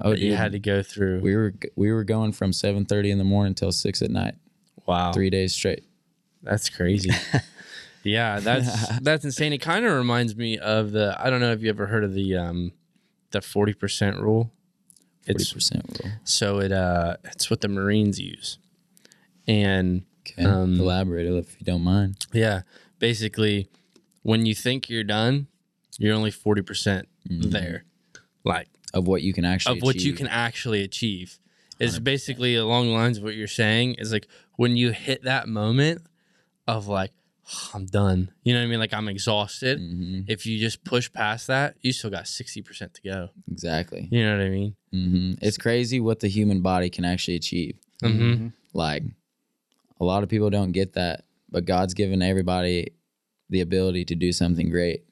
oh, 0.00 0.12
you 0.12 0.34
had 0.34 0.52
to 0.52 0.58
go 0.58 0.82
through. 0.82 1.20
we 1.20 1.36
were 1.36 1.54
we 1.76 1.92
were 1.92 2.04
going 2.04 2.32
from 2.32 2.52
seven 2.52 2.84
thirty 2.84 3.10
in 3.10 3.18
the 3.18 3.24
morning 3.24 3.54
till 3.54 3.72
six 3.72 4.02
at 4.02 4.10
night, 4.10 4.34
wow, 4.86 5.12
three 5.12 5.30
days 5.30 5.52
straight. 5.52 5.84
that's 6.42 6.68
crazy. 6.68 7.10
yeah, 8.02 8.40
that's 8.40 8.98
that's 9.02 9.24
insane. 9.24 9.52
It 9.52 9.58
kind 9.58 9.84
of 9.84 9.92
reminds 9.96 10.36
me 10.36 10.58
of 10.58 10.92
the 10.92 11.16
I 11.18 11.30
don't 11.30 11.40
know 11.40 11.52
if 11.52 11.62
you 11.62 11.68
ever 11.70 11.86
heard 11.86 12.04
of 12.04 12.14
the 12.14 12.36
um 12.36 12.72
the 13.30 13.40
forty 13.40 13.74
percent 13.74 14.18
rule. 14.18 14.52
Forty 15.26 15.42
It's 15.42 15.52
percent 15.52 15.84
rule. 16.02 16.12
so 16.24 16.58
it 16.58 16.72
uh 16.72 17.16
it's 17.24 17.48
what 17.50 17.60
the 17.60 17.68
Marines 17.68 18.18
use, 18.20 18.58
and 19.46 20.02
Okay, 20.24 20.44
Um, 20.44 20.78
elaborate 20.78 21.26
if 21.26 21.58
you 21.60 21.64
don't 21.66 21.82
mind. 21.82 22.26
Yeah. 22.32 22.62
Basically, 23.00 23.68
when 24.22 24.46
you 24.46 24.54
think 24.54 24.88
you're 24.88 25.02
done, 25.02 25.48
you're 25.98 26.14
only 26.14 26.30
40% 26.30 27.06
there. 27.28 27.82
Like 28.44 28.68
Of 28.94 29.08
what 29.08 29.22
you 29.22 29.32
can 29.32 29.44
actually 29.44 29.78
of 29.78 29.82
what 29.82 29.96
you 29.96 30.12
achieve. 30.12 30.16
can 30.18 30.28
actually 30.28 30.82
achieve. 30.82 31.40
It's 31.80 31.98
basically 31.98 32.54
along 32.54 32.86
the 32.86 32.92
lines 32.92 33.18
of 33.18 33.24
what 33.24 33.34
you're 33.34 33.48
saying. 33.48 33.94
Is 33.94 34.12
like 34.12 34.28
when 34.54 34.76
you 34.76 34.92
hit 34.92 35.24
that 35.24 35.48
moment 35.48 36.02
of 36.68 36.86
like, 36.86 37.10
I'm 37.74 37.86
done. 37.86 38.30
You 38.44 38.54
know 38.54 38.60
what 38.60 38.66
I 38.66 38.68
mean? 38.68 38.78
Like 38.78 38.94
I'm 38.94 39.08
exhausted. 39.08 39.80
Mhm, 39.80 40.24
If 40.28 40.46
you 40.46 40.58
just 40.58 40.84
push 40.84 41.12
past 41.12 41.48
that, 41.48 41.74
you 41.80 41.92
still 41.92 42.10
got 42.10 42.24
60% 42.24 42.92
to 42.94 43.02
go. 43.02 43.28
Exactly. 43.50 44.08
You 44.10 44.24
know 44.24 44.36
what 44.38 44.46
I 44.46 44.48
mean? 44.50 44.76
hmm 44.92 45.32
It's 45.42 45.58
crazy 45.58 45.98
what 46.00 46.20
the 46.20 46.28
human 46.28 46.60
body 46.62 46.88
can 46.88 47.04
actually 47.04 47.34
achieve. 47.36 47.76
Mm-hmm. 48.02 48.48
Like 48.74 49.02
a 50.00 50.04
lot 50.04 50.22
of 50.22 50.28
people 50.28 50.50
don't 50.50 50.72
get 50.72 50.92
that, 50.94 51.24
but 51.50 51.64
God's 51.64 51.94
given 51.94 52.22
everybody 52.22 52.92
the 53.50 53.60
ability 53.60 54.04
to 54.06 54.14
do 54.14 54.32
something 54.32 54.70
great. 54.70 55.04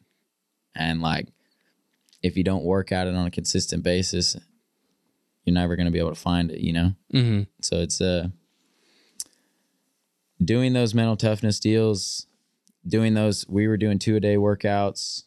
And 0.75 1.03
like 1.03 1.29
if 2.23 2.37
you 2.37 2.45
don't 2.45 2.65
work 2.65 2.93
at 2.93 3.07
it 3.07 3.15
on 3.15 3.27
a 3.27 3.31
consistent 3.31 3.83
basis, 3.83 4.37
you're 5.45 5.55
never 5.55 5.75
going 5.75 5.87
to 5.87 5.93
be 5.93 5.99
able 5.99 6.11
to 6.15 6.21
find 6.21 6.51
it, 6.51 6.61
you 6.61 6.73
know? 6.73 6.93
Mm-hmm. 7.13 7.43
So 7.63 7.77
it's 7.81 8.01
uh 8.01 8.29
doing 10.43 10.73
those 10.73 10.95
mental 10.95 11.17
toughness 11.17 11.61
deals, 11.61 12.27
doing 12.87 13.15
those 13.15 13.47
we 13.49 13.69
were 13.69 13.77
doing 13.77 13.99
two 13.99 14.17
a 14.17 14.21
day 14.21 14.37
workouts, 14.37 15.25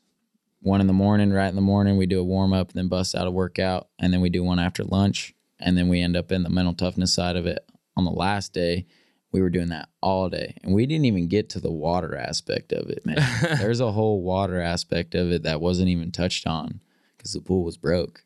one 0.61 0.81
in 0.81 0.87
the 0.87 0.93
morning, 0.93 1.31
right 1.31 1.49
in 1.49 1.55
the 1.55 1.61
morning, 1.61 1.97
we 1.97 2.05
do 2.05 2.19
a 2.19 2.23
warm 2.23 2.53
up, 2.53 2.73
then 2.73 2.87
bust 2.87 3.15
out 3.15 3.27
a 3.27 3.31
workout, 3.31 3.89
and 3.99 4.13
then 4.13 4.21
we 4.21 4.29
do 4.29 4.43
one 4.43 4.59
after 4.59 4.83
lunch, 4.83 5.33
and 5.59 5.77
then 5.77 5.89
we 5.89 6.01
end 6.01 6.15
up 6.15 6.31
in 6.31 6.43
the 6.43 6.49
mental 6.49 6.73
toughness 6.73 7.13
side 7.13 7.35
of 7.35 7.45
it 7.45 7.69
on 7.95 8.05
the 8.05 8.11
last 8.11 8.53
day. 8.53 8.85
We 9.31 9.41
were 9.41 9.49
doing 9.49 9.69
that 9.69 9.89
all 9.99 10.29
day. 10.29 10.57
And 10.63 10.75
we 10.75 10.85
didn't 10.85 11.05
even 11.05 11.27
get 11.27 11.49
to 11.51 11.59
the 11.59 11.71
water 11.71 12.15
aspect 12.15 12.71
of 12.71 12.87
it, 12.89 13.03
man. 13.03 13.17
There's 13.57 13.79
a 13.79 13.91
whole 13.91 14.21
water 14.21 14.61
aspect 14.61 15.15
of 15.15 15.31
it 15.31 15.41
that 15.41 15.59
wasn't 15.59 15.89
even 15.89 16.11
touched 16.11 16.45
on 16.45 16.81
because 17.17 17.33
the 17.33 17.41
pool 17.41 17.63
was 17.63 17.75
broke. 17.75 18.23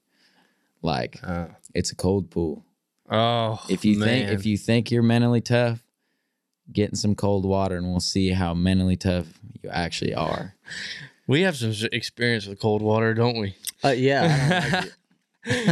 Like 0.82 1.20
Uh, 1.24 1.48
it's 1.74 1.92
a 1.92 1.96
cold 1.96 2.30
pool 2.30 2.66
oh, 3.10 3.64
if 3.70 3.86
you 3.86 4.00
think 4.00 4.30
if 4.30 4.46
you 4.46 4.58
think 4.58 4.92
you're 4.92 5.04
mentally 5.04 5.42
tough, 5.42 5.84
get 6.72 6.90
in 6.90 6.96
some 6.96 7.16
cold 7.16 7.46
water 7.46 7.78
and 7.78 7.88
we'll 7.90 8.00
see 8.00 8.30
how 8.30 8.54
mentally 8.54 8.98
tough 8.98 9.28
you 9.62 9.70
actually 9.70 10.14
are. 10.14 10.56
we 11.28 11.42
have 11.42 11.56
some 11.56 11.74
experience 11.92 12.46
with 12.48 12.60
cold 12.60 12.82
water, 12.82 13.14
don't 13.14 13.38
we? 13.40 13.56
Uh, 13.84 13.90
yeah, 13.90 14.24
I 14.24 14.70
don't 14.70 14.72
like 14.74 14.86
it. 14.86 14.94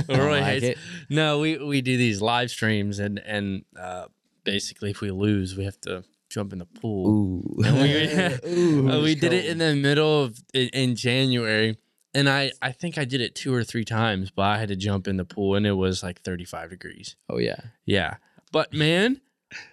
Roy 0.17 0.31
like 0.31 0.43
hates- 0.43 0.65
it? 0.65 0.77
No, 1.09 1.39
we 1.39 1.57
we 1.57 1.81
do 1.81 1.97
these 1.97 2.21
live 2.21 2.49
streams 2.49 2.99
and 2.99 3.19
and 3.19 3.65
uh, 3.77 4.05
basically 4.43 4.91
if 4.91 5.01
we 5.01 5.11
lose, 5.11 5.57
we 5.57 5.65
have 5.65 5.79
to 5.81 6.03
jump 6.29 6.53
in 6.53 6.59
the 6.59 6.65
pool. 6.65 7.07
Ooh. 7.07 7.63
And 7.63 7.81
we 7.81 8.89
uh, 8.91 9.01
we 9.01 9.15
did 9.15 9.33
it 9.33 9.45
in 9.45 9.57
the 9.57 9.75
middle 9.75 10.23
of 10.23 10.39
in, 10.53 10.69
in 10.69 10.95
January, 10.95 11.77
and 12.13 12.29
I 12.29 12.51
I 12.61 12.71
think 12.71 12.97
I 12.97 13.05
did 13.05 13.21
it 13.21 13.35
two 13.35 13.53
or 13.53 13.63
three 13.63 13.85
times, 13.85 14.31
but 14.31 14.43
I 14.43 14.57
had 14.59 14.69
to 14.69 14.75
jump 14.75 15.07
in 15.07 15.17
the 15.17 15.25
pool 15.25 15.55
and 15.55 15.65
it 15.67 15.73
was 15.73 16.03
like 16.03 16.21
35 16.21 16.69
degrees. 16.69 17.15
oh 17.29 17.37
yeah. 17.37 17.59
Yeah, 17.85 18.15
but 18.51 18.73
man, 18.73 19.19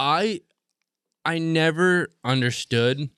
I 0.01 0.41
I 1.25 1.39
never 1.39 2.09
understood 2.25 3.11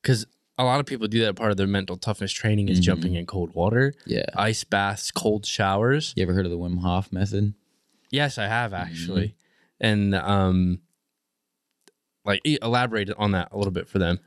because 0.00 0.26
a 0.56 0.64
lot 0.64 0.80
of 0.80 0.86
people 0.86 1.08
do 1.08 1.20
that. 1.20 1.36
Part 1.36 1.50
of 1.50 1.56
their 1.56 1.66
mental 1.66 1.96
toughness 1.96 2.32
training 2.32 2.68
is 2.68 2.78
mm-hmm. 2.78 2.84
jumping 2.84 3.14
in 3.14 3.26
cold 3.26 3.54
water, 3.54 3.94
Yeah. 4.06 4.26
ice 4.36 4.64
baths, 4.64 5.10
cold 5.10 5.46
showers. 5.46 6.12
You 6.16 6.22
ever 6.24 6.34
heard 6.34 6.46
of 6.46 6.50
the 6.50 6.58
Wim 6.58 6.80
Hof 6.80 7.12
method? 7.12 7.54
Yes, 8.10 8.38
I 8.38 8.46
have 8.46 8.72
mm-hmm. 8.72 8.82
actually, 8.82 9.34
and 9.80 10.14
um, 10.14 10.80
like 12.24 12.40
e- 12.44 12.58
elaborate 12.62 13.10
on 13.16 13.32
that 13.32 13.48
a 13.52 13.56
little 13.56 13.72
bit 13.72 13.88
for 13.88 13.98
them. 13.98 14.18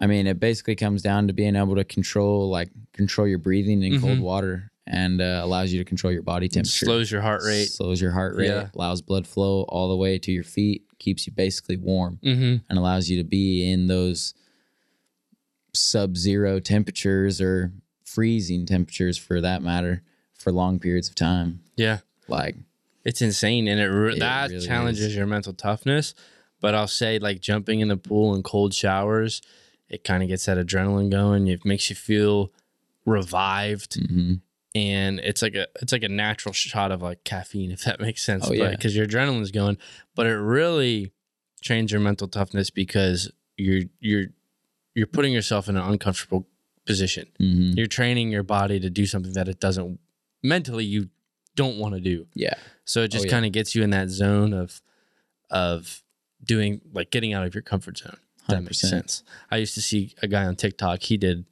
I 0.00 0.06
mean, 0.06 0.26
it 0.26 0.40
basically 0.40 0.76
comes 0.76 1.02
down 1.02 1.28
to 1.28 1.32
being 1.32 1.56
able 1.56 1.76
to 1.76 1.84
control, 1.84 2.50
like, 2.50 2.70
control 2.92 3.26
your 3.26 3.38
breathing 3.38 3.82
in 3.82 4.00
cold 4.00 4.14
mm-hmm. 4.14 4.22
water, 4.22 4.72
and 4.86 5.20
uh, 5.20 5.40
allows 5.42 5.72
you 5.72 5.78
to 5.78 5.84
control 5.84 6.12
your 6.12 6.22
body 6.22 6.48
temperature. 6.48 6.84
Slows 6.86 7.10
your 7.10 7.20
heart 7.22 7.42
rate. 7.44 7.66
slows 7.70 8.00
your 8.00 8.10
heart 8.12 8.36
rate, 8.36 8.48
Yeah. 8.48 8.68
allows 8.74 9.00
blood 9.02 9.26
flow 9.26 9.62
all 9.68 9.88
the 9.88 9.96
way 9.96 10.18
to 10.18 10.30
your 10.32 10.44
feet, 10.44 10.84
keeps 10.98 11.26
you 11.26 11.32
basically 11.32 11.76
warm, 11.76 12.18
Mm-hmm. 12.22 12.56
and 12.68 12.78
allows 12.78 13.08
you 13.08 13.16
to 13.18 13.24
be 13.24 13.70
in 13.70 13.86
those 13.86 14.34
sub-zero 15.72 16.60
temperatures 16.60 17.40
or 17.40 17.72
freezing 18.04 18.66
temperatures, 18.66 19.16
for 19.18 19.40
that 19.40 19.62
matter, 19.62 20.02
for 20.34 20.52
long 20.52 20.78
periods 20.78 21.08
of 21.08 21.14
time. 21.14 21.60
Yeah, 21.76 21.98
Like, 22.28 22.56
it's 23.04 23.20
insane, 23.22 23.66
and 23.68 23.80
it, 23.80 23.88
re- 23.88 24.14
It 24.14 24.18
that 24.20 24.50
really 24.50 24.66
challenges 24.66 25.06
is. 25.06 25.16
your 25.16 25.26
mental 25.26 25.52
toughness. 25.52 26.14
But 26.60 26.74
I'll 26.74 26.86
say, 26.86 27.18
like 27.18 27.40
jumping 27.40 27.80
in 27.80 27.88
the 27.88 27.96
pool 27.96 28.34
and 28.34 28.42
cold 28.44 28.72
showers, 28.72 29.42
it 29.88 30.04
kind 30.04 30.22
of 30.22 30.28
gets 30.28 30.46
that 30.46 30.56
adrenaline 30.56 31.10
going. 31.10 31.46
It 31.48 31.64
makes 31.64 31.90
you 31.90 31.96
feel 31.96 32.52
revived, 33.04 33.96
mhm. 34.00 34.40
And 34.74 35.20
it's 35.20 35.42
like 35.42 35.54
a 35.54 35.66
it's 35.80 35.92
like 35.92 36.02
a 36.02 36.08
natural 36.08 36.52
shot 36.52 36.90
of 36.92 37.02
like 37.02 37.24
caffeine, 37.24 37.70
if 37.76 37.84
that 37.84 38.00
makes 38.00 38.22
sense. 38.24 38.48
Oh, 38.48 38.52
yeah. 38.52 38.70
because 38.70 38.94
your 38.96 39.06
adrenaline's 39.06 39.50
going, 39.50 39.78
but 40.14 40.26
it 40.26 40.34
really 40.36 41.12
trains 41.62 41.90
your 41.92 42.00
mental 42.00 42.28
toughness 42.28 42.70
because 42.70 43.30
you're 43.56 43.82
you're 44.00 44.26
you're 44.94 45.06
putting 45.06 45.32
yourself 45.32 45.68
in 45.68 45.76
an 45.76 45.82
uncomfortable 45.82 46.46
position. 46.86 47.26
Mhm. 47.40 47.76
You're 47.76 47.86
training 47.86 48.30
your 48.30 48.42
body 48.42 48.78
to 48.80 48.90
do 48.90 49.06
something 49.06 49.32
that 49.32 49.48
it 49.48 49.58
doesn't 49.60 49.98
mentally 50.42 50.84
you 50.84 51.08
don't 51.56 51.78
want 51.78 51.94
to 51.94 52.00
do. 52.00 52.26
yeah, 52.34 52.54
So 52.84 53.02
it 53.02 53.08
just 53.08 53.24
Oh, 53.24 53.26
yeah. 53.26 53.30
kind 53.30 53.46
of 53.46 53.52
gets 53.52 53.74
you 53.74 53.82
in 53.84 53.90
that 53.90 54.08
zone 54.10 54.52
of 54.52 54.82
of 55.50 56.02
doing 56.44 56.80
like 56.92 57.10
getting 57.10 57.32
out 57.32 57.46
of 57.46 57.54
your 57.54 57.62
comfort 57.62 57.98
zone. 57.98 58.16
That 58.48 58.62
makes 58.62 58.82
100%. 58.82 58.88
sense. 58.90 59.22
I 59.50 59.56
used 59.58 59.74
to 59.74 59.80
see 59.82 60.14
a 60.20 60.26
guy 60.28 60.44
on 60.44 60.56
TikTok. 60.56 61.02
He 61.02 61.16
did, 61.16 61.46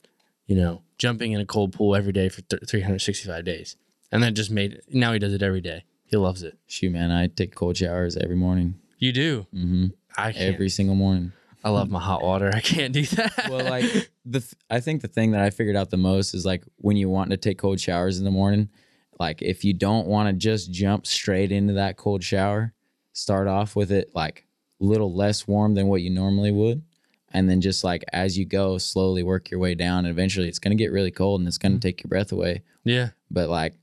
you 0.47 0.57
know, 0.57 0.83
jumping 1.03 1.33
in 1.33 1.41
a 1.41 1.47
cold 1.47 1.73
pool 1.73 1.97
every 1.97 2.13
day 2.13 2.29
for 2.29 2.43
th- 2.43 2.63
365 2.69 3.45
days, 3.45 3.77
and 4.13 4.23
then 4.23 4.35
just 4.35 4.51
made. 4.51 4.81
Now 4.89 5.13
he 5.13 5.19
does 5.19 5.35
it 5.35 5.43
every 5.43 5.61
day. 5.61 5.85
He 6.05 6.17
loves 6.17 6.43
it. 6.43 6.57
shoot, 6.67 6.93
man, 6.93 7.11
I 7.11 7.27
take 7.27 7.55
cold 7.55 7.77
showers 7.77 8.17
every 8.17 8.37
morning, 8.37 8.75
You 8.99 9.13
do. 9.13 9.47
Mm-hmm. 9.55 9.87
I 10.17 10.33
can't. 10.33 10.55
every 10.55 10.69
single 10.69 10.95
morning. 10.95 11.33
I 11.65 11.71
love 11.71 11.91
my 11.91 12.01
hot 12.01 12.23
water. 12.23 12.51
I 12.55 12.61
can't 12.61 12.93
do 12.93 13.05
that. 13.17 13.49
well 13.51 13.65
like 13.65 13.85
the 14.35 14.41
th- 14.41 14.55
i 14.71 14.79
think 14.81 15.01
the 15.03 15.09
thing 15.17 15.31
that 15.33 15.41
i 15.43 15.51
figured 15.51 15.77
out 15.77 15.91
the 15.91 15.97
most 16.13 16.35
is 16.35 16.45
like 16.45 16.63
when 16.77 16.97
you 16.97 17.09
want 17.09 17.31
to 17.31 17.37
take 17.37 17.59
cold 17.59 17.79
showers 17.81 18.19
in 18.19 18.25
the 18.25 18.31
morning 18.31 18.69
like 19.19 19.43
if 19.43 19.65
you 19.65 19.73
don't 19.75 20.07
want 20.07 20.29
to 20.29 20.33
just 20.33 20.71
jump 20.73 21.07
straight 21.07 21.51
into 21.53 21.73
that 21.75 21.97
cold 21.97 22.23
shower 22.23 22.73
start 23.13 23.47
off 23.49 23.75
with 23.77 23.91
it 23.93 24.11
like 24.15 24.45
a 24.81 24.85
little 24.85 25.13
less 25.15 25.47
warm 25.49 25.75
than 25.75 25.87
what 25.89 26.03
you 26.03 26.11
normally 26.11 26.51
would 26.53 26.83
and 27.33 27.49
then 27.49 27.61
just 27.61 27.85
like 27.85 28.05
as 28.13 28.39
you 28.39 28.45
go 28.45 28.79
slowly 28.79 29.23
work 29.23 29.51
your 29.51 29.61
way 29.61 29.75
down 29.75 30.05
and 30.05 30.09
eventually 30.09 30.49
it's 30.49 30.59
going 30.59 30.77
to 30.77 30.83
get 30.83 30.93
really 30.93 31.11
cold 31.11 31.41
and 31.41 31.49
it's 31.49 31.59
going 31.59 31.73
to 31.73 31.77
mm-hmm. 31.77 31.83
take 31.83 32.03
your 32.03 32.09
breath 32.09 32.33
away. 32.33 32.63
Yeah. 32.85 33.11
but 33.31 33.49
like 33.49 33.75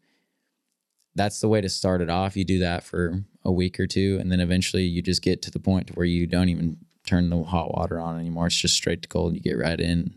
that's 1.15 1.41
the 1.41 1.49
way 1.49 1.59
to 1.59 1.69
start 1.69 2.01
it 2.01 2.09
off. 2.09 2.37
You 2.37 2.45
do 2.45 2.59
that 2.59 2.83
for 2.83 3.23
a 3.43 3.51
week 3.51 3.79
or 3.79 3.87
two 3.87 4.17
and 4.21 4.31
then 4.31 4.39
eventually 4.39 4.83
you 4.83 5.01
just 5.01 5.21
get 5.21 5.41
to 5.43 5.51
the 5.51 5.59
point 5.59 5.95
where 5.95 6.05
you 6.05 6.27
don't 6.27 6.49
even 6.49 6.77
turn 7.05 7.29
the 7.29 7.43
hot 7.43 7.73
water 7.75 7.99
on 7.99 8.19
anymore. 8.19 8.47
It's 8.47 8.55
just 8.55 8.75
straight 8.75 9.01
to 9.01 9.09
cold. 9.09 9.33
You 9.33 9.41
get 9.41 9.57
right 9.57 9.79
in 9.79 10.15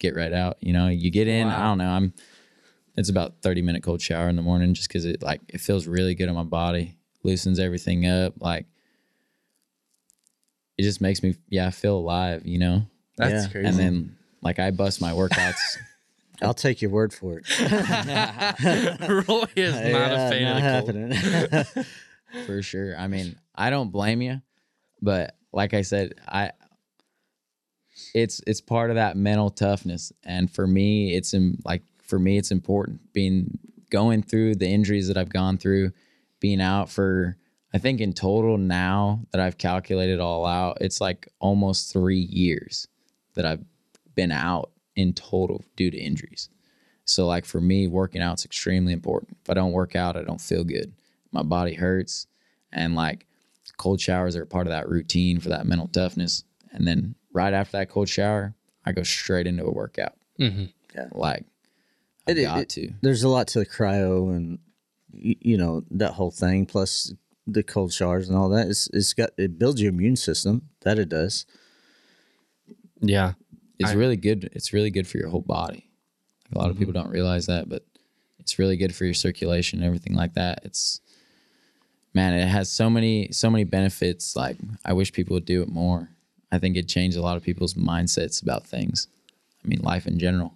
get 0.00 0.16
right 0.16 0.32
out 0.32 0.56
you 0.60 0.72
know? 0.72 0.88
You 0.88 1.12
get 1.12 1.28
in 1.28 1.46
i 1.46 1.62
don't 1.62 1.78
know 1.78 1.88
i'm 1.88 2.12
it's 2.96 3.08
about 3.08 3.34
30 3.42 3.62
minute 3.62 3.82
cold 3.82 4.00
shower 4.00 4.28
in 4.28 4.36
the 4.36 4.42
morning 4.42 4.74
just 4.74 4.88
because 4.88 5.04
it 5.04 5.22
like 5.22 5.40
it 5.48 5.60
feels 5.60 5.86
really 5.86 6.14
good 6.14 6.28
on 6.28 6.34
my 6.34 6.42
body. 6.42 6.96
Loosens 7.22 7.58
everything 7.58 8.06
up 8.06 8.34
like 8.40 8.66
it 10.78 10.82
just 10.82 11.00
makes 11.00 11.22
me 11.22 11.34
yeah 11.48 11.70
feel 11.70 11.96
alive 11.96 12.46
you 12.46 12.58
know 12.58 12.82
That's 13.16 13.46
Yeah. 13.46 13.52
crazy. 13.52 13.68
and 13.68 13.78
then 13.78 14.16
like 14.42 14.58
i 14.58 14.70
bust 14.70 15.00
my 15.00 15.12
workouts 15.12 15.78
I'll 16.42 16.54
take 16.54 16.82
your 16.82 16.90
word 16.90 17.12
for 17.14 17.38
it. 17.38 17.44
Roy 19.28 19.44
is 19.54 19.74
not 19.76 20.10
Yeah, 20.10 20.26
a 20.26 20.30
fan 20.30 20.56
not 20.56 20.56
of 20.56 20.92
the 20.96 21.40
cold. 21.52 21.54
happening. 21.70 21.84
for 22.46 22.62
sure. 22.62 22.96
I 22.98 23.06
mean, 23.06 23.36
I 23.54 23.70
don't 23.70 23.92
blame 23.92 24.20
you, 24.22 24.42
but 25.00 25.36
like 25.52 25.72
I 25.72 25.82
said, 25.82 26.14
I 26.26 26.50
it's 28.14 28.40
it's 28.46 28.60
part 28.60 28.90
of 28.90 28.96
that 28.96 29.16
mental 29.16 29.50
toughness, 29.50 30.12
and 30.24 30.50
for 30.50 30.66
me, 30.66 31.14
it's 31.14 31.32
in, 31.34 31.58
like 31.64 31.82
for 32.02 32.18
me, 32.18 32.38
it's 32.38 32.50
important 32.50 33.12
being 33.12 33.58
going 33.90 34.22
through 34.22 34.56
the 34.56 34.66
injuries 34.68 35.06
that 35.08 35.16
I've 35.16 35.32
gone 35.32 35.58
through, 35.58 35.92
being 36.40 36.60
out 36.60 36.88
for 36.90 37.36
I 37.74 37.78
think 37.78 38.00
in 38.00 38.12
total 38.12 38.58
now 38.58 39.20
that 39.32 39.40
I've 39.40 39.56
calculated 39.58 40.20
all 40.20 40.44
out, 40.46 40.78
it's 40.80 41.00
like 41.00 41.28
almost 41.40 41.92
three 41.92 42.20
years 42.20 42.86
that 43.34 43.46
I've 43.46 43.64
been 44.14 44.30
out 44.32 44.70
in 44.94 45.14
total 45.14 45.64
due 45.76 45.90
to 45.90 45.96
injuries. 45.98 46.50
So 47.04 47.26
like 47.26 47.44
for 47.46 47.60
me, 47.60 47.86
working 47.88 48.20
out's 48.22 48.44
extremely 48.44 48.92
important. 48.92 49.38
If 49.42 49.50
I 49.50 49.54
don't 49.54 49.72
work 49.72 49.96
out, 49.96 50.16
I 50.16 50.22
don't 50.22 50.40
feel 50.40 50.64
good. 50.64 50.92
My 51.32 51.42
body 51.42 51.74
hurts, 51.74 52.26
and 52.72 52.94
like 52.94 53.26
cold 53.78 54.00
showers 54.00 54.36
are 54.36 54.44
part 54.44 54.66
of 54.66 54.70
that 54.72 54.88
routine 54.88 55.40
for 55.40 55.48
that 55.48 55.66
mental 55.66 55.88
toughness. 55.88 56.44
And 56.72 56.86
then 56.86 57.14
right 57.32 57.54
after 57.54 57.78
that 57.78 57.88
cold 57.88 58.08
shower, 58.08 58.54
I 58.84 58.92
go 58.92 59.02
straight 59.02 59.46
into 59.46 59.64
a 59.64 59.70
workout. 59.72 60.14
Mhm. 60.38 60.72
Yeah. 60.94 61.08
Like 61.12 61.44
I 62.26 62.32
It- 62.32 62.38
it- 62.38 62.42
got 62.44 62.58
it- 62.60 62.68
to. 62.70 62.92
There's 63.00 63.22
a 63.22 63.28
lot 63.28 63.48
to 63.48 63.60
the 63.60 63.66
cryo 63.66 64.34
and 64.36 64.58
you 65.14 65.56
know 65.56 65.84
that 65.90 66.12
whole 66.12 66.30
thing. 66.30 66.66
Plus 66.66 67.12
the 67.46 67.62
cold 67.62 67.92
showers 67.92 68.28
and 68.28 68.36
all 68.36 68.48
that. 68.50 68.68
It's 68.68 68.88
it's 68.92 69.12
got 69.12 69.30
it 69.36 69.58
builds 69.58 69.80
your 69.80 69.92
immune 69.92 70.16
system. 70.16 70.68
That 70.82 70.98
it 70.98 71.08
does. 71.08 71.46
Yeah. 73.00 73.32
It's 73.78 73.90
I- 73.90 73.94
really 73.94 74.16
good. 74.16 74.50
It's 74.52 74.72
really 74.72 74.90
good 74.90 75.06
for 75.06 75.18
your 75.18 75.28
whole 75.28 75.42
body. 75.42 75.88
A 76.54 76.58
lot 76.58 76.70
of 76.70 76.78
people 76.78 76.92
mm-hmm. 76.92 77.04
don't 77.04 77.12
realize 77.12 77.46
that, 77.46 77.68
but 77.68 77.84
it's 78.38 78.58
really 78.58 78.76
good 78.76 78.94
for 78.94 79.04
your 79.04 79.14
circulation 79.14 79.78
and 79.78 79.86
everything 79.86 80.14
like 80.14 80.34
that. 80.34 80.60
It's 80.64 81.00
man, 82.14 82.34
it 82.34 82.46
has 82.46 82.70
so 82.70 82.90
many 82.90 83.32
so 83.32 83.50
many 83.50 83.64
benefits. 83.64 84.36
Like 84.36 84.58
I 84.84 84.92
wish 84.92 85.12
people 85.12 85.34
would 85.34 85.44
do 85.44 85.62
it 85.62 85.68
more. 85.68 86.10
I 86.50 86.58
think 86.58 86.76
it 86.76 86.88
changed 86.88 87.16
a 87.16 87.22
lot 87.22 87.36
of 87.36 87.42
people's 87.42 87.74
mindsets 87.74 88.42
about 88.42 88.66
things. 88.66 89.08
I 89.64 89.68
mean, 89.68 89.80
life 89.80 90.06
in 90.06 90.18
general. 90.18 90.54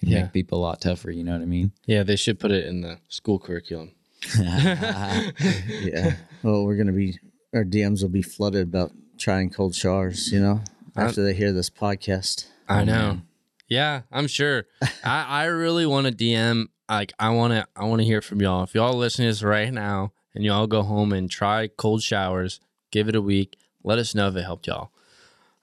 It 0.00 0.08
Yeah. 0.08 0.22
make 0.22 0.32
people 0.32 0.58
a 0.58 0.62
lot 0.62 0.80
tougher. 0.80 1.10
You 1.10 1.24
know 1.24 1.32
what 1.32 1.42
I 1.42 1.46
mean? 1.46 1.72
Yeah, 1.86 2.04
they 2.04 2.16
should 2.16 2.38
put 2.38 2.52
it 2.52 2.66
in 2.66 2.82
the 2.82 2.98
school 3.08 3.38
curriculum. 3.38 3.92
Yeah. 4.38 6.16
well, 6.42 6.64
we're 6.64 6.76
gonna 6.76 6.92
be 6.92 7.18
our 7.54 7.64
DMs 7.64 8.02
will 8.02 8.08
be 8.08 8.22
flooded 8.22 8.62
about 8.62 8.92
trying 9.18 9.50
cold 9.50 9.74
showers. 9.74 10.32
You 10.32 10.40
know, 10.40 10.60
after 10.96 11.22
they 11.22 11.34
hear 11.34 11.52
this 11.52 11.70
podcast. 11.70 12.46
I 12.68 12.82
oh, 12.82 12.84
know. 12.84 13.20
Yeah, 13.68 14.02
I'm 14.12 14.26
sure. 14.26 14.66
I, 15.04 15.24
I 15.24 15.44
really 15.44 15.86
want 15.86 16.06
to 16.06 16.12
DM. 16.12 16.66
Like, 16.88 17.12
I 17.18 17.30
want 17.30 17.52
to. 17.52 17.66
I 17.76 17.84
want 17.84 18.00
to 18.00 18.06
hear 18.06 18.20
from 18.20 18.40
y'all. 18.40 18.62
If 18.64 18.74
y'all 18.74 18.94
listening 18.94 19.26
to 19.26 19.30
this 19.30 19.42
right 19.42 19.72
now, 19.72 20.12
and 20.34 20.44
y'all 20.44 20.66
go 20.66 20.82
home 20.82 21.12
and 21.12 21.30
try 21.30 21.68
cold 21.68 22.02
showers, 22.02 22.60
give 22.90 23.08
it 23.08 23.16
a 23.16 23.22
week. 23.22 23.56
Let 23.82 23.98
us 23.98 24.14
know 24.14 24.28
if 24.28 24.36
it 24.36 24.42
helped 24.42 24.66
y'all. 24.66 24.90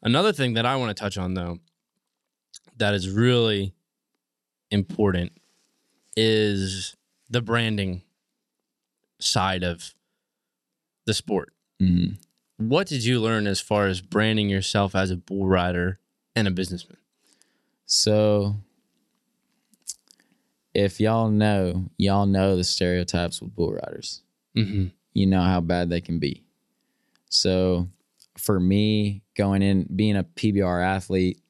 Another 0.01 0.33
thing 0.33 0.53
that 0.53 0.65
I 0.65 0.75
want 0.77 0.95
to 0.95 0.99
touch 0.99 1.17
on, 1.17 1.33
though, 1.33 1.59
that 2.77 2.93
is 2.93 3.09
really 3.09 3.73
important, 4.71 5.33
is 6.15 6.95
the 7.29 7.41
branding 7.41 8.01
side 9.21 9.63
of 9.63 9.93
the 11.05 11.13
sport. 11.13 11.53
Mhm. 11.81 12.17
What 12.57 12.87
did 12.87 13.03
you 13.03 13.19
learn 13.19 13.47
as 13.47 13.59
far 13.59 13.87
as 13.87 14.01
branding 14.01 14.49
yourself 14.49 14.93
as 14.93 15.09
a 15.09 15.15
bull 15.15 15.47
rider 15.47 15.99
and 16.35 16.47
a 16.47 16.51
businessman? 16.51 16.97
So, 17.85 18.57
if 20.73 20.99
y'all 20.99 21.29
know, 21.29 21.89
y'all 21.97 22.25
know 22.25 22.55
the 22.55 22.63
stereotypes 22.63 23.41
with 23.41 23.55
bull 23.55 23.73
riders. 23.73 24.21
Mm-hmm. 24.55 24.87
You 25.13 25.25
know 25.25 25.41
how 25.41 25.59
bad 25.59 25.89
they 25.89 26.01
can 26.01 26.19
be. 26.19 26.43
So, 27.29 27.89
for 28.37 28.59
me, 28.59 29.23
going 29.35 29.61
in, 29.61 29.87
being 29.93 30.15
a 30.15 30.23
PBR 30.23 30.81
athlete, 30.83 31.41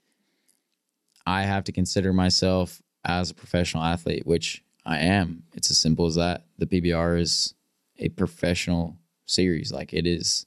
I 1.26 1.44
have 1.44 1.64
to 1.66 1.72
consider 1.72 2.14
myself 2.14 2.82
as 3.06 3.30
a 3.30 3.36
professional 3.36 3.84
athlete, 3.84 4.26
which 4.26 4.64
I 4.86 5.00
am. 5.00 5.44
It's 5.54 5.70
as 5.70 5.78
simple 5.78 6.06
as 6.06 6.16
that. 6.16 6.46
The 6.58 6.66
PBR 6.66 7.20
is 7.20 7.54
a 8.02 8.10
professional 8.10 8.98
series, 9.26 9.72
like 9.72 9.94
it 9.94 10.06
is 10.06 10.46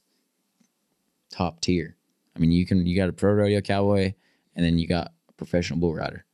top 1.31 1.61
tier. 1.61 1.97
I 2.35 2.39
mean, 2.39 2.51
you 2.51 2.65
can 2.65 2.85
you 2.85 2.95
got 2.95 3.09
a 3.09 3.13
pro 3.13 3.33
rodeo 3.33 3.61
cowboy, 3.61 4.13
and 4.55 4.65
then 4.65 4.77
you 4.77 4.87
got 4.87 5.13
a 5.29 5.33
professional 5.33 5.79
bull 5.79 5.95
rider. 5.95 6.25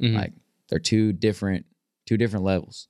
Mhm. 0.00 0.14
Like 0.14 0.32
they're 0.68 0.78
two 0.78 1.12
different 1.12 1.66
two 2.06 2.16
different 2.16 2.44
levels. 2.44 2.88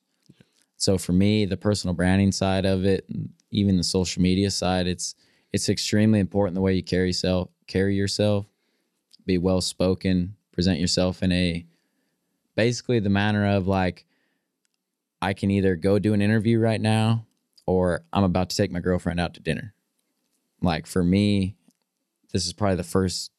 So 0.76 0.98
for 0.98 1.12
me, 1.12 1.44
the 1.44 1.56
personal 1.56 1.94
branding 1.94 2.32
side 2.32 2.64
of 2.66 2.84
it, 2.84 3.06
even 3.50 3.76
the 3.76 3.84
social 3.84 4.22
media 4.22 4.50
side, 4.50 4.86
it's 4.86 5.14
it's 5.52 5.68
extremely 5.68 6.20
important 6.20 6.54
the 6.54 6.60
way 6.60 6.74
you 6.74 6.82
carry 6.82 7.08
yourself, 7.08 7.50
carry 7.66 7.96
yourself, 7.96 8.46
be 9.26 9.38
well 9.38 9.60
spoken, 9.60 10.36
present 10.52 10.78
yourself 10.80 11.22
in 11.22 11.32
a 11.32 11.66
basically 12.54 12.98
the 13.00 13.10
manner 13.10 13.46
of 13.46 13.66
like 13.66 14.04
I 15.22 15.32
can 15.32 15.50
either 15.50 15.76
go 15.76 15.98
do 15.98 16.14
an 16.14 16.20
interview 16.20 16.58
right 16.58 16.80
now 16.80 17.26
or 17.72 18.04
I'm 18.12 18.24
about 18.24 18.50
to 18.50 18.56
take 18.56 18.70
my 18.70 18.80
girlfriend 18.80 19.18
out 19.18 19.34
to 19.34 19.40
dinner. 19.40 19.74
Like 20.60 20.86
for 20.86 21.02
me, 21.02 21.56
this 22.32 22.46
is 22.46 22.52
probably 22.52 22.76
the 22.76 22.84
first 22.84 23.30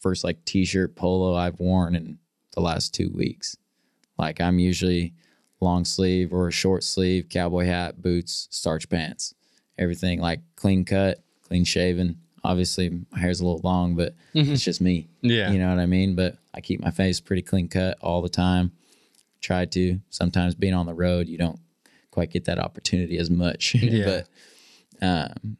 first 0.00 0.24
like 0.24 0.44
t-shirt 0.44 0.96
polo 0.96 1.34
I've 1.34 1.58
worn 1.60 1.94
in 1.94 2.18
the 2.54 2.60
last 2.60 2.92
2 2.94 3.10
weeks. 3.14 3.56
Like 4.18 4.40
I'm 4.40 4.58
usually 4.58 5.14
long 5.60 5.84
sleeve 5.84 6.32
or 6.32 6.48
a 6.48 6.52
short 6.52 6.84
sleeve, 6.84 7.28
cowboy 7.28 7.66
hat, 7.66 8.02
boots, 8.02 8.48
starch 8.50 8.88
pants, 8.88 9.34
everything 9.78 10.20
like 10.20 10.40
clean 10.56 10.84
cut, 10.84 11.22
clean 11.48 11.64
shaven. 11.64 12.18
Obviously, 12.44 12.90
my 13.10 13.20
hair's 13.20 13.40
a 13.40 13.44
little 13.44 13.60
long, 13.62 13.94
but 13.94 14.14
mm-hmm. 14.34 14.52
it's 14.52 14.64
just 14.64 14.80
me. 14.80 15.08
Yeah. 15.20 15.52
You 15.52 15.60
know 15.60 15.70
what 15.70 15.78
I 15.78 15.86
mean? 15.86 16.16
But 16.16 16.36
I 16.52 16.60
keep 16.60 16.80
my 16.80 16.90
face 16.90 17.20
pretty 17.20 17.42
clean 17.42 17.68
cut 17.68 17.96
all 18.00 18.20
the 18.20 18.28
time. 18.28 18.72
Try 19.40 19.64
to. 19.66 20.00
Sometimes 20.10 20.56
being 20.56 20.74
on 20.74 20.86
the 20.86 20.94
road, 20.94 21.28
you 21.28 21.38
don't 21.38 21.60
quite 22.12 22.30
get 22.30 22.44
that 22.44 22.60
opportunity 22.60 23.18
as 23.18 23.30
much. 23.30 23.74
Yeah. 23.80 24.22
but 25.00 25.04
um 25.04 25.56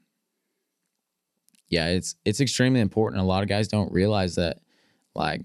yeah, 1.68 1.88
it's 1.88 2.14
it's 2.24 2.40
extremely 2.40 2.80
important. 2.80 3.22
A 3.22 3.24
lot 3.24 3.42
of 3.42 3.48
guys 3.48 3.66
don't 3.66 3.90
realize 3.92 4.34
that 4.36 4.58
like 5.14 5.40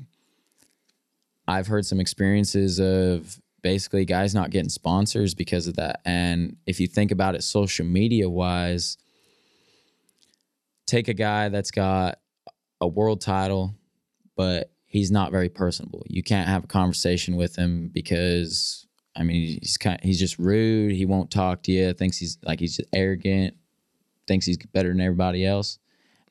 I've 1.47 1.67
heard 1.67 1.85
some 1.85 2.01
experiences 2.01 2.79
of 2.79 3.39
basically 3.63 4.05
guys 4.05 4.35
not 4.35 4.49
getting 4.49 4.69
sponsors 4.69 5.33
because 5.33 5.67
of 5.67 5.77
that. 5.77 6.01
And 6.05 6.57
if 6.65 6.79
you 6.79 6.87
think 6.87 7.11
about 7.11 7.35
it 7.35 7.43
social 7.43 7.85
media 7.85 8.29
wise, 8.29 8.97
take 10.85 11.07
a 11.07 11.13
guy 11.13 11.49
that's 11.49 11.71
got 11.71 12.19
a 12.81 12.87
world 12.87 13.21
title, 13.21 13.75
but 14.35 14.71
he's 14.85 15.11
not 15.11 15.31
very 15.31 15.49
personable. 15.49 16.03
You 16.07 16.23
can't 16.23 16.47
have 16.47 16.63
a 16.63 16.67
conversation 16.67 17.35
with 17.35 17.55
him 17.55 17.89
because 17.93 18.86
I 19.17 19.23
mean 19.23 19.59
he's 19.61 19.77
kind 19.77 19.99
he's 20.03 20.19
just 20.19 20.37
rude. 20.37 20.93
He 20.93 21.05
won't 21.05 21.31
talk 21.31 21.63
to 21.63 21.71
you. 21.71 21.93
Thinks 21.93 22.17
he's 22.17 22.37
like 22.43 22.59
he's 22.59 22.77
just 22.77 22.89
arrogant. 22.93 23.55
Thinks 24.27 24.45
he's 24.45 24.57
better 24.57 24.89
than 24.89 25.01
everybody 25.01 25.45
else. 25.45 25.79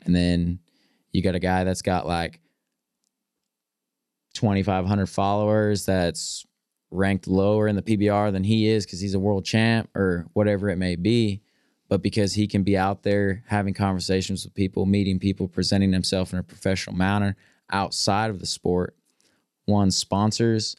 And 0.03 0.15
then 0.15 0.61
you 1.13 1.23
got 1.23 1.35
a 1.35 1.41
guy 1.41 1.65
that's 1.65 1.83
got 1.83 2.07
like 2.07 2.41
2,500 4.35 5.07
followers 5.07 5.85
that's 5.87 6.47
ranked 6.91 7.27
lower 7.27 7.67
in 7.67 7.75
the 7.75 7.83
PBR 7.83 8.33
than 8.33 8.45
he 8.45 8.69
is 8.69 8.85
because 8.85 9.01
he's 9.01 9.15
a 9.15 9.19
world 9.19 9.45
champ 9.45 9.89
or 9.95 10.27
whatever 10.35 10.69
it 10.69 10.77
may 10.77 10.95
be. 10.95 11.41
But 11.89 12.03
because 12.03 12.35
he 12.35 12.47
can 12.47 12.63
be 12.63 12.77
out 12.77 13.03
there 13.03 13.45
having 13.47 13.73
conversations 13.73 14.45
with 14.45 14.55
people, 14.55 14.87
meeting 14.87 15.19
people, 15.19 15.49
presenting 15.49 15.93
himself 15.93 16.33
in 16.33 16.39
a 16.39 16.43
professional 16.43 16.97
manner 16.97 17.37
outside 17.71 18.31
of 18.31 18.41
the 18.41 18.47
sport, 18.47 18.97
one 19.65 19.91
sponsors, 19.91 20.77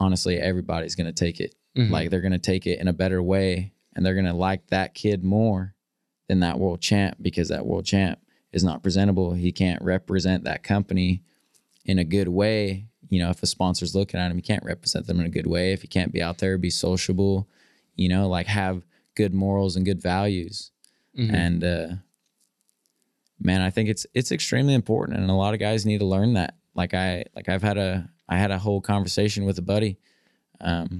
honestly, 0.00 0.38
everybody's 0.38 0.94
going 0.96 1.06
to 1.06 1.12
take 1.12 1.38
it. 1.40 1.54
Like 1.92 2.10
they're 2.10 2.20
going 2.20 2.32
to 2.32 2.38
take 2.38 2.66
it 2.66 2.80
in 2.80 2.88
a 2.88 2.92
better 2.92 3.22
way 3.22 3.72
and 3.94 4.04
they're 4.04 4.14
going 4.14 4.26
to 4.26 4.32
like 4.32 4.66
that 4.68 4.94
kid 4.94 5.22
more 5.22 5.74
than 6.28 6.40
that 6.40 6.58
world 6.58 6.80
champ 6.80 7.16
because 7.20 7.48
that 7.48 7.64
world 7.66 7.84
champ 7.84 8.18
is 8.52 8.64
not 8.64 8.82
presentable. 8.82 9.34
He 9.34 9.52
can't 9.52 9.80
represent 9.82 10.44
that 10.44 10.62
company 10.64 11.22
in 11.84 11.98
a 11.98 12.04
good 12.04 12.28
way. 12.28 12.86
You 13.08 13.20
know, 13.20 13.30
if 13.30 13.42
a 13.42 13.46
sponsor's 13.46 13.94
looking 13.94 14.18
at 14.18 14.30
him, 14.30 14.36
he 14.36 14.42
can't 14.42 14.64
represent 14.64 15.06
them 15.06 15.20
in 15.20 15.26
a 15.26 15.30
good 15.30 15.46
way. 15.46 15.72
If 15.72 15.82
he 15.82 15.88
can't 15.88 16.12
be 16.12 16.22
out 16.22 16.38
there, 16.38 16.58
be 16.58 16.70
sociable, 16.70 17.48
you 17.94 18.08
know, 18.08 18.28
like 18.28 18.46
have 18.46 18.84
good 19.14 19.34
morals 19.34 19.76
and 19.76 19.84
good 19.84 20.00
values. 20.02 20.70
And 21.34 21.64
uh 21.64 21.88
man, 23.40 23.60
I 23.60 23.70
think 23.70 23.88
it's 23.88 24.06
it's 24.14 24.32
extremely 24.32 24.74
important 24.74 25.18
and 25.18 25.30
a 25.30 25.34
lot 25.34 25.54
of 25.54 25.60
guys 25.60 25.86
need 25.86 25.98
to 25.98 26.06
learn 26.06 26.34
that. 26.34 26.54
Like 26.74 26.94
I 26.94 27.24
like 27.34 27.48
I've 27.48 27.62
had 27.62 27.78
a 27.78 28.08
I 28.30 28.38
had 28.38 28.50
a 28.50 28.58
whole 28.58 28.80
conversation 28.80 29.44
with 29.44 29.58
a 29.58 29.62
buddy. 29.62 29.98
Um 30.60 30.86
mm-hmm. 30.86 30.98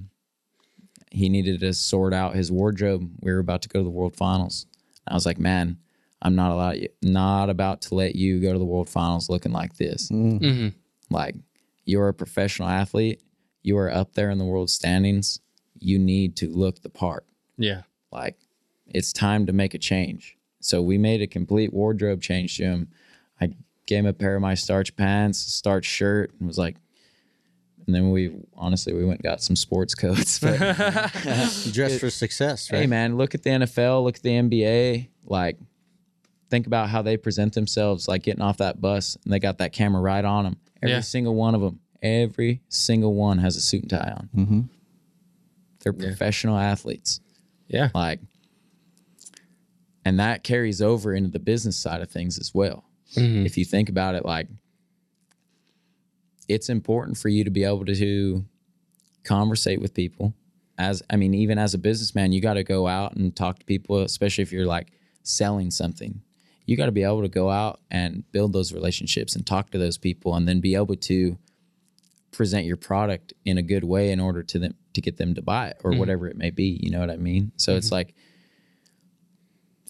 he 1.11 1.29
needed 1.31 1.61
to 1.61 1.73
sort 1.73 2.13
out 2.13 2.35
his 2.35 2.53
wardrobe. 2.53 3.11
We 3.21 3.33
were 3.33 3.39
about 3.39 3.63
to 3.63 3.69
go 3.69 3.81
to 3.81 3.85
the 3.85 3.91
world 3.91 4.17
finals. 4.17 4.67
I 5.09 5.15
was 5.15 5.25
like, 5.25 5.39
man, 5.39 5.79
I'm 6.23 6.35
not 6.35 6.53
allowed, 6.53 6.89
not 7.03 7.51
about 7.51 7.81
to 7.83 7.95
let 7.95 8.15
you 8.15 8.41
go 8.41 8.53
to 8.53 8.59
the 8.59 8.65
world 8.65 8.89
finals 8.89 9.31
looking 9.31 9.53
like 9.53 9.77
this. 9.77 10.11
Mm-hmm. 10.11 10.45
Mm-hmm. 10.45 10.69
Like, 11.15 11.37
you're 11.85 12.09
a 12.09 12.15
professional 12.15 12.69
athlete. 12.69 13.23
You 13.63 13.79
are 13.79 13.91
up 13.91 14.13
there 14.13 14.31
in 14.31 14.39
the 14.39 14.45
world 14.45 14.71
standings. 14.71 15.41
You 15.79 15.99
need 15.99 16.37
to 16.37 16.49
look 16.49 16.83
the 16.83 16.91
part. 16.91 17.27
Yeah. 17.57 17.83
Like, 18.13 18.37
it's 18.87 19.13
time 19.13 19.47
to 19.47 19.53
make 19.53 19.75
a 19.75 19.79
change. 19.79 20.37
So 20.61 20.83
we 20.83 20.99
made 20.99 21.23
a 21.23 21.27
complete 21.27 21.73
wardrobe 21.73 22.21
change 22.21 22.57
to 22.59 22.65
him. 22.65 22.89
I 23.41 23.55
gave 23.87 24.01
him 24.01 24.07
a 24.07 24.13
pair 24.13 24.37
of 24.37 24.43
my 24.43 24.55
starch 24.55 24.95
pants, 24.97 25.39
starch 25.39 25.87
shirt, 25.87 26.33
and 26.39 26.47
was 26.47 26.59
like, 26.59 26.77
and 27.87 27.95
then 27.95 28.11
we 28.11 28.31
honestly 28.55 28.93
we 28.93 29.05
went 29.05 29.21
and 29.21 29.25
got 29.25 29.43
some 29.43 29.57
sports 29.57 29.95
coats. 29.95 30.39
But 30.39 30.59
Dress 31.73 31.99
for 31.99 32.11
success, 32.11 32.71
right? 32.71 32.81
hey 32.81 32.87
man, 32.87 33.17
look 33.17 33.35
at 33.35 33.43
the 33.43 33.51
NFL, 33.51 34.05
look 34.05 34.17
at 34.17 34.23
the 34.23 34.31
NBA. 34.31 35.09
Like, 35.25 35.59
think 36.51 36.67
about 36.67 36.89
how 36.89 37.03
they 37.03 37.17
present 37.17 37.55
themselves, 37.55 38.09
like 38.09 38.23
getting 38.23 38.43
off 38.43 38.59
that 38.59 38.81
bus 38.81 39.17
and 39.25 39.33
they 39.33 39.39
got 39.39 39.59
that 39.59 39.73
camera 39.73 40.01
right 40.03 40.25
on 40.25 40.45
them. 40.45 40.57
Every 40.83 40.93
Yeah. 40.95 41.01
single 41.01 41.35
one 41.35 41.55
of 41.55 41.61
them, 41.61 41.79
every 42.03 42.61
single 42.69 43.15
one 43.15 43.39
has 43.39 43.57
a 43.57 43.61
suit 43.61 43.83
and 43.83 43.91
tie 43.91 44.15
on. 44.17 44.29
Mm-hmm. 44.37 44.61
They're 45.83 45.93
professional 45.93 46.57
athletes. 46.59 47.21
Yeah. 47.69 47.89
Like, 47.95 48.21
and 50.05 50.19
that 50.19 50.43
carries 50.43 50.83
over 50.83 51.15
into 51.15 51.31
the 51.31 51.39
business 51.39 51.77
side 51.77 52.01
of 52.01 52.11
things 52.11 52.39
as 52.39 52.55
well. 52.55 52.85
If 53.15 53.59
you 53.59 53.65
think 53.65 53.89
about 53.89 54.15
it, 54.15 54.25
like, 54.25 54.47
it's 56.51 56.69
important 56.69 57.17
for 57.17 57.29
you 57.29 57.45
to 57.45 57.51
be 57.51 57.63
able 57.63 57.85
to 57.85 58.45
conversate 59.23 59.81
with 59.81 59.95
people. 59.95 60.35
As 60.77 61.03
I 61.09 61.17
mean, 61.17 61.33
even 61.33 61.59
as 61.59 61.75
a 61.75 61.79
businessman, 61.79 62.33
you 62.33 62.41
got 62.41 62.55
to 62.55 62.65
go 62.65 62.89
out 62.89 63.15
and 63.15 63.35
talk 63.35 63.61
to 63.61 63.65
people, 63.65 64.01
especially 64.01 64.43
if 64.43 64.53
you're 64.53 64.67
like 64.67 64.93
selling 65.23 65.71
something. 65.71 66.23
You 66.67 66.77
got 66.77 66.87
to 66.87 66.93
be 66.93 67.05
able 67.05 67.23
to 67.23 67.29
go 67.29 67.51
out 67.51 67.81
and 67.91 68.25
build 68.33 68.53
those 68.53 68.73
relationships 68.73 69.37
and 69.37 69.47
talk 69.47 69.71
to 69.71 69.79
those 69.79 69.99
people, 69.99 70.35
and 70.35 70.49
then 70.49 70.61
be 70.61 70.75
able 70.75 70.97
to 70.97 71.39
present 72.33 72.67
your 72.67 72.77
product 72.77 73.33
in 73.45 73.59
a 73.59 73.63
good 73.63 73.85
way 73.85 74.11
in 74.11 74.21
order 74.21 74.43
to 74.43 74.59
them 74.59 74.75
to 74.95 75.01
get 75.01 75.17
them 75.17 75.35
to 75.35 75.43
buy 75.43 75.69
it 75.69 75.77
or 75.85 75.91
mm-hmm. 75.91 76.01
whatever 76.01 76.27
it 76.27 76.37
may 76.37 76.51
be. 76.51 76.79
You 76.83 76.91
know 76.91 77.01
what 77.01 77.11
I 77.11 77.17
mean? 77.17 77.53
So 77.57 77.77
it's 77.77 77.87
mm-hmm. 77.87 77.95
like 77.95 78.15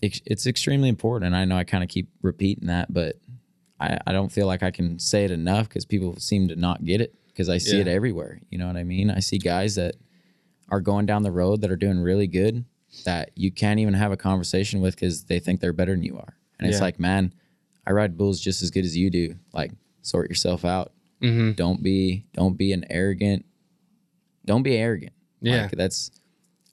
it's, 0.03 0.21
it's 0.27 0.47
extremely 0.47 0.91
important, 0.91 1.27
and 1.27 1.37
I 1.37 1.47
know 1.47 1.57
I 1.57 1.65
kind 1.65 1.85
of 1.85 1.89
keep 1.89 2.11
repeating 2.21 2.67
that, 2.67 2.93
but 2.93 3.17
I, 3.81 3.99
I 4.07 4.13
don't 4.13 4.31
feel 4.31 4.47
like 4.47 4.63
I 4.63 4.71
can 4.71 4.99
say 4.99 5.25
it 5.25 5.31
enough 5.31 5.69
because 5.69 5.85
people 5.85 6.17
seem 6.17 6.49
to 6.49 6.57
not 6.57 6.85
get 6.85 7.01
it 7.01 7.15
because 7.29 7.49
I 7.49 7.59
see 7.59 7.81
it 7.81 7.89
everywhere. 7.89 8.41
You 8.51 8.59
know 8.59 8.67
what 8.67 8.77
I 8.77 8.85
mean? 8.85 9.11
I 9.11 9.21
see 9.21 9.39
guys 9.39 9.77
that 9.77 9.97
are 10.69 10.81
going 10.81 11.07
down 11.07 11.23
the 11.23 11.33
road 11.33 11.63
that 11.63 11.71
are 11.71 11.77
doing 11.77 11.99
really 11.99 12.27
good 12.27 12.65
that 13.05 13.31
you 13.35 13.51
can't 13.51 13.81
even 13.81 13.95
have 13.95 14.13
a 14.13 14.17
conversation 14.17 14.81
with 14.81 14.95
because 14.95 15.25
they 15.25 15.39
think 15.39 15.61
they're 15.61 15.73
better 15.73 15.93
than 15.93 16.03
you 16.03 16.19
are. 16.19 16.37
And 16.59 16.69
it's 16.69 16.81
like, 16.81 17.01
man, 17.01 17.33
I 17.87 17.93
ride 17.93 18.19
bulls 18.19 18.39
just 18.39 18.61
as 18.61 18.71
good 18.71 18.85
as 18.85 18.97
you 18.97 19.09
do. 19.09 19.37
Like, 19.53 19.73
sort 20.03 20.29
yourself 20.29 20.65
out. 20.65 20.93
Mm-hmm. 21.23 21.53
Don't 21.53 21.83
be 21.83 22.27
don't 22.35 22.57
be 22.57 22.73
an 22.73 22.85
arrogant. 22.91 23.47
Don't 24.45 24.63
be 24.63 24.77
arrogant. 24.77 25.13
Yeah. 25.41 25.63
Like, 25.63 25.73
that's 25.73 26.11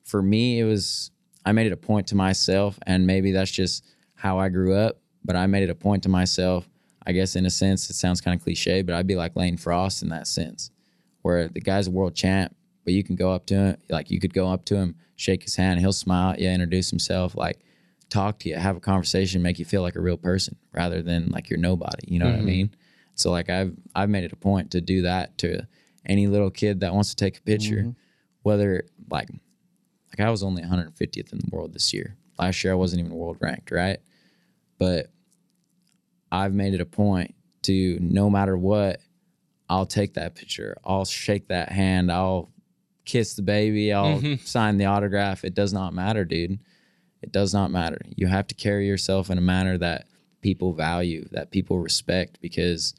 for 0.03 0.21
me. 0.21 0.59
It 0.59 0.65
was 0.65 1.11
I 1.45 1.53
made 1.53 1.67
it 1.67 1.71
a 1.71 1.77
point 1.77 2.07
to 2.07 2.15
myself, 2.15 2.77
and 2.85 3.07
maybe 3.07 3.31
that's 3.31 3.51
just 3.51 3.85
how 4.15 4.39
I 4.39 4.49
grew 4.49 4.75
up. 4.75 4.99
But 5.23 5.35
I 5.35 5.47
made 5.47 5.63
it 5.63 5.69
a 5.69 5.75
point 5.75 6.03
to 6.03 6.09
myself. 6.09 6.67
I 7.07 7.13
guess 7.13 7.37
in 7.37 7.45
a 7.45 7.49
sense, 7.49 7.89
it 7.89 7.93
sounds 7.93 8.19
kind 8.19 8.37
of 8.37 8.43
cliche, 8.43 8.81
but 8.81 8.93
I'd 8.93 9.07
be 9.07 9.15
like 9.15 9.37
Lane 9.37 9.55
Frost 9.55 10.03
in 10.03 10.09
that 10.09 10.27
sense, 10.27 10.71
where 11.21 11.47
the 11.47 11.61
guy's 11.61 11.87
a 11.87 11.91
world 11.91 12.15
champ, 12.15 12.53
but 12.83 12.93
you 12.93 13.01
can 13.01 13.15
go 13.15 13.31
up 13.31 13.45
to 13.47 13.55
him, 13.55 13.77
like 13.89 14.11
you 14.11 14.19
could 14.19 14.33
go 14.33 14.49
up 14.49 14.65
to 14.65 14.75
him, 14.75 14.95
shake 15.15 15.43
his 15.43 15.55
hand, 15.55 15.79
he'll 15.79 15.93
smile 15.93 16.33
at 16.33 16.39
you, 16.39 16.49
introduce 16.49 16.89
himself, 16.89 17.33
like 17.33 17.59
talk 18.09 18.39
to 18.39 18.49
you, 18.49 18.55
have 18.55 18.75
a 18.75 18.81
conversation, 18.81 19.41
make 19.41 19.57
you 19.57 19.63
feel 19.63 19.81
like 19.81 19.95
a 19.95 20.01
real 20.01 20.17
person 20.17 20.57
rather 20.73 21.01
than 21.01 21.29
like 21.29 21.49
you're 21.49 21.57
nobody. 21.57 22.11
You 22.11 22.19
know 22.19 22.25
what 22.25 22.35
I 22.35 22.37
mm-hmm. 22.39 22.45
mean? 22.45 22.75
So 23.15 23.31
like 23.31 23.49
I've 23.49 23.73
I've 23.95 24.09
made 24.09 24.25
it 24.25 24.33
a 24.33 24.37
point 24.37 24.71
to 24.71 24.81
do 24.81 25.03
that 25.03 25.37
to 25.39 25.65
any 26.05 26.27
little 26.27 26.51
kid 26.51 26.81
that 26.81 26.93
wants 26.93 27.09
to 27.11 27.15
take 27.15 27.37
a 27.37 27.41
picture, 27.41 27.77
mm-hmm. 27.77 27.91
whether 28.43 28.83
like 29.09 29.29
like 30.09 30.25
I 30.25 30.29
was 30.29 30.43
only 30.43 30.61
150th 30.61 31.31
in 31.31 31.39
the 31.39 31.49
world 31.51 31.73
this 31.73 31.93
year. 31.93 32.17
Last 32.37 32.63
year 32.63 32.73
I 32.73 32.75
wasn't 32.75 32.99
even 32.99 33.13
world 33.13 33.37
ranked, 33.39 33.71
right? 33.71 33.99
But 34.77 35.07
I've 36.31 36.53
made 36.53 36.73
it 36.73 36.81
a 36.81 36.85
point 36.85 37.33
to 37.63 37.97
no 38.01 38.29
matter 38.29 38.57
what, 38.57 38.99
I'll 39.69 39.85
take 39.85 40.13
that 40.15 40.35
picture. 40.35 40.77
I'll 40.85 41.05
shake 41.05 41.47
that 41.49 41.71
hand. 41.71 42.11
I'll 42.11 42.49
kiss 43.05 43.35
the 43.35 43.41
baby. 43.41 43.91
I'll 43.93 44.21
sign 44.43 44.77
the 44.77 44.85
autograph. 44.85 45.43
It 45.43 45.53
does 45.53 45.73
not 45.73 45.93
matter, 45.93 46.23
dude. 46.25 46.59
It 47.21 47.31
does 47.31 47.53
not 47.53 47.71
matter. 47.71 47.99
You 48.15 48.27
have 48.27 48.47
to 48.47 48.55
carry 48.55 48.87
yourself 48.87 49.29
in 49.29 49.37
a 49.37 49.41
manner 49.41 49.77
that 49.79 50.07
people 50.41 50.71
value, 50.73 51.27
that 51.31 51.51
people 51.51 51.79
respect, 51.79 52.39
because 52.41 52.93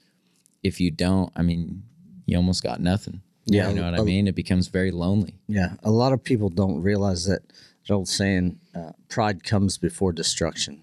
if 0.62 0.81
you 0.81 0.91
don't, 0.91 1.31
I 1.37 1.43
mean, 1.43 1.85
you 2.26 2.37
almost 2.37 2.62
got 2.62 2.81
nothing. 2.81 3.22
Yeah, 3.47 3.68
You 3.70 3.76
know 3.76 3.85
what 3.91 3.95
a- 3.95 4.03
I 4.03 4.05
mean? 4.05 4.26
It 4.29 4.35
becomes 4.35 4.68
very 4.68 4.91
lonely. 4.91 5.35
Yeah, 5.49 5.74
a 5.83 5.91
lot 5.91 6.12
of 6.12 6.22
people 6.22 6.49
don't 6.51 6.83
realize 6.83 7.24
that 7.26 7.43
that 7.87 7.95
old 7.95 8.09
saying, 8.09 8.59
uh, 8.74 8.93
"Pride 9.09 9.43
comes 9.45 9.79
before 9.79 10.12
destruction." 10.12 10.83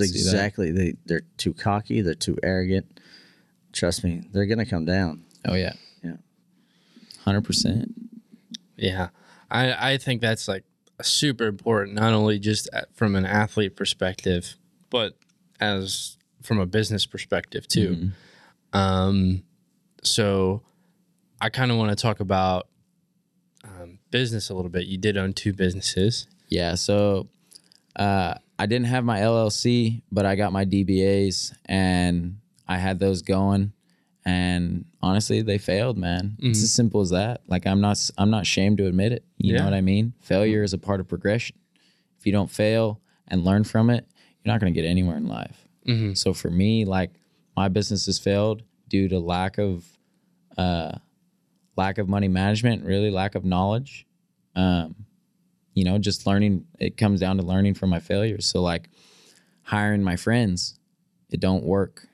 It's 0.00 0.10
exactly 0.10 0.72
they 0.72 0.94
they're 1.06 1.22
too 1.36 1.54
cocky, 1.54 2.00
they're 2.00 2.14
too 2.14 2.38
arrogant. 2.42 3.00
trust 3.72 4.04
me, 4.04 4.22
they're 4.32 4.46
gonna 4.46 4.66
come 4.66 4.84
down. 4.84 5.24
Oh 5.46 5.54
yeah. 5.54 5.72
Yeah. 6.02 6.16
Hundred 7.24 7.44
percent. 7.44 7.94
Yeah, 8.76 9.08
I 9.50 9.92
I 9.92 9.98
think 9.98 10.20
that's 10.20 10.48
like 10.48 10.64
super 11.00 11.46
important, 11.46 11.94
not 11.96 12.12
only 12.12 12.38
just 12.38 12.68
from 12.92 13.14
an 13.16 13.24
athlete 13.26 13.76
perspective, 13.76 14.56
but 14.90 15.16
as 15.60 16.16
from 16.42 16.58
a 16.58 16.66
business 16.66 17.06
perspective 17.06 17.68
too. 17.68 18.10
Um, 18.72 19.42
so 20.02 20.62
I 21.40 21.48
kind 21.50 21.70
of 21.70 21.76
want 21.76 21.90
to 21.90 22.00
talk 22.00 22.20
about 22.20 22.68
um, 23.64 23.98
business 24.10 24.50
a 24.50 24.54
little 24.54 24.70
bit. 24.70 24.86
You 24.86 24.98
did 24.98 25.16
own 25.16 25.32
two 25.32 25.52
businesses. 25.52 26.26
Yeah. 26.48 26.74
So 26.74 27.28
uh, 27.96 28.34
I 28.62 28.66
didn't 28.66 28.86
have 28.86 29.04
my 29.04 29.18
LLC, 29.20 30.02
but 30.12 30.24
I 30.24 30.36
got 30.36 30.52
my 30.52 30.64
DBAs 30.64 31.52
and 31.66 32.36
I 32.68 32.78
had 32.78 33.00
those 33.00 33.22
going. 33.22 33.72
And 34.24 34.84
honestly, 35.00 35.42
they 35.42 35.58
failed, 35.58 35.98
man. 35.98 36.36
It's 36.38 36.62
as 36.62 36.72
simple 36.72 37.00
as 37.00 37.10
that. 37.10 37.40
Like 37.48 37.66
I'm 37.66 37.80
not, 37.80 37.98
I'm 38.16 38.30
not 38.30 38.42
ashamed 38.42 38.78
to 38.78 38.86
admit 38.86 39.10
it. 39.10 39.24
You 39.38 39.52
Yeah. 39.52 39.58
know 39.58 39.64
what 39.64 39.74
I 39.74 39.80
mean? 39.80 40.12
Failure 40.20 40.62
is 40.62 40.72
a 40.72 40.78
part 40.78 41.00
of 41.00 41.08
progression. 41.08 41.56
If 42.20 42.24
you 42.26 42.30
don't 42.30 42.48
fail 42.50 43.00
and 43.26 43.44
learn 43.44 43.64
from 43.64 43.90
it, 43.90 44.06
you're 44.44 44.52
not 44.54 44.60
going 44.60 44.72
to 44.72 44.80
get 44.80 44.86
anywhere 44.88 45.16
in 45.16 45.26
life. 45.26 45.66
So 46.14 46.32
for 46.32 46.48
me, 46.48 46.84
like 46.84 47.10
my 47.56 47.66
business 47.68 48.06
has 48.06 48.20
failed 48.20 48.62
due 48.88 49.08
to 49.08 49.18
lack 49.18 49.58
of, 49.58 49.84
uh, 50.56 50.92
lack 51.76 51.98
of 51.98 52.08
money 52.08 52.28
management, 52.28 52.84
really 52.84 53.10
lack 53.10 53.34
of 53.34 53.44
knowledge. 53.44 54.06
Um, 54.54 54.94
you 55.74 55.84
know, 55.84 55.98
just 55.98 56.26
learning. 56.26 56.66
It 56.78 56.96
comes 56.96 57.20
down 57.20 57.36
to 57.38 57.42
learning 57.42 57.74
from 57.74 57.90
my 57.90 58.00
failures. 58.00 58.46
So 58.46 58.60
like 58.62 58.88
hiring 59.62 60.02
my 60.02 60.16
friends, 60.16 60.78
it 61.30 61.40
don't 61.40 61.64
work. 61.64 62.06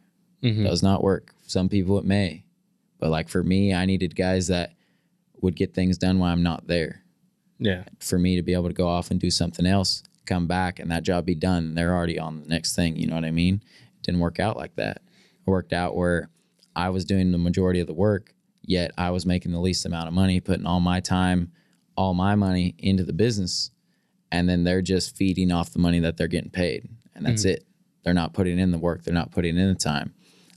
Mm-hmm. 0.42 0.64
Does 0.64 0.82
not 0.82 1.02
work. 1.02 1.34
Some 1.46 1.68
people 1.68 1.98
it 1.98 2.04
may, 2.04 2.44
but 3.00 3.10
like 3.10 3.28
for 3.28 3.42
me, 3.42 3.74
I 3.74 3.86
needed 3.86 4.14
guys 4.14 4.48
that 4.48 4.74
would 5.40 5.56
get 5.56 5.74
things 5.74 5.98
done 5.98 6.18
while 6.18 6.32
I'm 6.32 6.42
not 6.42 6.66
there. 6.66 7.02
Yeah, 7.60 7.84
For 7.98 8.20
me 8.20 8.36
to 8.36 8.42
be 8.42 8.52
able 8.52 8.68
to 8.68 8.72
go 8.74 8.86
off 8.86 9.10
and 9.10 9.18
do 9.18 9.30
something 9.32 9.66
else, 9.66 10.04
come 10.26 10.46
back, 10.46 10.78
and 10.78 10.92
that 10.92 11.02
job 11.02 11.26
be 11.26 11.34
done. 11.34 11.74
They're 11.74 11.92
already 11.92 12.16
on 12.16 12.40
the 12.40 12.46
next 12.46 12.76
thing. 12.76 12.96
You 12.96 13.08
know 13.08 13.16
what 13.16 13.24
I 13.24 13.32
mean? 13.32 13.62
It 13.96 14.02
didn't 14.02 14.20
work 14.20 14.38
out 14.38 14.56
like 14.56 14.76
that. 14.76 15.02
It 15.44 15.50
worked 15.50 15.72
out 15.72 15.96
where 15.96 16.30
I 16.76 16.90
was 16.90 17.04
doing 17.04 17.32
the 17.32 17.38
majority 17.38 17.80
of 17.80 17.88
the 17.88 17.94
work, 17.94 18.32
yet 18.62 18.92
I 18.96 19.10
was 19.10 19.26
making 19.26 19.50
the 19.50 19.58
least 19.58 19.84
amount 19.84 20.06
of 20.06 20.14
money, 20.14 20.38
putting 20.38 20.66
all 20.66 20.78
my 20.78 21.00
time, 21.00 21.50
all 21.98 22.14
my 22.14 22.36
money 22.36 22.76
into 22.78 23.02
the 23.02 23.12
business, 23.12 23.72
and 24.30 24.48
then 24.48 24.62
they're 24.62 24.80
just 24.82 25.16
feeding 25.16 25.50
off 25.50 25.72
the 25.72 25.80
money 25.80 25.98
that 25.98 26.16
they're 26.16 26.28
getting 26.28 26.50
paid, 26.50 26.88
and 27.16 27.26
that's 27.26 27.44
it. 27.44 27.66
They're 28.04 28.14
not 28.14 28.32
putting 28.32 28.58
in 28.60 28.70
the 28.70 28.78
work. 28.78 29.02
They're 29.02 29.12
not 29.12 29.32
putting 29.32 29.58
in 29.58 29.68
the 29.68 29.74
time. 29.74 30.14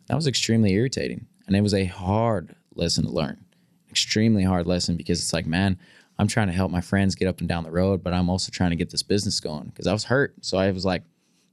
That 0.07 0.15
was 0.15 0.27
extremely 0.27 0.71
irritating, 0.73 1.25
and 1.47 1.55
it 1.55 1.61
was 1.61 1.73
a 1.73 1.85
hard 1.85 2.55
lesson 2.75 3.05
to 3.05 3.09
learn. 3.09 3.43
Extremely 3.89 4.43
hard 4.43 4.67
lesson 4.67 4.95
because 4.95 5.19
it's 5.19 5.33
like, 5.33 5.47
man, 5.47 5.79
I'm 6.19 6.27
trying 6.27 6.47
to 6.47 6.53
help 6.53 6.71
my 6.71 6.81
friends 6.81 7.15
get 7.15 7.27
up 7.27 7.39
and 7.39 7.49
down 7.49 7.63
the 7.63 7.71
road, 7.71 8.03
but 8.03 8.13
I'm 8.13 8.29
also 8.29 8.51
trying 8.51 8.69
to 8.69 8.75
get 8.75 8.91
this 8.91 9.01
business 9.03 9.39
going 9.39 9.65
because 9.69 9.87
I 9.87 9.93
was 9.93 10.03
hurt. 10.03 10.35
So 10.41 10.57
I 10.59 10.69
was 10.69 10.85
like, 10.85 11.01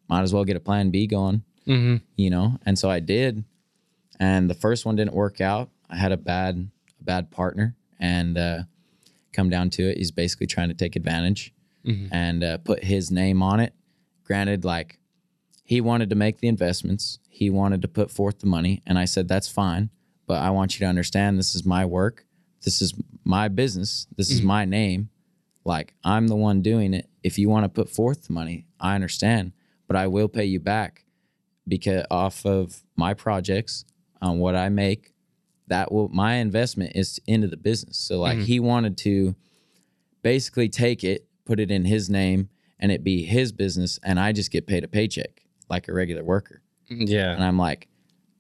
might 0.09 0.23
as 0.23 0.35
well 0.35 0.45
get 0.45 0.57
a 0.57 0.61
plan 0.61 0.91
B 0.91 1.07
going, 1.07 1.43
you 2.17 2.29
know? 2.31 2.59
And 2.67 2.79
so 2.79 2.91
I 2.91 3.01
did. 3.01 3.45
And 4.21 4.51
the 4.51 4.55
first 4.55 4.85
one 4.85 4.97
didn't 4.97 5.15
work 5.15 5.41
out. 5.41 5.71
I 5.89 5.97
had 5.97 6.13
a 6.13 6.17
bad, 6.19 6.71
a 7.01 7.05
bad 7.05 7.31
partner, 7.31 7.75
and 7.99 8.37
uh, 8.37 8.63
come 9.39 9.49
down 9.49 9.71
to 9.71 9.83
it, 9.89 9.97
he's 9.99 10.11
basically 10.11 10.49
trying 10.49 10.69
to 10.69 10.75
take 10.75 10.97
advantage 10.97 11.55
and 12.13 12.43
uh, 12.45 12.59
put 12.59 12.83
his 12.85 13.11
name 13.11 13.41
on 13.43 13.61
it. 13.61 13.73
Granted, 14.25 14.65
like 14.65 14.99
he 15.65 15.81
wanted 15.81 16.11
to 16.11 16.17
make 16.17 16.39
the 16.41 16.49
investments, 16.49 17.19
he 17.29 17.49
wanted 17.51 17.81
to 17.83 17.89
put 17.89 18.11
forth 18.11 18.41
the 18.41 18.47
money, 18.47 18.83
and 18.87 18.99
I 18.99 19.05
said 19.07 19.29
that's 19.29 19.49
fine, 19.49 19.91
but 20.27 20.39
I 20.43 20.51
want 20.51 20.75
you 20.75 20.81
to 20.85 20.89
understand 20.89 21.39
this 21.39 21.55
is 21.55 21.65
my 21.65 21.85
work, 21.87 22.27
this 22.65 22.83
is 22.83 22.95
my 23.25 23.47
business, 23.49 24.07
this 24.17 24.31
is 24.31 24.43
my 24.43 24.65
name. 24.65 25.09
Like 25.65 25.95
I'm 26.03 26.27
the 26.29 26.37
one 26.49 26.63
doing 26.63 26.95
it. 26.95 27.09
If 27.23 27.39
you 27.39 27.49
want 27.49 27.65
to 27.65 27.69
put 27.69 27.89
forth 27.89 28.27
the 28.27 28.33
money, 28.33 28.67
I 28.81 28.95
understand, 28.95 29.53
but 29.87 29.97
I 29.97 30.07
will 30.09 30.29
pay 30.29 30.47
you 30.47 30.61
back 30.61 31.05
because 31.67 32.05
off 32.11 32.45
of 32.45 32.83
my 32.97 33.15
projects 33.15 33.85
on 34.21 34.41
what 34.41 34.57
I 34.57 34.69
make, 34.69 35.13
that 35.69 35.93
will 35.93 36.09
my 36.09 36.35
investment 36.35 36.93
is 36.95 37.21
into 37.27 37.47
the 37.47 37.57
business. 37.57 37.99
So 37.99 38.21
like 38.21 38.39
mm-hmm. 38.39 38.45
he 38.45 38.61
wanted 38.61 38.97
to 38.99 39.35
basically 40.23 40.69
take 40.69 41.05
it, 41.05 41.27
put 41.45 41.61
it 41.61 41.71
in 41.71 41.85
his 41.85 42.11
name, 42.11 42.49
and 42.79 42.93
it 42.93 43.05
be 43.05 43.25
his 43.25 43.53
business, 43.53 43.99
and 44.03 44.19
I 44.19 44.33
just 44.33 44.51
get 44.51 44.67
paid 44.67 44.85
a 44.85 44.89
paycheck 44.89 45.45
like 45.69 45.89
a 45.89 45.93
regular 45.93 46.25
worker. 46.25 46.63
Mm, 46.91 47.09
yeah, 47.09 47.33
And 47.33 47.45
I'm 47.45 47.59
like, 47.59 47.89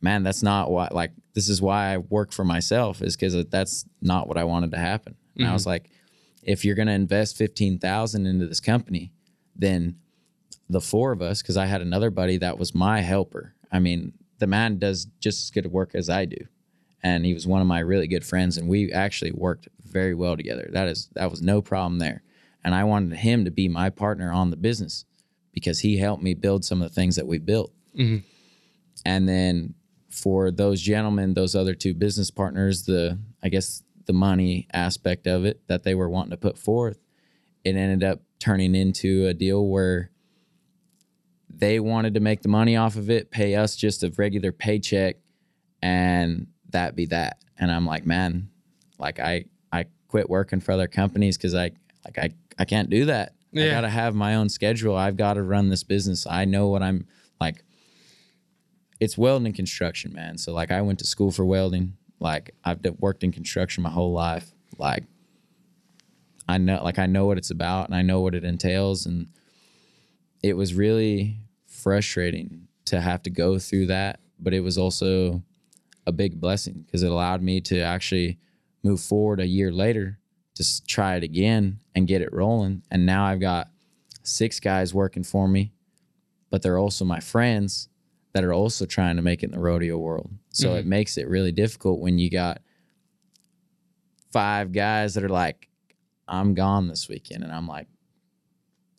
man, 0.00 0.22
that's 0.22 0.42
not 0.42 0.70
why. 0.70 0.88
Like, 0.90 1.12
this 1.34 1.48
is 1.48 1.60
why 1.60 1.94
I 1.94 1.98
work 1.98 2.32
for 2.32 2.44
myself 2.44 3.02
is 3.02 3.16
because 3.16 3.44
that's 3.46 3.84
not 4.00 4.26
what 4.26 4.38
I 4.38 4.44
wanted 4.44 4.70
to 4.72 4.78
happen. 4.78 5.16
And 5.36 5.46
I 5.46 5.52
was 5.52 5.62
mm-hmm. 5.62 5.70
like, 5.70 5.90
if 6.42 6.64
you're 6.64 6.74
gonna 6.74 6.92
invest 6.92 7.36
fifteen 7.36 7.78
thousand 7.78 8.26
into 8.26 8.46
this 8.46 8.60
company, 8.60 9.12
then 9.54 9.96
the 10.68 10.80
four 10.80 11.12
of 11.12 11.22
us, 11.22 11.42
because 11.42 11.56
I 11.56 11.66
had 11.66 11.80
another 11.80 12.10
buddy 12.10 12.38
that 12.38 12.58
was 12.58 12.74
my 12.74 13.00
helper. 13.00 13.54
I 13.70 13.78
mean, 13.78 14.14
the 14.38 14.46
man 14.46 14.78
does 14.78 15.06
just 15.20 15.44
as 15.44 15.50
good 15.50 15.70
work 15.70 15.94
as 15.94 16.08
I 16.08 16.24
do, 16.24 16.36
and 17.02 17.24
he 17.24 17.34
was 17.34 17.46
one 17.46 17.60
of 17.60 17.66
my 17.66 17.80
really 17.80 18.06
good 18.06 18.24
friends, 18.24 18.56
and 18.56 18.68
we 18.68 18.92
actually 18.92 19.32
worked 19.32 19.68
very 19.84 20.14
well 20.14 20.36
together. 20.36 20.68
That 20.72 20.88
is 20.88 21.08
that 21.14 21.30
was 21.30 21.42
no 21.42 21.62
problem 21.62 21.98
there, 21.98 22.22
and 22.64 22.74
I 22.74 22.84
wanted 22.84 23.18
him 23.18 23.44
to 23.44 23.50
be 23.50 23.68
my 23.68 23.90
partner 23.90 24.32
on 24.32 24.50
the 24.50 24.56
business 24.56 25.04
because 25.52 25.80
he 25.80 25.98
helped 25.98 26.22
me 26.22 26.34
build 26.34 26.64
some 26.64 26.82
of 26.82 26.88
the 26.88 26.94
things 26.94 27.16
that 27.16 27.26
we 27.26 27.38
built. 27.38 27.72
Mm-hmm. 27.96 28.18
And 29.04 29.28
then 29.28 29.74
for 30.10 30.50
those 30.50 30.80
gentlemen, 30.80 31.34
those 31.34 31.54
other 31.54 31.74
two 31.74 31.94
business 31.94 32.30
partners, 32.30 32.84
the 32.84 33.18
I 33.42 33.48
guess 33.48 33.82
the 34.06 34.12
money 34.12 34.66
aspect 34.72 35.26
of 35.26 35.44
it 35.44 35.66
that 35.68 35.82
they 35.82 35.94
were 35.94 36.08
wanting 36.08 36.30
to 36.30 36.36
put 36.36 36.58
forth, 36.58 36.98
it 37.64 37.76
ended 37.76 38.02
up 38.02 38.20
turning 38.38 38.74
into 38.74 39.26
a 39.26 39.34
deal 39.34 39.66
where 39.66 40.10
they 41.48 41.80
wanted 41.80 42.14
to 42.14 42.20
make 42.20 42.42
the 42.42 42.48
money 42.48 42.76
off 42.76 42.96
of 42.96 43.10
it, 43.10 43.30
pay 43.30 43.54
us 43.56 43.74
just 43.76 44.02
a 44.02 44.12
regular 44.16 44.52
paycheck, 44.52 45.16
and 45.82 46.46
that 46.70 46.96
be 46.96 47.06
that. 47.06 47.38
And 47.58 47.70
I'm 47.70 47.86
like, 47.86 48.06
man, 48.06 48.48
like 48.98 49.18
I 49.18 49.46
I 49.72 49.86
quit 50.08 50.28
working 50.28 50.60
for 50.60 50.72
other 50.72 50.88
companies 50.88 51.36
because 51.36 51.54
I 51.54 51.72
like 52.04 52.18
I 52.18 52.30
I 52.58 52.64
can't 52.64 52.90
do 52.90 53.06
that. 53.06 53.34
I 53.54 53.68
gotta 53.70 53.88
have 53.88 54.14
my 54.14 54.34
own 54.34 54.48
schedule. 54.48 54.96
I've 54.96 55.16
got 55.16 55.34
to 55.34 55.42
run 55.42 55.68
this 55.68 55.82
business. 55.82 56.26
I 56.26 56.44
know 56.44 56.68
what 56.68 56.82
I'm 56.82 57.06
like. 57.40 57.64
It's 59.00 59.16
welding 59.16 59.52
construction, 59.52 60.12
man. 60.12 60.38
So 60.38 60.52
like 60.52 60.70
I 60.70 60.82
went 60.82 60.98
to 60.98 61.06
school 61.06 61.30
for 61.30 61.44
welding. 61.44 61.94
Like 62.20 62.54
I've 62.64 62.80
worked 62.98 63.22
in 63.22 63.32
construction 63.32 63.82
my 63.82 63.90
whole 63.90 64.12
life. 64.12 64.52
Like 64.76 65.04
I 66.48 66.58
know 66.58 66.82
like 66.82 66.98
I 66.98 67.06
know 67.06 67.26
what 67.26 67.38
it's 67.38 67.50
about 67.50 67.86
and 67.86 67.94
I 67.94 68.02
know 68.02 68.20
what 68.20 68.34
it 68.34 68.44
entails 68.44 69.06
and 69.06 69.28
it 70.42 70.56
was 70.56 70.74
really 70.74 71.36
frustrating 71.66 72.68
to 72.86 73.00
have 73.00 73.22
to 73.22 73.30
go 73.30 73.58
through 73.58 73.86
that, 73.86 74.20
but 74.38 74.54
it 74.54 74.60
was 74.60 74.78
also 74.78 75.42
a 76.08 76.12
big 76.12 76.40
blessing 76.40 76.82
because 76.86 77.02
it 77.02 77.12
allowed 77.12 77.42
me 77.42 77.60
to 77.60 77.80
actually 77.80 78.38
move 78.82 79.00
forward 79.00 79.40
a 79.40 79.46
year 79.46 79.70
later 79.70 80.18
to 80.54 80.86
try 80.86 81.16
it 81.16 81.22
again 81.22 81.78
and 81.94 82.08
get 82.08 82.22
it 82.22 82.32
rolling. 82.32 82.82
And 82.90 83.04
now 83.04 83.26
I've 83.26 83.40
got 83.40 83.68
six 84.22 84.58
guys 84.58 84.94
working 84.94 85.22
for 85.22 85.46
me, 85.46 85.72
but 86.50 86.62
they're 86.62 86.78
also 86.78 87.04
my 87.04 87.20
friends 87.20 87.88
that 88.32 88.42
are 88.42 88.54
also 88.54 88.86
trying 88.86 89.16
to 89.16 89.22
make 89.22 89.42
it 89.42 89.46
in 89.46 89.52
the 89.52 89.58
rodeo 89.58 89.98
world. 89.98 90.30
So 90.50 90.74
it 90.74 90.80
mm-hmm. 90.80 90.88
makes 90.88 91.18
it 91.18 91.28
really 91.28 91.52
difficult 91.52 92.00
when 92.00 92.18
you 92.18 92.30
got 92.30 92.62
five 94.32 94.72
guys 94.72 95.14
that 95.14 95.24
are 95.24 95.28
like, 95.28 95.68
I'm 96.26 96.54
gone 96.54 96.88
this 96.88 97.08
weekend. 97.08 97.44
And 97.44 97.52
I'm 97.52 97.68
like, 97.68 97.86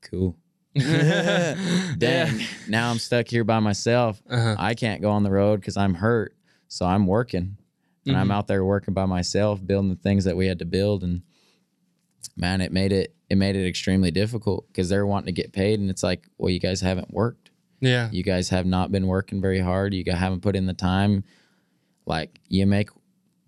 cool. 0.01 0.37
Dang. 0.75 2.39
Now 2.67 2.91
I'm 2.91 2.99
stuck 2.99 3.27
here 3.27 3.43
by 3.43 3.59
myself. 3.59 4.21
Uh-huh. 4.29 4.55
I 4.57 4.75
can't 4.75 5.01
go 5.01 5.09
on 5.09 5.23
the 5.23 5.31
road 5.31 5.59
because 5.59 5.77
I'm 5.77 5.95
hurt. 5.95 6.35
So 6.69 6.85
I'm 6.85 7.07
working 7.07 7.57
and 8.05 8.15
I'm 8.15 8.25
mm-hmm. 8.25 8.31
out 8.31 8.47
there 8.47 8.63
working 8.63 8.93
by 8.93 9.05
myself, 9.05 9.65
building 9.65 9.89
the 9.89 9.95
things 9.95 10.23
that 10.23 10.37
we 10.37 10.47
had 10.47 10.59
to 10.59 10.65
build. 10.65 11.03
And 11.03 11.23
man, 12.37 12.61
it 12.61 12.71
made 12.71 12.91
it, 12.91 13.15
it 13.29 13.37
made 13.37 13.55
it 13.55 13.67
extremely 13.67 14.11
difficult 14.11 14.67
because 14.67 14.87
they're 14.87 15.05
wanting 15.05 15.33
to 15.33 15.41
get 15.41 15.51
paid. 15.51 15.79
And 15.79 15.89
it's 15.89 16.03
like, 16.03 16.27
well, 16.37 16.49
you 16.49 16.59
guys 16.59 16.79
haven't 16.81 17.13
worked. 17.13 17.49
yeah, 17.81 18.09
You 18.11 18.23
guys 18.23 18.49
have 18.49 18.65
not 18.65 18.91
been 18.91 19.07
working 19.07 19.41
very 19.41 19.59
hard. 19.59 19.93
You 19.93 20.03
guys 20.03 20.17
haven't 20.17 20.41
put 20.41 20.55
in 20.55 20.67
the 20.67 20.73
time. 20.73 21.23
Like 22.05 22.39
you 22.47 22.65
make 22.65 22.89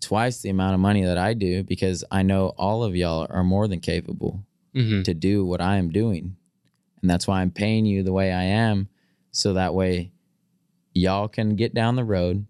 twice 0.00 0.42
the 0.42 0.50
amount 0.50 0.74
of 0.74 0.80
money 0.80 1.04
that 1.04 1.18
I 1.18 1.34
do 1.34 1.62
because 1.62 2.04
I 2.10 2.22
know 2.22 2.48
all 2.58 2.82
of 2.84 2.96
y'all 2.96 3.26
are 3.30 3.44
more 3.44 3.68
than 3.68 3.80
capable 3.80 4.44
mm-hmm. 4.74 5.02
to 5.02 5.14
do 5.14 5.44
what 5.44 5.60
I 5.60 5.76
am 5.76 5.90
doing. 5.90 6.36
And 7.00 7.10
that's 7.10 7.26
why 7.26 7.40
I'm 7.40 7.50
paying 7.50 7.86
you 7.86 8.02
the 8.02 8.12
way 8.12 8.32
I 8.32 8.44
am. 8.44 8.88
So 9.30 9.54
that 9.54 9.74
way 9.74 10.12
y'all 10.92 11.28
can 11.28 11.56
get 11.56 11.72
down 11.72 11.96
the 11.96 12.04
road 12.04 12.46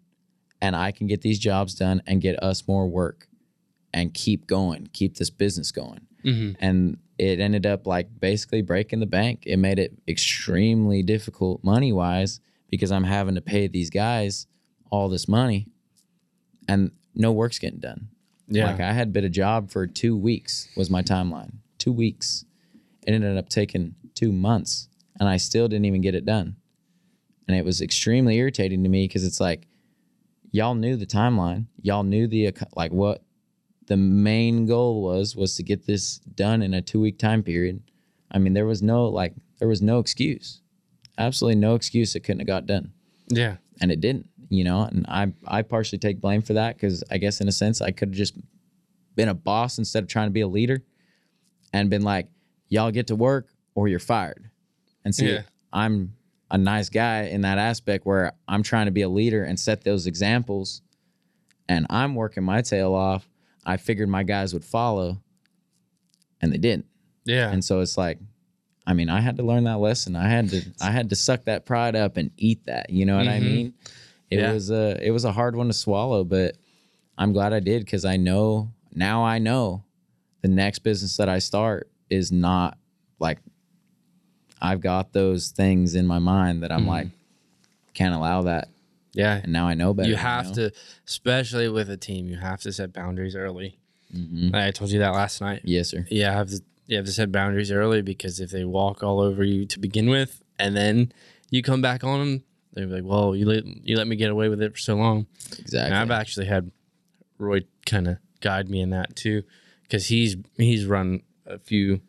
and 0.63 0.77
I 0.77 0.93
can 0.93 1.09
get 1.09 1.21
these 1.23 1.41
jobs 1.41 1.75
done 1.75 2.03
and 2.07 2.23
get 2.23 2.41
us 2.41 2.67
more 2.69 2.87
work 2.87 3.27
and 3.93 4.15
keep 4.15 4.47
going, 4.47 4.89
keep 4.93 5.17
this 5.17 5.29
business 5.29 5.73
going. 5.73 6.07
Mm-hmm. 6.25 6.53
And 6.65 6.99
it 7.19 7.41
ended 7.41 7.67
up 7.67 7.85
like 7.85 8.09
basically 8.21 8.63
breaking 8.63 9.01
the 9.01 9.07
bank. 9.07 9.43
It 9.45 9.57
made 9.57 9.81
it 9.81 9.93
extremely 10.07 11.03
difficult 11.03 11.65
money 11.65 11.93
wise 11.93 12.41
because 12.71 12.93
I'm 12.93 13.03
having 13.03 13.35
to 13.35 13.41
pay 13.41 13.67
these 13.67 13.91
guys 13.91 14.47
all 14.89 15.09
this 15.09 15.27
money 15.27 15.67
and 16.69 16.93
no 17.13 17.33
work's 17.33 17.59
getting 17.59 17.81
done. 17.81 18.09
Yeah. 18.47 18.71
Like 18.71 18.81
I 18.81 18.93
had 18.93 19.13
been 19.13 19.25
a 19.25 19.29
job 19.29 19.69
for 19.69 19.89
two 19.89 20.17
weeks 20.17 20.69
was 20.77 20.89
my 20.89 21.03
timeline. 21.03 21.55
Two 21.79 21.93
weeks. 21.93 22.45
It 23.05 23.13
ended 23.13 23.37
up 23.37 23.49
taking 23.49 23.97
two 24.15 24.31
months 24.31 24.89
and 25.19 25.29
I 25.29 25.39
still 25.39 25.67
didn't 25.67 25.87
even 25.87 26.03
get 26.03 26.15
it 26.15 26.25
done. 26.25 26.55
And 27.49 27.57
it 27.57 27.65
was 27.65 27.83
extremely 27.83 28.37
irritating 28.37 28.85
to 28.85 28.89
me 28.89 29.09
because 29.09 29.25
it's 29.25 29.41
like, 29.41 29.67
y'all 30.53 30.75
knew 30.77 30.97
the 30.97 31.07
timeline. 31.07 31.67
Y'all 31.81 32.05
knew 32.05 32.29
the, 32.29 32.53
like 32.77 32.93
what 32.93 33.23
the 33.89 33.97
main 33.97 34.67
goal 34.67 35.03
was, 35.03 35.35
was 35.35 35.57
to 35.57 35.63
get 35.65 35.87
this 35.87 36.19
done 36.19 36.63
in 36.63 36.73
a 36.73 36.81
two 36.81 37.01
week 37.01 37.19
time 37.19 37.43
period. 37.43 37.83
I 38.31 38.39
mean, 38.39 38.53
there 38.53 38.67
was 38.67 38.81
no, 38.83 39.07
like, 39.09 39.35
there 39.59 39.69
was 39.69 39.83
no 39.83 39.99
excuse. 39.99 40.61
Absolutely 41.19 41.61
no 41.61 41.75
excuse 41.75 42.15
it 42.15 42.21
couldn't 42.21 42.41
have 42.41 42.47
got 42.47 42.67
done 42.67 42.93
yeah. 43.29 43.57
and 43.81 43.91
it 43.91 44.01
didn't 44.01 44.29
you 44.49 44.65
know 44.65 44.83
and 44.83 45.07
i 45.09 45.33
i 45.47 45.63
partially 45.63 45.99
take 45.99 46.21
blame 46.21 46.43
for 46.43 46.53
that 46.55 46.75
because 46.77 47.03
i 47.11 47.17
guess 47.19 47.41
in 47.41 47.49
a 47.49 47.53
sense 47.53 47.81
i 47.81 47.91
could 47.91 48.09
have 48.09 48.17
just 48.17 48.35
been 49.15 49.29
a 49.29 49.35
boss 49.35 49.79
instead 49.79 50.03
of 50.03 50.09
trying 50.09 50.27
to 50.27 50.33
be 50.33 50.41
a 50.41 50.49
leader 50.49 50.83
and 51.73 51.89
been 51.91 52.03
like 52.03 52.29
y'all 52.69 52.91
get 52.91 53.07
to 53.07 53.17
work 53.17 53.49
or 53.75 53.89
you're 53.89 53.99
fired 53.99 54.51
and 55.05 55.15
see 55.15 55.33
Yeah. 55.33 55.43
i'm 55.73 56.15
a 56.53 56.59
nice 56.59 56.89
guy 56.89 57.23
in 57.25 57.41
that 57.41 57.59
aspect 57.59 58.07
where 58.07 58.33
i'm 58.47 58.63
trying 58.63 58.87
to 58.87 58.93
be 58.93 59.03
a 59.03 59.09
leader 59.09 59.43
and 59.43 59.59
set 59.59 59.83
those 59.83 60.07
examples 60.07 60.83
and 61.69 61.87
i'm 61.91 62.15
working 62.15 62.45
my 62.45 62.61
tail 62.63 62.95
off 62.95 63.29
i 63.67 63.77
figured 63.77 64.09
my 64.09 64.23
guys 64.23 64.53
would 64.53 64.65
follow 64.65 65.19
and 66.41 66.53
they 66.53 66.59
didn't 66.59 66.87
Yeah. 67.25 67.51
and 67.51 67.65
so 67.65 67.81
it's 67.81 67.97
like, 67.97 68.19
I 68.87 68.95
mean, 68.95 69.09
I 69.09 69.21
had 69.21 69.37
to 69.37 69.45
learn 69.45 69.63
that 69.65 69.79
lesson. 69.79 70.17
I 70.17 70.29
had 70.29 70.49
to 70.51 70.61
I 70.81 70.91
had 70.91 71.11
to 71.11 71.17
suck 71.17 71.45
that 71.45 71.65
pride 71.65 71.95
up 71.95 72.17
and 72.17 72.33
eat 72.37 72.65
that. 72.67 72.91
You 72.91 73.07
know 73.07 73.17
what 73.17 73.29
I 73.29 73.39
Mhm. 73.39 73.43
mean? 73.45 73.75
It 74.29 74.41
Yeah. 74.41 74.53
was 74.53 74.71
a 74.71 74.99
it 75.07 75.13
was 75.13 75.25
a 75.25 75.31
hard 75.31 75.55
one 75.55 75.69
to 75.69 75.73
swallow, 75.73 76.25
but 76.25 76.57
I'm 77.17 77.33
glad 77.33 77.53
I 77.53 77.61
did 77.61 77.85
because 77.85 78.05
I 78.05 78.17
know 78.17 78.73
now 78.93 79.23
I 79.25 79.39
know 79.39 79.85
the 80.41 80.49
next 80.49 80.81
business 80.81 81.17
that 81.19 81.29
I 81.29 81.39
start 81.39 81.93
is 82.11 82.33
not 82.33 82.77
like 83.21 83.39
I've 84.63 84.81
got 84.81 85.13
those 85.13 85.49
things 85.49 85.97
in 85.97 86.07
my 86.07 86.21
mind 86.21 86.63
that 86.63 86.71
I'm 86.71 86.87
like 86.87 87.09
can't 87.95 88.15
allow 88.15 88.43
that, 88.43 88.69
yeah. 89.13 89.41
and 89.43 89.53
now 89.53 89.67
I 89.67 89.75
know 89.75 89.93
better. 89.93 90.09
you 90.09 90.15
have 90.17 90.47
know? 90.57 90.69
to, 90.69 90.73
especially 91.07 91.69
with 91.69 91.91
a 91.91 91.97
team, 91.97 92.29
you 92.29 92.37
have 92.37 92.61
to 92.63 92.73
set 92.73 92.93
boundaries 92.93 93.35
early. 93.35 93.77
Mhm. 94.15 94.55
I 94.55 94.71
told 94.71 94.91
you 94.93 95.01
that 95.01 95.11
last 95.15 95.41
night. 95.41 95.63
Yes, 95.65 95.91
sir. 95.91 96.07
Yeah, 96.11 96.33
have 96.33 96.49
to 96.51 96.63
you 96.87 96.97
have 96.97 97.07
to 97.07 97.13
set 97.13 97.33
boundaries 97.33 97.73
early 97.73 98.03
because 98.03 98.39
if 98.41 98.51
they 98.51 98.65
walk 98.65 99.03
all 99.03 99.21
over 99.21 99.43
you 99.43 99.67
to 99.67 99.79
begin 99.81 100.09
with, 100.09 100.43
and 100.59 100.77
then 100.77 101.13
you 101.51 101.63
come 101.63 101.83
back 101.83 102.05
on 102.05 102.21
them, 102.21 102.45
they're 102.73 102.87
like, 102.87 103.05
"Well, 103.05 103.35
you 103.35 103.47
let 103.47 103.67
you 103.67 103.97
let 103.97 104.07
me 104.07 104.15
get 104.15 104.31
away 104.31 104.49
with 104.49 104.63
it 104.63 104.73
for 104.73 104.79
so 104.79 104.95
long." 104.95 105.27
Exactly. 105.59 105.87
And 105.87 105.95
I've 105.95 106.11
actually 106.13 106.47
had 106.47 106.71
Roy 107.39 107.63
kind 107.85 108.07
of 108.07 108.19
guide 108.41 108.69
me 108.71 108.81
in 108.81 108.91
that 108.91 109.17
too, 109.17 109.43
because 109.83 110.07
he's 110.07 110.37
he's 110.57 110.87
run 110.87 111.23
a 111.47 111.59
few 111.59 112.01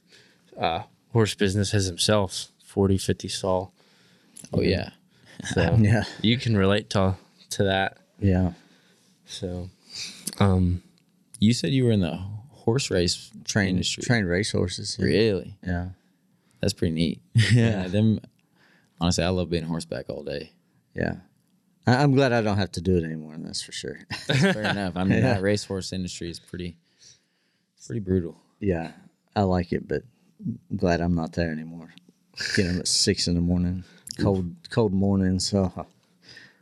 uh, 0.58 0.84
horse 1.14 1.34
business 1.36 1.72
has 1.72 1.86
himself, 1.86 2.48
40, 2.66 2.98
50 2.98 3.28
stall. 3.28 3.74
oh 4.52 4.62
yeah. 4.62 4.90
So 5.54 5.76
Yeah. 5.80 6.04
you 6.22 6.38
can 6.38 6.58
relate 6.58 6.90
to 6.92 7.16
to 7.52 7.64
that. 7.64 7.98
Yeah. 8.20 8.54
So, 9.26 9.70
um, 10.40 10.82
You 11.40 11.54
said 11.54 11.72
you 11.72 11.86
were 11.86 11.92
in 11.92 12.00
the 12.02 12.18
horse 12.52 12.90
race 12.92 13.32
Train 13.46 13.70
industry. 13.70 14.04
train 14.04 14.26
racehorses. 14.26 14.98
Yeah. 15.00 15.06
Really? 15.06 15.58
Yeah. 15.66 15.90
That's 16.62 16.74
pretty 16.74 16.94
neat. 16.94 17.22
yeah, 17.54 17.88
them. 17.88 18.20
Honestly, 19.02 19.24
I 19.24 19.30
love 19.30 19.50
being 19.50 19.64
horseback 19.66 20.10
all 20.10 20.24
day. 20.24 20.52
Yeah. 20.96 21.16
I- 21.86 21.98
I'm 22.02 22.14
glad 22.14 22.32
I 22.32 22.42
don't 22.42 22.58
have 22.58 22.72
to 22.74 22.82
do 22.82 22.98
it 22.98 23.04
anymore. 23.04 23.36
That's 23.38 23.62
for 23.62 23.72
sure. 23.74 24.00
That's 24.28 24.40
Fair 24.42 24.64
enough. 24.64 24.96
I 24.96 25.04
mean, 25.04 25.20
Yeah. 25.20 25.34
that 25.36 25.42
racehorse 25.42 25.92
industry 25.94 26.30
is 26.30 26.40
pretty, 26.40 26.78
pretty 27.86 28.00
brutal. 28.00 28.38
yeah. 28.60 28.92
I 29.36 29.42
like 29.42 29.74
it, 29.74 29.88
but 29.88 30.04
I'm 30.46 30.78
glad 30.78 31.02
I'm 31.02 31.16
not 31.16 31.34
there 31.34 31.52
anymore. 31.52 31.94
Get 32.56 32.70
up 32.70 32.80
at 32.82 32.88
six 32.88 33.28
in 33.28 33.36
the 33.36 33.42
morning, 33.42 33.84
cold, 34.20 34.54
cold 34.70 34.94
morning. 34.94 35.40
So, 35.40 35.72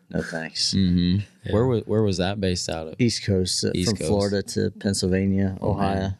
no 0.09 0.21
thanks. 0.21 0.73
Mm-hmm. 0.73 1.53
Where 1.53 1.65
was 1.65 1.83
where 1.85 2.03
was 2.03 2.17
that 2.17 2.39
based 2.39 2.69
out 2.69 2.87
of? 2.87 2.95
East 2.99 3.25
Coast, 3.25 3.63
uh, 3.63 3.71
East 3.73 3.89
from 3.89 3.97
Coast. 3.97 4.09
Florida 4.09 4.43
to 4.43 4.71
Pennsylvania, 4.71 5.57
Ohio. 5.61 6.13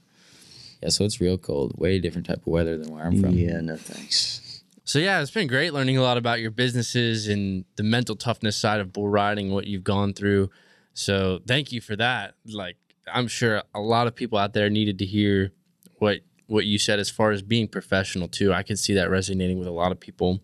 Yeah, 0.81 0.89
so 0.89 1.05
it's 1.05 1.21
real 1.21 1.37
cold. 1.37 1.77
Way 1.77 1.99
different 1.99 2.27
type 2.27 2.39
of 2.39 2.47
weather 2.47 2.77
than 2.77 2.91
where 2.93 3.05
I'm 3.05 3.21
from. 3.21 3.33
Yeah, 3.33 3.61
no 3.61 3.75
thanks. 3.77 4.63
So 4.83 4.99
yeah, 4.99 5.21
it's 5.21 5.31
been 5.31 5.47
great 5.47 5.73
learning 5.73 5.97
a 5.97 6.01
lot 6.01 6.17
about 6.17 6.39
your 6.39 6.51
businesses 6.51 7.27
and 7.27 7.65
the 7.75 7.83
mental 7.83 8.15
toughness 8.15 8.57
side 8.57 8.79
of 8.79 8.91
bull 8.91 9.07
riding, 9.07 9.51
what 9.51 9.67
you've 9.67 9.83
gone 9.83 10.13
through. 10.13 10.49
So 10.93 11.39
thank 11.47 11.71
you 11.71 11.81
for 11.81 11.95
that. 11.95 12.33
Like 12.45 12.77
I'm 13.11 13.27
sure 13.27 13.63
a 13.75 13.79
lot 13.79 14.07
of 14.07 14.15
people 14.15 14.37
out 14.37 14.53
there 14.53 14.69
needed 14.69 14.99
to 14.99 15.05
hear 15.05 15.51
what 15.99 16.21
what 16.51 16.65
you 16.65 16.77
said 16.77 16.99
as 16.99 17.09
far 17.09 17.31
as 17.31 17.41
being 17.41 17.67
professional 17.67 18.27
too. 18.27 18.53
I 18.53 18.63
can 18.63 18.75
see 18.75 18.93
that 18.93 19.09
resonating 19.09 19.57
with 19.57 19.67
a 19.67 19.71
lot 19.71 19.91
of 19.91 19.99
people 19.99 20.41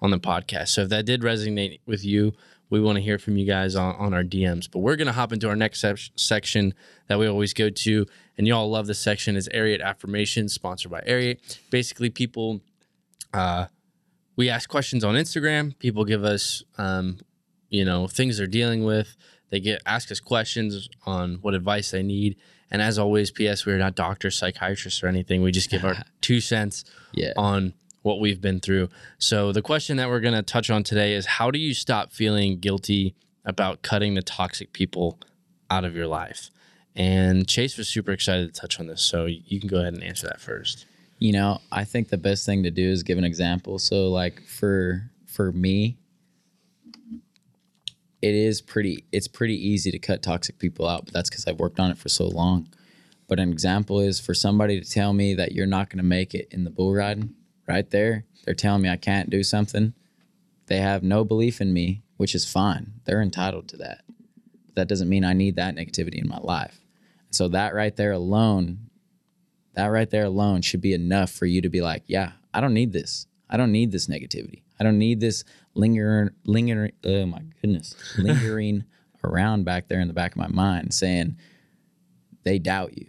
on 0.00 0.10
the 0.10 0.18
podcast. 0.18 0.68
So 0.68 0.82
if 0.82 0.88
that 0.90 1.04
did 1.04 1.22
resonate 1.22 1.80
with 1.86 2.04
you, 2.04 2.32
we 2.70 2.80
want 2.80 2.96
to 2.96 3.02
hear 3.02 3.18
from 3.18 3.36
you 3.36 3.44
guys 3.44 3.74
on, 3.74 3.96
on 3.96 4.14
our 4.14 4.22
DMs. 4.22 4.68
But 4.70 4.78
we're 4.78 4.96
gonna 4.96 5.12
hop 5.12 5.32
into 5.32 5.48
our 5.48 5.56
next 5.56 5.80
sec- 5.80 5.98
section 6.14 6.72
that 7.08 7.18
we 7.18 7.26
always 7.26 7.52
go 7.52 7.68
to, 7.68 8.06
and 8.38 8.46
y'all 8.46 8.70
love 8.70 8.86
this 8.86 9.00
section 9.00 9.34
is 9.34 9.48
Ariat 9.52 9.82
Affirmations, 9.82 10.54
sponsored 10.54 10.92
by 10.92 11.00
Ariat. 11.00 11.58
Basically, 11.70 12.10
people 12.10 12.60
uh, 13.34 13.66
we 14.36 14.48
ask 14.48 14.68
questions 14.68 15.04
on 15.04 15.16
Instagram. 15.16 15.78
People 15.78 16.04
give 16.04 16.24
us, 16.24 16.62
um, 16.78 17.18
you 17.68 17.84
know, 17.84 18.06
things 18.06 18.38
they're 18.38 18.46
dealing 18.46 18.84
with. 18.84 19.16
They 19.50 19.60
get 19.60 19.82
ask 19.84 20.10
us 20.12 20.20
questions 20.20 20.88
on 21.04 21.38
what 21.42 21.54
advice 21.54 21.90
they 21.90 22.02
need. 22.02 22.36
And 22.70 22.80
as 22.80 22.98
always, 22.98 23.30
P.S. 23.30 23.66
We're 23.66 23.78
not 23.78 23.94
doctors, 23.94 24.38
psychiatrists, 24.38 25.02
or 25.02 25.08
anything. 25.08 25.42
We 25.42 25.50
just 25.52 25.70
give 25.70 25.84
our 25.84 25.96
two 26.20 26.40
cents 26.40 26.84
Yeah. 27.12 27.32
on 27.36 27.74
what 28.02 28.20
we've 28.20 28.40
been 28.40 28.60
through. 28.60 28.88
So 29.18 29.52
the 29.52 29.60
question 29.62 29.96
that 29.98 30.08
we're 30.08 30.20
going 30.20 30.34
to 30.34 30.42
touch 30.42 30.70
on 30.70 30.82
today 30.84 31.14
is 31.14 31.26
how 31.26 31.50
do 31.50 31.58
you 31.58 31.74
stop 31.74 32.12
feeling 32.12 32.58
guilty 32.58 33.14
about 33.44 33.82
cutting 33.82 34.14
the 34.14 34.22
toxic 34.22 34.72
people 34.72 35.18
out 35.68 35.84
of 35.84 35.94
your 35.96 36.06
life? 36.06 36.50
And 36.96 37.46
Chase 37.46 37.76
was 37.76 37.88
super 37.88 38.10
excited 38.12 38.52
to 38.54 38.60
touch 38.60 38.80
on 38.80 38.86
this, 38.86 39.02
so 39.02 39.26
you 39.26 39.60
can 39.60 39.68
go 39.68 39.78
ahead 39.78 39.94
and 39.94 40.02
answer 40.02 40.26
that 40.26 40.40
first. 40.40 40.86
You 41.18 41.32
know, 41.32 41.60
I 41.70 41.84
think 41.84 42.08
the 42.08 42.16
best 42.16 42.46
thing 42.46 42.62
to 42.62 42.70
do 42.70 42.88
is 42.90 43.02
give 43.02 43.18
an 43.18 43.24
example. 43.24 43.78
So 43.78 44.08
like 44.08 44.42
for 44.46 45.10
for 45.26 45.52
me, 45.52 45.98
it 48.22 48.34
is 48.34 48.60
pretty 48.60 49.04
it's 49.12 49.28
pretty 49.28 49.54
easy 49.54 49.90
to 49.90 49.98
cut 49.98 50.22
toxic 50.22 50.58
people 50.58 50.86
out, 50.86 51.04
but 51.04 51.14
that's 51.14 51.30
cuz 51.30 51.46
I've 51.46 51.58
worked 51.58 51.80
on 51.80 51.90
it 51.90 51.98
for 51.98 52.08
so 52.08 52.26
long. 52.26 52.68
But 53.26 53.40
an 53.40 53.52
example 53.52 54.00
is 54.00 54.18
for 54.18 54.34
somebody 54.34 54.80
to 54.80 54.90
tell 54.90 55.12
me 55.12 55.34
that 55.34 55.52
you're 55.52 55.66
not 55.66 55.88
going 55.88 55.98
to 55.98 56.04
make 56.04 56.34
it 56.34 56.48
in 56.50 56.64
the 56.64 56.70
bull 56.70 56.92
riding, 56.92 57.34
right 57.68 57.88
there, 57.90 58.24
they're 58.44 58.54
telling 58.54 58.82
me 58.82 58.88
I 58.88 58.96
can't 58.96 59.30
do 59.30 59.44
something. 59.44 59.94
They 60.66 60.78
have 60.78 61.04
no 61.04 61.24
belief 61.24 61.60
in 61.60 61.72
me, 61.72 62.02
which 62.16 62.34
is 62.34 62.50
fine. 62.50 62.94
They're 63.04 63.22
entitled 63.22 63.68
to 63.68 63.76
that. 63.78 64.02
But 64.66 64.74
that 64.74 64.88
doesn't 64.88 65.08
mean 65.08 65.24
I 65.24 65.32
need 65.32 65.56
that 65.56 65.76
negativity 65.76 66.20
in 66.20 66.28
my 66.28 66.38
life. 66.38 66.80
So 67.30 67.46
that 67.48 67.72
right 67.72 67.94
there 67.94 68.12
alone 68.12 68.90
that 69.74 69.86
right 69.86 70.10
there 70.10 70.24
alone 70.24 70.62
should 70.62 70.80
be 70.80 70.92
enough 70.92 71.30
for 71.30 71.46
you 71.46 71.60
to 71.62 71.68
be 71.68 71.80
like, 71.80 72.02
yeah, 72.06 72.32
I 72.52 72.60
don't 72.60 72.74
need 72.74 72.92
this. 72.92 73.26
I 73.48 73.56
don't 73.56 73.72
need 73.72 73.92
this 73.92 74.08
negativity. 74.08 74.62
I 74.80 74.84
don't 74.84 74.98
need 74.98 75.20
this 75.20 75.44
lingering, 75.74 76.30
lingering. 76.44 76.92
Oh 77.04 77.26
my 77.26 77.42
goodness, 77.60 77.94
lingering 78.18 78.84
around 79.22 79.64
back 79.64 79.88
there 79.88 80.00
in 80.00 80.08
the 80.08 80.14
back 80.14 80.32
of 80.32 80.38
my 80.38 80.48
mind, 80.48 80.94
saying 80.94 81.36
they 82.44 82.58
doubt 82.58 82.96
you. 82.96 83.06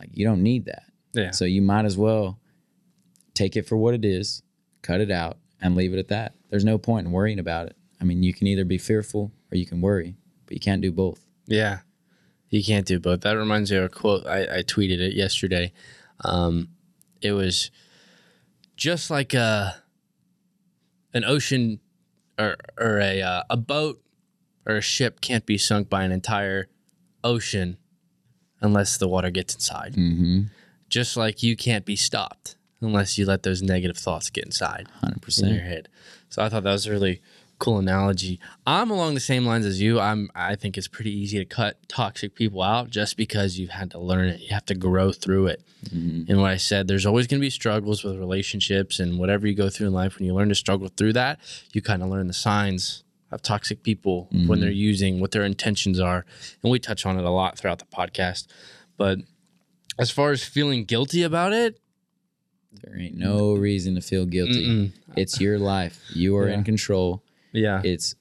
Like 0.00 0.10
you 0.12 0.26
don't 0.26 0.42
need 0.42 0.64
that. 0.66 0.82
Yeah. 1.12 1.30
So 1.30 1.44
you 1.44 1.62
might 1.62 1.84
as 1.84 1.96
well 1.96 2.40
take 3.34 3.56
it 3.56 3.68
for 3.68 3.76
what 3.76 3.94
it 3.94 4.04
is, 4.04 4.42
cut 4.82 5.00
it 5.00 5.10
out, 5.10 5.38
and 5.60 5.76
leave 5.76 5.94
it 5.94 5.98
at 5.98 6.08
that. 6.08 6.34
There's 6.50 6.64
no 6.64 6.78
point 6.78 7.06
in 7.06 7.12
worrying 7.12 7.38
about 7.38 7.66
it. 7.66 7.76
I 8.00 8.04
mean, 8.04 8.22
you 8.22 8.34
can 8.34 8.46
either 8.46 8.64
be 8.64 8.78
fearful 8.78 9.32
or 9.52 9.56
you 9.56 9.66
can 9.66 9.80
worry, 9.80 10.16
but 10.46 10.54
you 10.54 10.60
can't 10.60 10.82
do 10.82 10.92
both. 10.92 11.24
Yeah, 11.46 11.78
you 12.50 12.62
can't 12.62 12.86
do 12.86 12.98
both. 12.98 13.20
That 13.20 13.36
reminds 13.36 13.70
me 13.70 13.78
of 13.78 13.84
a 13.84 13.88
quote. 13.88 14.26
I, 14.26 14.58
I 14.58 14.62
tweeted 14.62 14.98
it 14.98 15.14
yesterday. 15.14 15.72
Um, 16.24 16.70
it 17.22 17.32
was 17.32 17.70
just 18.76 19.10
like 19.10 19.32
a 19.32 19.82
an 21.16 21.24
ocean 21.24 21.80
or 22.38 22.56
or 22.78 23.00
a 23.00 23.22
uh, 23.22 23.42
a 23.50 23.56
boat 23.56 24.00
or 24.66 24.76
a 24.76 24.80
ship 24.80 25.20
can't 25.20 25.46
be 25.46 25.58
sunk 25.58 25.88
by 25.88 26.04
an 26.04 26.12
entire 26.12 26.68
ocean 27.24 27.78
unless 28.60 28.98
the 28.98 29.08
water 29.08 29.30
gets 29.30 29.54
inside. 29.54 29.94
Mm-hmm. 29.94 30.42
Just 30.88 31.16
like 31.16 31.42
you 31.42 31.56
can't 31.56 31.84
be 31.84 31.96
stopped 31.96 32.56
unless 32.80 33.18
you 33.18 33.26
let 33.26 33.42
those 33.42 33.62
negative 33.62 33.96
thoughts 33.96 34.30
get 34.30 34.44
inside 34.44 34.88
100%. 35.02 35.42
in 35.42 35.54
your 35.54 35.64
head. 35.64 35.88
So 36.28 36.42
I 36.42 36.48
thought 36.48 36.64
that 36.64 36.72
was 36.72 36.88
really 36.88 37.22
cool 37.58 37.78
analogy. 37.78 38.38
I'm 38.66 38.90
along 38.90 39.14
the 39.14 39.20
same 39.20 39.46
lines 39.46 39.66
as 39.66 39.80
you. 39.80 39.98
I'm 39.98 40.30
I 40.34 40.56
think 40.56 40.76
it's 40.76 40.88
pretty 40.88 41.10
easy 41.10 41.38
to 41.38 41.44
cut 41.44 41.78
toxic 41.88 42.34
people 42.34 42.62
out 42.62 42.90
just 42.90 43.16
because 43.16 43.58
you've 43.58 43.70
had 43.70 43.90
to 43.92 43.98
learn 43.98 44.28
it. 44.28 44.40
You 44.40 44.48
have 44.50 44.66
to 44.66 44.74
grow 44.74 45.12
through 45.12 45.46
it. 45.48 45.62
Mm-hmm. 45.88 46.30
And 46.30 46.40
what 46.40 46.50
I 46.50 46.56
said, 46.56 46.88
there's 46.88 47.06
always 47.06 47.26
going 47.26 47.40
to 47.40 47.46
be 47.46 47.50
struggles 47.50 48.04
with 48.04 48.18
relationships 48.18 49.00
and 49.00 49.18
whatever 49.18 49.46
you 49.46 49.54
go 49.54 49.70
through 49.70 49.86
in 49.86 49.92
life. 49.92 50.18
When 50.18 50.26
you 50.26 50.34
learn 50.34 50.48
to 50.50 50.54
struggle 50.54 50.88
through 50.88 51.14
that, 51.14 51.38
you 51.72 51.80
kind 51.80 52.02
of 52.02 52.08
learn 52.08 52.26
the 52.26 52.32
signs 52.32 53.04
of 53.32 53.42
toxic 53.42 53.82
people 53.82 54.28
when 54.30 54.60
they're 54.60 54.70
mm-hmm. 54.70 54.76
using 54.76 55.20
what 55.20 55.32
their 55.32 55.44
intentions 55.44 55.98
are, 55.98 56.24
and 56.62 56.70
we 56.70 56.78
touch 56.78 57.04
on 57.04 57.18
it 57.18 57.24
a 57.24 57.30
lot 57.30 57.58
throughout 57.58 57.78
the 57.78 57.84
podcast. 57.86 58.46
But 58.96 59.18
as 59.98 60.10
far 60.10 60.30
as 60.30 60.44
feeling 60.44 60.84
guilty 60.84 61.22
about 61.22 61.52
it, 61.52 61.80
There 62.82 62.98
ain't 62.98 63.16
no 63.16 63.54
reason 63.54 63.94
to 63.94 64.00
feel 64.00 64.26
guilty. 64.26 64.92
It's 65.16 65.40
your 65.40 65.58
life. 65.58 66.02
You 66.14 66.36
are 66.36 66.48
in 66.48 66.64
control. 66.64 67.22
Yeah, 67.56 67.80
It's 67.84 68.14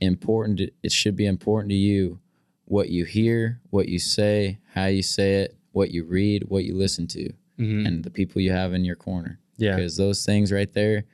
important. 0.00 0.58
To, 0.58 0.70
it 0.82 0.92
should 0.92 1.16
be 1.16 1.26
important 1.26 1.70
to 1.70 1.76
you 1.76 2.20
what 2.64 2.88
you 2.88 3.04
hear, 3.04 3.60
what 3.70 3.88
you 3.88 3.98
say, 3.98 4.58
how 4.74 4.86
you 4.86 5.02
say 5.02 5.42
it, 5.42 5.56
what 5.72 5.90
you 5.90 6.04
read, 6.04 6.44
what 6.48 6.64
you 6.64 6.74
listen 6.74 7.06
to, 7.08 7.32
mm-hmm. 7.58 7.86
and 7.86 8.04
the 8.04 8.10
people 8.10 8.40
you 8.40 8.52
have 8.52 8.72
in 8.72 8.84
your 8.84 8.96
corner. 8.96 9.38
Yeah. 9.56 9.76
Because 9.76 9.96
those 9.96 10.24
things 10.24 10.50
right 10.50 10.72
there, 10.72 11.04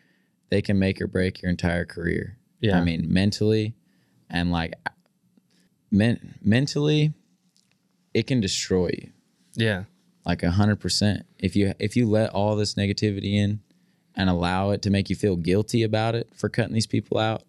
they 0.51 0.63
can 0.63 0.79
make 0.79 1.01
or 1.01 1.07
break 1.07 1.43
your 1.43 1.51
entire 1.51 1.85
career. 1.85 2.39
Yeah. 2.61 2.79
I 2.79 2.85
mean, 2.85 3.13
mentally 3.13 3.75
and 4.31 4.51
like 4.51 4.75
men- 5.91 6.39
mentally, 6.43 7.13
it 8.15 8.27
can 8.27 8.41
destroy 8.41 8.89
you 8.89 9.13
yeah, 9.59 9.85
like 10.25 10.43
a 10.45 10.53
hundred 10.53 10.77
percent. 10.77 11.27
If 11.39 11.57
you 11.57 11.75
if 11.79 11.97
you 11.97 12.09
let 12.09 12.31
all 12.31 12.55
this 12.55 12.75
negativity 12.75 13.35
in 13.35 13.61
and 14.15 14.31
allow 14.31 14.71
it 14.71 14.83
to 14.83 14.91
make 14.91 15.11
you 15.11 15.17
feel 15.17 15.37
guilty 15.37 15.83
about 15.83 16.15
it 16.15 16.29
for 16.35 16.49
cutting 16.49 16.75
these 16.75 16.87
people 16.87 17.19
out, 17.19 17.43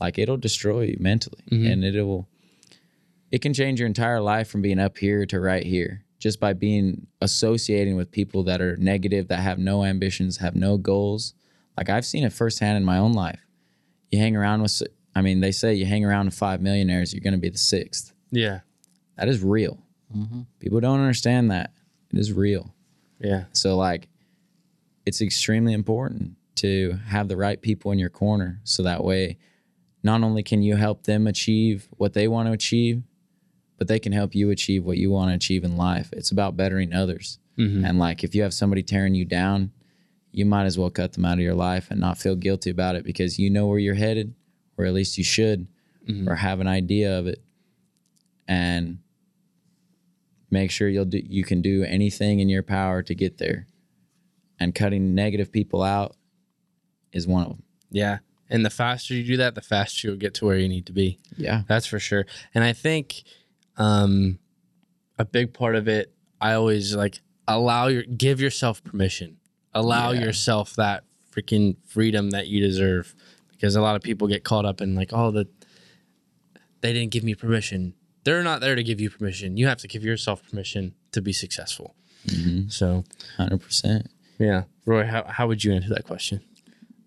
like 0.00 0.18
it'll 0.18 0.36
destroy 0.36 0.82
you 0.82 0.96
mentally, 1.00 1.42
mm-hmm. 1.50 1.66
and 1.66 1.84
it'll 1.84 2.28
it 3.30 3.42
can 3.42 3.52
change 3.52 3.78
your 3.80 3.86
entire 3.86 4.20
life 4.20 4.48
from 4.48 4.62
being 4.62 4.78
up 4.78 4.98
here 4.98 5.26
to 5.26 5.38
right 5.38 5.64
here 5.64 6.04
just 6.18 6.40
by 6.40 6.52
being 6.52 7.06
associating 7.20 7.96
with 7.96 8.10
people 8.10 8.42
that 8.44 8.60
are 8.60 8.76
negative, 8.76 9.28
that 9.28 9.40
have 9.40 9.58
no 9.58 9.84
ambitions, 9.84 10.38
have 10.38 10.56
no 10.56 10.76
goals. 10.76 11.34
Like 11.76 11.88
I've 11.88 12.04
seen 12.04 12.24
it 12.24 12.32
firsthand 12.32 12.76
in 12.76 12.84
my 12.84 12.98
own 12.98 13.12
life. 13.12 13.40
You 14.10 14.18
hang 14.18 14.34
around 14.34 14.62
with, 14.62 14.82
I 15.14 15.22
mean, 15.22 15.40
they 15.40 15.52
say 15.52 15.74
you 15.74 15.86
hang 15.86 16.04
around 16.04 16.26
with 16.26 16.34
five 16.34 16.60
millionaires, 16.60 17.14
you're 17.14 17.22
going 17.22 17.34
to 17.34 17.38
be 17.38 17.50
the 17.50 17.58
sixth. 17.58 18.12
yeah, 18.30 18.60
That 19.16 19.28
is 19.28 19.42
real. 19.42 19.78
Mm-hmm. 20.16 20.42
People 20.58 20.80
don't 20.80 21.00
understand 21.00 21.50
that. 21.50 21.72
It 22.12 22.18
is 22.18 22.32
real. 22.32 22.74
yeah, 23.20 23.44
So 23.52 23.76
like 23.76 24.08
it's 25.06 25.20
extremely 25.20 25.72
important 25.72 26.36
to 26.56 26.98
have 27.06 27.28
the 27.28 27.36
right 27.36 27.60
people 27.60 27.92
in 27.92 27.98
your 27.98 28.10
corner 28.10 28.60
so 28.64 28.82
that 28.82 29.04
way 29.04 29.38
not 30.02 30.22
only 30.22 30.42
can 30.42 30.62
you 30.62 30.76
help 30.76 31.04
them 31.04 31.26
achieve 31.26 31.88
what 31.92 32.14
they 32.14 32.28
want 32.28 32.46
to 32.48 32.52
achieve, 32.52 33.02
but 33.76 33.88
they 33.88 33.98
can 33.98 34.12
help 34.12 34.34
you 34.34 34.50
achieve 34.50 34.84
what 34.84 34.98
you 34.98 35.10
want 35.10 35.30
to 35.30 35.34
achieve 35.34 35.64
in 35.64 35.76
life. 35.76 36.10
It's 36.12 36.30
about 36.30 36.56
bettering 36.56 36.92
others. 36.92 37.38
Mm-hmm. 37.58 37.84
And 37.84 37.98
like 37.98 38.24
if 38.24 38.34
you 38.34 38.42
have 38.42 38.54
somebody 38.54 38.82
tearing 38.82 39.14
you 39.14 39.24
down, 39.24 39.72
you 40.30 40.44
might 40.44 40.66
as 40.66 40.78
well 40.78 40.90
cut 40.90 41.12
them 41.12 41.24
out 41.24 41.34
of 41.34 41.40
your 41.40 41.54
life 41.54 41.90
and 41.90 42.00
not 42.00 42.18
feel 42.18 42.36
guilty 42.36 42.70
about 42.70 42.96
it 42.96 43.04
because 43.04 43.38
you 43.38 43.50
know 43.50 43.66
where 43.66 43.78
you're 43.78 43.94
headed, 43.94 44.34
or 44.76 44.84
at 44.84 44.94
least 44.94 45.18
you 45.18 45.24
should, 45.24 45.66
mm-hmm. 46.08 46.28
or 46.28 46.36
have 46.36 46.60
an 46.60 46.68
idea 46.68 47.18
of 47.18 47.26
it. 47.26 47.42
And 48.46 48.98
make 50.50 50.70
sure 50.70 50.88
you'll 50.88 51.04
do 51.04 51.20
you 51.24 51.44
can 51.44 51.60
do 51.60 51.84
anything 51.84 52.40
in 52.40 52.48
your 52.48 52.62
power 52.62 53.02
to 53.02 53.14
get 53.14 53.38
there 53.38 53.66
and 54.58 54.74
cutting 54.74 55.14
negative 55.14 55.52
people 55.52 55.82
out 55.82 56.16
is 57.12 57.26
one 57.26 57.42
of 57.42 57.48
them 57.50 57.62
yeah. 57.90 58.18
And 58.50 58.64
the 58.64 58.70
faster 58.70 59.14
you 59.14 59.24
do 59.24 59.36
that, 59.38 59.54
the 59.54 59.60
faster 59.60 60.08
you'll 60.08 60.16
get 60.16 60.34
to 60.34 60.46
where 60.46 60.56
you 60.56 60.68
need 60.68 60.86
to 60.86 60.92
be. 60.92 61.18
yeah 61.36 61.62
That's 61.68 61.86
for 61.86 61.98
sure. 61.98 62.24
And 62.54 62.64
I 62.64 62.72
think 62.72 63.22
um, 63.76 64.38
a 65.18 65.24
big 65.24 65.52
part 65.52 65.74
of 65.76 65.86
it, 65.88 66.12
I 66.40 66.54
always 66.54 66.94
like 66.94 67.20
allow 67.46 67.88
your 67.88 68.02
give 68.04 68.40
yourself 68.40 68.82
permission. 68.82 69.36
Allow 69.74 70.12
Yeah. 70.12 70.20
yourself 70.22 70.74
that 70.76 71.04
freaking 71.34 71.76
freedom 71.86 72.30
that 72.30 72.48
you 72.48 72.60
deserve. 72.60 73.14
Because 73.50 73.74
a 73.76 73.80
lot 73.80 73.96
of 73.96 74.02
people 74.02 74.28
get 74.28 74.44
caught 74.44 74.64
up 74.64 74.80
in 74.80 74.94
like, 74.94 75.10
oh, 75.12 75.30
the 75.30 75.46
they 76.80 76.92
didn't 76.92 77.10
give 77.10 77.24
me 77.24 77.34
permission. 77.34 77.94
They're 78.24 78.42
not 78.44 78.60
there 78.60 78.74
to 78.76 78.82
give 78.84 79.00
you 79.00 79.10
permission. 79.10 79.56
You 79.56 79.66
have 79.66 79.78
to 79.78 79.88
give 79.88 80.04
yourself 80.04 80.48
permission 80.48 80.94
to 81.12 81.20
be 81.20 81.32
successful. 81.32 81.94
So 82.68 83.04
100% 83.38 84.06
yeah, 84.38 84.64
Roy, 84.86 85.04
how 85.06 85.24
how 85.24 85.48
would 85.48 85.64
you 85.64 85.72
answer 85.72 85.88
that 85.90 86.04
question? 86.04 86.40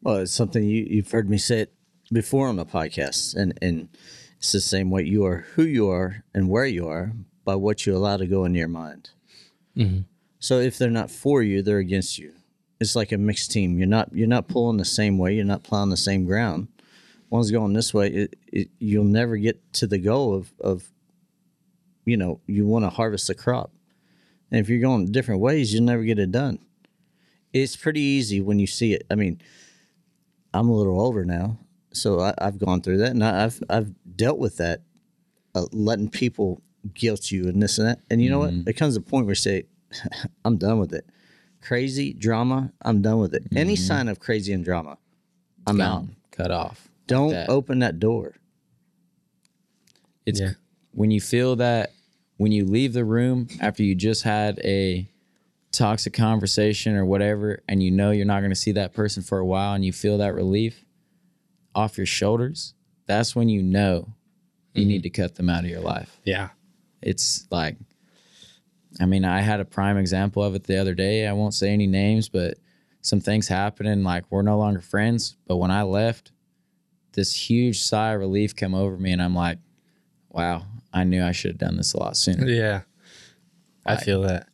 Well, 0.04 0.18
it's 0.18 0.32
something 0.32 0.64
you, 0.64 0.86
you've 0.90 1.12
heard 1.12 1.30
me 1.30 1.38
say 1.38 1.62
it 1.62 1.74
before 2.12 2.48
on 2.48 2.56
the 2.56 2.66
podcast, 2.66 3.36
and, 3.36 3.58
and 3.62 3.90
it's 4.38 4.52
the 4.52 4.62
same 4.62 4.90
way 4.90 5.04
you 5.04 5.26
are 5.26 5.46
who 5.54 5.64
you 5.64 5.90
are 5.90 6.24
and 6.34 6.50
where 6.50 6.66
you 6.66 6.88
are 6.88 7.14
by 7.46 7.56
what 7.56 7.86
you 7.86 7.96
allow 7.96 8.18
to 8.18 8.26
go 8.26 8.46
into 8.46 8.60
your 8.60 8.68
mind. 8.68 9.12
Mm-hmm. 9.78 10.02
So 10.40 10.60
if 10.60 10.78
they're 10.78 10.90
not 10.90 11.12
for 11.12 11.44
you, 11.44 11.62
they're 11.62 11.78
against 11.78 12.18
you. 12.18 12.34
It's 12.80 12.96
like 12.96 13.12
a 13.12 13.18
mixed 13.18 13.52
team. 13.52 13.78
You're 13.78 13.88
not 13.88 14.10
you're 14.12 14.28
not 14.28 14.48
pulling 14.48 14.78
the 14.78 14.86
same 14.86 15.20
way. 15.20 15.36
You're 15.36 15.46
not 15.46 15.62
plowing 15.62 15.92
the 15.92 15.98
same 15.98 16.26
ground. 16.26 16.68
One's 17.30 17.52
going 17.52 17.74
this 17.74 17.94
way. 17.94 18.08
It, 18.08 18.40
it, 18.48 18.70
you'll 18.80 19.04
never 19.04 19.38
get 19.38 19.72
to 19.74 19.86
the 19.86 20.00
goal 20.00 20.34
of 20.34 20.52
of 20.60 20.90
you 22.06 22.18
know 22.18 22.40
you 22.48 22.66
want 22.66 22.86
to 22.86 22.90
harvest 22.90 23.28
the 23.28 23.36
crop. 23.36 23.72
And 24.50 24.60
if 24.60 24.68
you're 24.68 24.82
going 24.82 25.12
different 25.12 25.42
ways, 25.42 25.72
you'll 25.72 25.84
never 25.84 26.04
get 26.04 26.18
it 26.18 26.32
done. 26.32 26.58
It's 27.54 27.76
pretty 27.76 28.02
easy 28.02 28.42
when 28.42 28.58
you 28.58 28.68
see 28.68 28.94
it. 28.94 29.06
I 29.12 29.16
mean, 29.16 29.40
I'm 30.54 30.70
a 30.70 30.74
little 30.76 31.00
older 31.00 31.24
now, 31.26 31.58
so 31.94 32.20
I, 32.20 32.34
I've 32.38 32.58
gone 32.60 32.82
through 32.82 32.98
that, 33.00 33.12
and 33.12 33.24
I, 33.24 33.46
I've 33.46 33.64
I've 33.70 33.94
dealt 34.16 34.38
with 34.40 34.58
that, 34.58 34.82
uh, 35.56 35.66
letting 35.72 36.10
people 36.10 36.62
guilt 36.94 37.32
you 37.32 37.48
and 37.48 37.62
this 37.62 37.78
and 37.78 37.88
that. 37.88 38.00
And 38.10 38.22
you 38.22 38.30
know 38.30 38.40
what? 38.40 38.54
It 38.68 38.74
comes 38.74 38.96
to 38.96 39.00
a 39.00 39.04
point 39.04 39.26
where 39.26 39.32
you 39.32 39.36
say, 39.36 39.64
"I'm 40.46 40.58
done 40.58 40.80
with 40.80 40.94
it." 40.94 41.06
Crazy 41.62 42.14
drama, 42.14 42.74
I'm 42.82 43.02
done 43.02 43.20
with 43.20 43.34
it. 43.36 43.44
Any 43.56 43.76
sign 43.76 44.08
of 44.08 44.20
crazy 44.20 44.52
and 44.52 44.66
drama, 44.66 44.98
I'm 45.68 45.80
out. 45.80 46.06
cut 46.32 46.50
off 46.52 46.90
Don't 47.08 47.32
that. 47.32 47.50
open 47.50 47.80
that 47.80 48.00
door. 48.00 48.34
it's 50.26 50.40
Yeah. 50.40 50.52
when 50.94 51.12
you 51.12 51.22
feel 51.22 51.56
that 51.58 51.92
when 52.38 52.52
you 52.52 52.66
leave 52.66 52.94
the 52.94 53.06
room 53.06 53.48
after 53.60 53.84
you 53.84 53.94
just 53.94 54.24
had 54.24 54.60
a 54.64 55.08
toxic 55.72 56.14
conversation 56.14 56.96
or 56.96 57.06
whatever 57.06 57.64
and 57.68 57.82
you 57.82 57.90
know 57.92 58.12
you're 58.12 58.26
not 58.26 58.40
going 58.40 58.52
to 58.52 58.56
see 58.56 58.74
that 58.74 58.94
person 58.94 59.24
for 59.24 59.40
a 59.40 59.46
while 59.46 59.74
and 59.74 59.86
you 59.86 59.94
feel 59.94 60.18
that 60.18 60.34
relief 60.34 60.84
off 61.74 61.98
your 61.98 62.06
shoulders 62.06 62.74
that's 63.06 63.36
when 63.36 63.48
you 63.48 63.64
know 63.64 64.14
you 64.74 64.82
mm-hmm. 64.82 64.90
need 64.90 65.04
to 65.04 65.10
cut 65.10 65.36
them 65.36 65.50
out 65.50 65.64
of 65.64 65.70
your 65.70 65.80
life 65.80 66.20
Yeah. 66.26 66.50
it's 67.02 67.48
like 67.52 67.78
i 69.00 69.06
mean 69.06 69.24
i 69.24 69.40
had 69.40 69.62
a 69.62 69.66
prime 69.66 69.98
example 69.98 70.44
of 70.44 70.56
it 70.56 70.66
the 70.66 70.78
other 70.78 70.94
day 70.94 71.26
i 71.26 71.32
won't 71.32 71.54
say 71.54 71.70
any 71.70 71.88
names 71.88 72.28
but 72.28 72.58
some 73.02 73.22
things 73.22 73.48
happened 73.48 73.88
and 73.88 74.04
like 74.04 74.26
we're 74.30 74.42
no 74.42 74.58
longer 74.58 74.82
friends 74.82 75.38
but 75.48 75.56
when 75.56 75.72
i 75.72 75.84
left 75.84 76.34
this 77.14 77.34
huge 77.50 77.82
sigh 77.82 78.12
of 78.12 78.20
relief 78.20 78.56
came 78.56 78.76
over 78.76 78.98
me 78.98 79.12
and 79.14 79.22
i'm 79.22 79.36
like 79.36 79.58
wow 80.30 80.64
i 80.94 81.06
knew 81.06 81.24
i 81.24 81.32
should 81.32 81.52
have 81.52 81.58
done 81.58 81.78
this 81.78 81.94
a 81.94 81.98
lot 82.00 82.18
sooner 82.18 82.46
Yeah. 82.46 82.82
I 83.84 83.96
feel 83.96 84.22
that. 84.22 84.48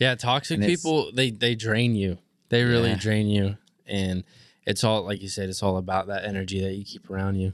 Yeah, 0.00 0.16
toxic 0.16 0.60
people 0.60 1.12
they 1.12 1.30
they 1.30 1.54
drain 1.54 1.94
you. 1.94 2.18
They 2.48 2.64
really 2.64 2.90
Yeah. 2.90 2.96
drain 2.96 3.28
you 3.28 3.56
and 3.86 4.24
it's 4.66 4.84
all 4.84 5.02
like 5.02 5.20
you 5.22 5.28
said 5.28 5.48
it's 5.48 5.62
all 5.62 5.76
about 5.76 6.06
that 6.08 6.24
energy 6.24 6.60
that 6.62 6.74
you 6.74 6.84
keep 6.84 7.10
around 7.10 7.36
you. 7.36 7.52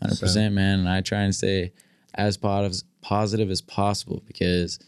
Hundred 0.00 0.20
percent, 0.20 0.54
man. 0.54 0.80
And 0.80 0.88
I 0.88 1.00
try 1.00 1.22
and 1.22 1.34
stay 1.34 1.72
as 2.14 2.36
positive 2.36 2.82
positive 3.00 3.50
as 3.50 3.60
possible 3.60 4.22
because 4.26 4.78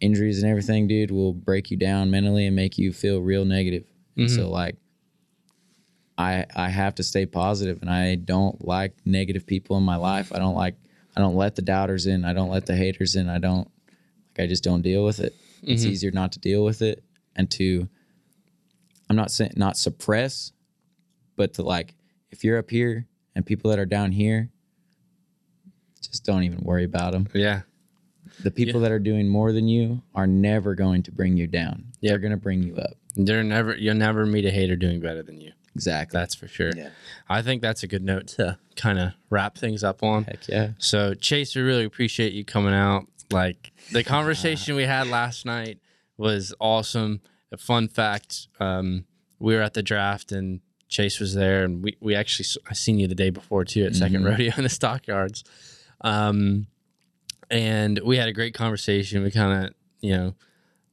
injuries 0.00 0.42
and 0.42 0.50
everything, 0.50 0.88
dude, 0.88 1.10
will 1.10 1.32
break 1.32 1.70
you 1.70 1.76
down 1.76 2.10
mentally 2.10 2.46
and 2.46 2.56
make 2.56 2.78
you 2.78 2.92
feel 2.92 3.20
real 3.20 3.44
negative. 3.44 3.84
And 4.16 4.30
so, 4.30 4.42
mm-hmm. 4.42 4.50
like, 4.50 4.76
I 6.18 6.44
I 6.54 6.68
have 6.68 6.94
to 6.96 7.02
stay 7.02 7.24
positive, 7.24 7.80
and 7.80 7.90
I 7.90 8.16
don't 8.16 8.66
like 8.66 8.94
negative 9.06 9.46
people 9.46 9.76
in 9.78 9.82
my 9.82 9.96
life. 9.96 10.32
I 10.34 10.38
don't 10.38 10.54
like 10.54 10.74
I 11.16 11.20
don't 11.20 11.36
let 11.36 11.56
the 11.56 11.62
doubters 11.62 12.06
in. 12.06 12.24
I 12.24 12.32
don't 12.34 12.50
let 12.50 12.66
the 12.66 12.76
haters 12.76 13.16
in. 13.16 13.28
I 13.28 13.38
don't 13.38 13.70
like 14.36 14.44
I 14.44 14.46
just 14.46 14.64
don't 14.64 14.82
deal 14.82 15.04
with 15.04 15.20
it. 15.20 15.34
It's 15.62 15.82
mm-hmm. 15.82 15.92
easier 15.92 16.10
not 16.10 16.32
to 16.32 16.38
deal 16.38 16.64
with 16.64 16.82
it 16.82 17.02
and 17.36 17.50
to 17.52 17.88
I'm 19.08 19.16
not 19.16 19.30
saying 19.30 19.52
not 19.56 19.76
suppress, 19.76 20.52
but 21.36 21.54
to 21.54 21.62
like 21.62 21.94
if 22.30 22.44
you're 22.44 22.58
up 22.58 22.70
here 22.70 23.06
and 23.34 23.44
people 23.44 23.70
that 23.70 23.78
are 23.78 23.86
down 23.86 24.12
here, 24.12 24.50
just 26.00 26.24
don't 26.24 26.44
even 26.44 26.60
worry 26.60 26.84
about 26.84 27.12
them. 27.12 27.26
Yeah. 27.34 27.62
The 28.42 28.50
people 28.50 28.80
that 28.80 28.92
are 28.92 28.98
doing 28.98 29.28
more 29.28 29.52
than 29.52 29.68
you 29.68 30.02
are 30.14 30.26
never 30.26 30.74
going 30.74 31.02
to 31.02 31.12
bring 31.12 31.36
you 31.36 31.46
down. 31.46 31.86
Yeah. 32.00 32.10
They're 32.10 32.18
going 32.20 32.30
to 32.30 32.36
bring 32.36 32.62
you 32.62 32.76
up. 32.76 32.92
They're 33.16 33.42
never 33.42 33.74
you'll 33.76 33.96
never 33.96 34.24
meet 34.26 34.44
a 34.44 34.50
hater 34.50 34.76
doing 34.76 35.00
better 35.00 35.22
than 35.22 35.40
you. 35.40 35.52
Exactly. 35.74 36.18
That's 36.18 36.34
for 36.34 36.48
sure. 36.48 36.70
Yeah. 36.76 36.90
I 37.28 37.42
think 37.42 37.62
that's 37.62 37.82
a 37.82 37.86
good 37.86 38.02
note 38.02 38.28
to 38.28 38.58
kind 38.76 38.98
of 38.98 39.12
wrap 39.28 39.56
things 39.56 39.84
up 39.84 40.02
on. 40.02 40.24
Heck 40.24 40.48
yeah. 40.48 40.70
So 40.78 41.14
Chase, 41.14 41.54
we 41.54 41.62
really 41.62 41.84
appreciate 41.84 42.32
you 42.32 42.44
coming 42.44 42.74
out. 42.74 43.06
Like 43.30 43.69
the 43.92 44.04
conversation 44.04 44.76
we 44.76 44.84
had 44.84 45.06
last 45.06 45.44
night 45.46 45.78
was 46.16 46.54
awesome. 46.60 47.20
A 47.52 47.56
fun 47.56 47.88
fact: 47.88 48.48
um, 48.60 49.04
we 49.38 49.54
were 49.54 49.62
at 49.62 49.74
the 49.74 49.82
draft 49.82 50.32
and 50.32 50.60
Chase 50.88 51.18
was 51.20 51.34
there, 51.34 51.64
and 51.64 51.82
we 51.82 51.96
we 52.00 52.14
actually 52.14 52.46
I 52.68 52.74
seen 52.74 52.98
you 52.98 53.06
the 53.08 53.14
day 53.14 53.30
before 53.30 53.64
too 53.64 53.84
at 53.84 53.92
2nd 53.92 54.24
rodeo 54.24 54.52
in 54.56 54.62
the 54.64 54.68
stockyards. 54.68 55.44
Um, 56.02 56.66
and 57.50 57.98
we 58.04 58.16
had 58.16 58.28
a 58.28 58.32
great 58.32 58.54
conversation. 58.54 59.22
We 59.22 59.30
kind 59.30 59.66
of 59.66 59.74
you 60.00 60.16
know 60.16 60.34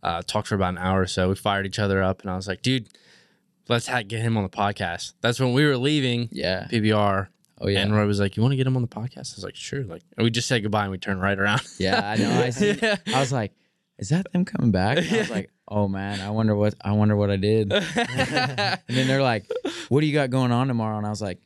uh, 0.03 0.21
talked 0.25 0.47
for 0.47 0.55
about 0.55 0.69
an 0.69 0.77
hour 0.79 1.01
or 1.01 1.07
so. 1.07 1.29
We 1.29 1.35
fired 1.35 1.65
each 1.65 1.79
other 1.79 2.01
up, 2.03 2.21
and 2.21 2.31
I 2.31 2.35
was 2.35 2.47
like, 2.47 2.61
dude. 2.61 2.89
Let's 3.69 3.85
ha- 3.85 4.01
get 4.01 4.21
him 4.21 4.37
on 4.37 4.43
the 4.43 4.49
podcast. 4.49 5.11
That's 5.19 5.41
when 5.41 5.51
we 5.51 5.65
were 5.65 5.75
leaving 5.75 6.29
Yeah. 6.31 6.67
PBR. 6.71 7.27
Oh 7.59 7.67
yeah. 7.67 7.79
And 7.81 7.95
Roy 7.95 8.05
was 8.05 8.19
like, 8.19 8.37
"You 8.37 8.43
want 8.43 8.53
to 8.53 8.57
get 8.57 8.67
him 8.67 8.75
on 8.75 8.81
the 8.81 8.87
podcast?" 8.87 9.33
I 9.33 9.35
was 9.37 9.43
like, 9.43 9.55
"Sure." 9.55 9.83
Like, 9.83 10.03
and 10.17 10.23
we 10.23 10.29
just 10.29 10.47
said 10.47 10.61
goodbye 10.61 10.83
and 10.83 10.91
we 10.91 10.97
turned 10.97 11.21
right 11.21 11.37
around. 11.37 11.61
Yeah, 11.79 12.07
I 12.07 12.15
know. 12.17 12.29
I 12.41 12.49
see. 12.51 12.77
I 12.81 13.19
was 13.19 13.31
like, 13.31 13.51
is 13.97 14.09
that 14.09 14.31
them 14.31 14.45
coming 14.45 14.71
back? 14.71 14.97
And 14.99 15.11
I 15.11 15.17
was 15.19 15.29
like, 15.37 15.49
oh 15.67 15.87
man, 15.87 16.21
I 16.21 16.29
wonder 16.29 16.55
what 16.55 16.75
I 16.81 16.91
wonder 16.91 17.15
what 17.15 17.29
I 17.31 17.35
did. 17.37 17.71
and 17.73 18.79
then 18.87 19.07
they're 19.07 19.23
like, 19.23 19.49
what 19.89 20.01
do 20.01 20.07
you 20.07 20.13
got 20.13 20.29
going 20.29 20.51
on 20.51 20.67
tomorrow? 20.67 20.97
And 20.97 21.05
I 21.07 21.09
was 21.09 21.21
like, 21.21 21.39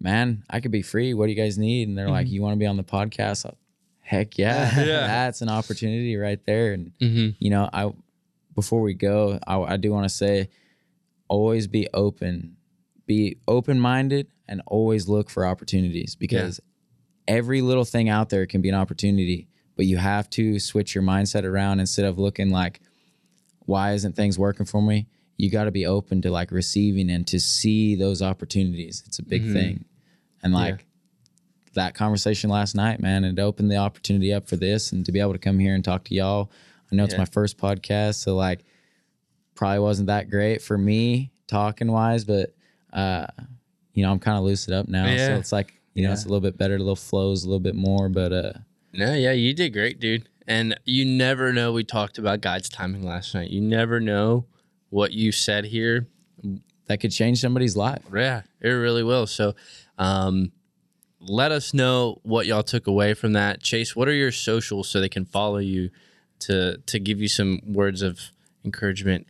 man, 0.00 0.44
I 0.48 0.60
could 0.60 0.70
be 0.72 0.82
free. 0.82 1.14
What 1.14 1.26
do 1.26 1.32
you 1.32 1.36
guys 1.42 1.58
need? 1.58 1.88
And 1.88 1.96
they're 1.98 2.10
like, 2.10 2.28
you 2.28 2.42
want 2.42 2.52
to 2.54 2.58
be 2.58 2.66
on 2.66 2.76
the 2.76 2.84
podcast? 2.84 3.46
I- 3.46 3.54
Heck 4.02 4.38
yeah, 4.38 4.70
Yeah. 4.78 5.06
that's 5.08 5.42
an 5.42 5.48
opportunity 5.48 6.14
right 6.16 6.38
there. 6.46 6.74
And 6.74 6.92
Mhm. 7.02 7.34
you 7.40 7.50
know, 7.50 7.68
I 7.72 7.92
before 8.54 8.80
we 8.82 8.94
go, 8.94 9.40
I, 9.48 9.58
I 9.58 9.76
do 9.78 9.90
want 9.90 10.04
to 10.04 10.14
say, 10.14 10.48
always 11.28 11.66
be 11.66 11.88
open, 11.92 12.55
be 13.06 13.38
open 13.46 13.80
minded, 13.80 14.28
and 14.48 14.62
always 14.66 15.08
look 15.08 15.30
for 15.30 15.46
opportunities 15.46 16.14
because 16.14 16.60
every 17.26 17.60
little 17.60 17.84
thing 17.84 18.08
out 18.08 18.28
there 18.28 18.46
can 18.46 18.60
be 18.60 18.68
an 18.68 18.74
opportunity. 18.74 19.48
But 19.76 19.86
you 19.86 19.98
have 19.98 20.30
to 20.30 20.58
switch 20.58 20.94
your 20.94 21.04
mindset 21.04 21.44
around 21.44 21.80
instead 21.80 22.06
of 22.06 22.18
looking 22.18 22.50
like, 22.50 22.80
why 23.60 23.92
isn't 23.92 24.16
things 24.16 24.38
working 24.38 24.66
for 24.66 24.80
me? 24.80 25.06
You 25.36 25.50
got 25.50 25.64
to 25.64 25.70
be 25.70 25.84
open 25.84 26.22
to 26.22 26.30
like 26.30 26.50
receiving 26.50 27.10
and 27.10 27.26
to 27.26 27.38
see 27.38 27.94
those 27.94 28.22
opportunities. 28.22 29.02
It's 29.06 29.18
a 29.18 29.22
big 29.22 29.42
mm-hmm. 29.42 29.52
thing. 29.52 29.84
And 30.42 30.54
like 30.54 30.86
that 31.74 31.94
conversation 31.94 32.48
last 32.48 32.74
night, 32.74 33.00
man, 33.00 33.24
it 33.24 33.38
opened 33.38 33.70
the 33.70 33.76
opportunity 33.76 34.32
up 34.32 34.48
for 34.48 34.56
this 34.56 34.92
and 34.92 35.04
to 35.04 35.12
be 35.12 35.20
able 35.20 35.32
to 35.32 35.38
come 35.38 35.58
here 35.58 35.74
and 35.74 35.84
talk 35.84 36.04
to 36.04 36.14
y'all. 36.14 36.50
I 36.90 36.94
know 36.94 37.04
it's 37.04 37.18
my 37.18 37.26
first 37.26 37.58
podcast, 37.58 38.14
so 38.14 38.34
like 38.34 38.64
probably 39.54 39.80
wasn't 39.80 40.06
that 40.06 40.30
great 40.30 40.62
for 40.62 40.78
me 40.78 41.32
talking 41.48 41.90
wise, 41.90 42.24
but 42.24 42.54
uh, 42.92 43.26
you 43.94 44.02
know, 44.02 44.10
I'm 44.12 44.18
kind 44.18 44.36
of 44.38 44.44
loosened 44.44 44.74
up 44.74 44.88
now. 44.88 45.06
Yeah. 45.06 45.28
So 45.28 45.34
it's 45.36 45.52
like, 45.52 45.80
you 45.94 46.06
know, 46.06 46.12
it's 46.12 46.24
a 46.24 46.28
little 46.28 46.40
bit 46.40 46.58
better, 46.58 46.74
a 46.74 46.78
little 46.78 46.96
flows 46.96 47.44
a 47.44 47.48
little 47.48 47.60
bit 47.60 47.74
more, 47.74 48.08
but 48.08 48.32
uh 48.32 48.52
No, 48.92 49.14
yeah, 49.14 49.32
you 49.32 49.54
did 49.54 49.72
great, 49.72 49.98
dude. 49.98 50.28
And 50.46 50.78
you 50.84 51.04
never 51.04 51.52
know. 51.52 51.72
We 51.72 51.82
talked 51.84 52.18
about 52.18 52.40
God's 52.40 52.68
timing 52.68 53.02
last 53.02 53.34
night. 53.34 53.50
You 53.50 53.60
never 53.60 53.98
know 54.00 54.44
what 54.90 55.12
you 55.12 55.32
said 55.32 55.64
here. 55.64 56.06
that 56.86 57.00
could 57.00 57.10
change 57.10 57.40
somebody's 57.40 57.76
life. 57.76 58.02
Yeah, 58.14 58.42
it 58.60 58.68
really 58.68 59.02
will. 59.02 59.26
So, 59.26 59.54
um, 59.98 60.52
let 61.18 61.50
us 61.50 61.74
know 61.74 62.20
what 62.22 62.46
y'all 62.46 62.62
took 62.62 62.86
away 62.86 63.14
from 63.14 63.32
that. 63.32 63.60
Chase, 63.62 63.96
what 63.96 64.06
are 64.06 64.12
your 64.12 64.30
socials 64.30 64.88
so 64.88 65.00
they 65.00 65.08
can 65.08 65.24
follow 65.24 65.58
you 65.58 65.90
to 66.40 66.76
to 66.86 66.98
give 67.00 67.20
you 67.20 67.28
some 67.28 67.60
words 67.66 68.02
of 68.02 68.20
encouragement? 68.64 69.26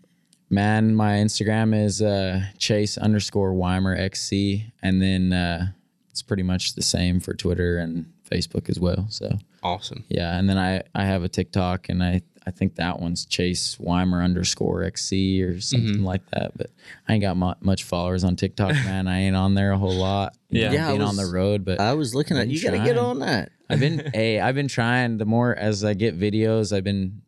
Man, 0.49 0.95
my 0.95 1.15
Instagram 1.15 1.75
is 1.75 2.01
uh, 2.01 2.41
Chase 2.59 2.97
underscore 2.99 3.53
Wimer 3.53 3.99
XC, 3.99 4.73
and 4.83 5.03
then 5.03 5.33
uh, 5.33 5.69
it's 6.11 6.23
pretty 6.23 6.45
much 6.45 6.75
the 6.75 6.83
same 6.83 7.19
for 7.19 7.35
Twitter 7.35 7.79
and 7.79 8.07
Facebook 8.31 8.69
as 8.69 8.79
well. 8.79 9.07
So 9.11 9.39
Awesome. 9.63 10.05
yeah, 10.09 10.39
and 10.39 10.49
then 10.49 10.57
I 10.59 10.83
I 10.95 11.05
have 11.05 11.25
a 11.25 11.29
TikTok, 11.29 11.89
and 11.89 12.01
I 12.03 12.23
I 12.47 12.53
think 12.53 12.77
that 12.77 13.01
one's 13.01 13.27
Chase 13.27 13.77
Wimer 13.81 14.23
underscore 14.23 14.85
XC 14.85 15.43
or 15.43 15.61
something 15.61 16.05
like 16.05 16.25
that. 16.31 16.57
But 16.57 16.71
I 17.09 17.15
ain't 17.15 17.23
got 17.23 17.37
mu- 17.37 17.55
much 17.61 17.83
followers 17.83 18.23
on 18.23 18.37
TikTok, 18.37 18.73
man. 18.85 19.09
I 19.09 19.23
ain't 19.23 19.35
on 19.35 19.55
there 19.55 19.73
a 19.73 19.79
whole 19.79 19.97
lot. 19.97 20.37
Yeah. 20.49 20.71
Yeah, 20.71 20.87
I 20.87 20.91
being 20.93 21.03
on 21.03 21.17
the 21.17 21.27
road, 21.27 21.65
but 21.65 21.81
I 21.81 21.95
was 21.95 22.15
looking 22.15 22.37
at 22.37 22.43
Been 22.47 22.51
you. 22.51 22.63
Got 22.63 22.71
to 22.71 22.85
get 22.85 22.99
on 22.99 23.19
that. 23.19 23.51
I've 23.69 23.81
been 23.81 24.11
hey, 24.15 24.39
I've 24.39 24.55
been 24.55 24.69
trying. 24.69 25.19
The 25.19 25.25
more 25.27 25.57
as 25.57 25.83
I 25.85 25.95
get 25.95 26.17
videos, 26.17 26.73
I've 26.73 26.85
been 26.85 27.23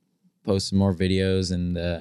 posting 0.45 0.79
more 0.79 0.95
videos, 0.95 1.51
and 1.51 1.77
uh, 1.77 2.01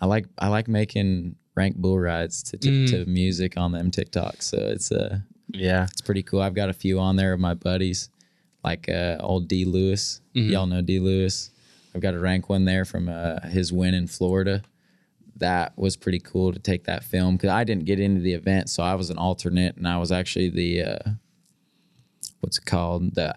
I 0.00 0.06
like 0.06 0.26
I 0.38 0.48
like 0.48 0.68
making 0.68 1.36
rank 1.54 1.76
bull 1.76 1.98
rides 1.98 2.42
to 2.44 2.56
to, 2.58 2.86
to 2.88 3.04
music 3.06 3.56
on 3.56 3.72
them 3.72 3.90
TikToks. 3.90 4.42
So 4.42 4.58
it's 4.58 4.92
uh 4.92 5.18
Yeah. 5.52 5.84
it's 5.84 6.00
pretty 6.00 6.22
cool. 6.22 6.40
I've 6.40 6.54
got 6.54 6.68
a 6.68 6.72
few 6.74 6.98
on 7.00 7.16
there 7.16 7.32
of 7.32 7.40
my 7.40 7.54
buddies, 7.54 8.10
like 8.62 8.88
uh, 8.88 9.16
old 9.20 9.48
D 9.48 9.64
Lewis. 9.64 10.20
Y'all 10.50 10.66
know 10.66 10.82
D 10.82 11.00
Lewis. 11.00 11.50
I've 11.94 12.00
got 12.02 12.14
a 12.14 12.18
rank 12.20 12.48
one 12.48 12.64
there 12.64 12.84
from 12.84 13.08
uh, 13.08 13.40
his 13.48 13.72
win 13.72 13.94
in 13.94 14.06
Florida. 14.06 14.62
That 15.36 15.76
was 15.78 15.96
pretty 15.96 16.20
cool 16.20 16.52
to 16.52 16.58
take 16.58 16.84
that 16.84 17.02
film 17.02 17.36
because 17.36 17.50
I 17.50 17.64
didn't 17.64 17.86
get 17.86 17.98
into 17.98 18.20
the 18.20 18.34
event, 18.34 18.68
so 18.70 18.82
I 18.82 18.94
was 18.94 19.08
an 19.10 19.18
alternate, 19.18 19.76
and 19.76 19.86
I 19.88 19.96
was 19.98 20.12
actually 20.12 20.50
the 20.50 20.82
uh, 20.82 21.10
what's 22.40 22.58
it 22.58 22.66
called 22.66 23.14
the 23.14 23.34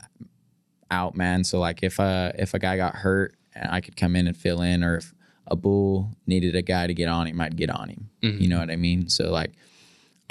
out 0.89 1.15
man. 1.15 1.43
So 1.43 1.59
like 1.59 1.81
if 1.83 1.97
a 1.99 2.33
if 2.37 2.53
a 2.53 2.59
guy 2.59 2.77
got 2.77 2.95
hurt, 2.95 3.35
and 3.55 3.71
I 3.71 3.81
could 3.81 3.95
come 3.95 4.15
in 4.15 4.27
and 4.27 4.35
fill 4.37 4.61
in, 4.61 4.83
or 4.83 4.97
if 4.97 5.13
a 5.47 5.55
bull 5.55 6.15
needed 6.27 6.55
a 6.55 6.61
guy 6.61 6.87
to 6.87 6.93
get 6.93 7.07
on 7.07 7.27
him, 7.27 7.41
I'd 7.41 7.55
get 7.55 7.69
on 7.69 7.89
him. 7.89 8.09
You 8.21 8.31
mm-hmm. 8.31 8.49
know 8.49 8.59
what 8.59 8.71
I 8.71 8.75
mean? 8.75 9.09
So 9.09 9.31
like 9.31 9.51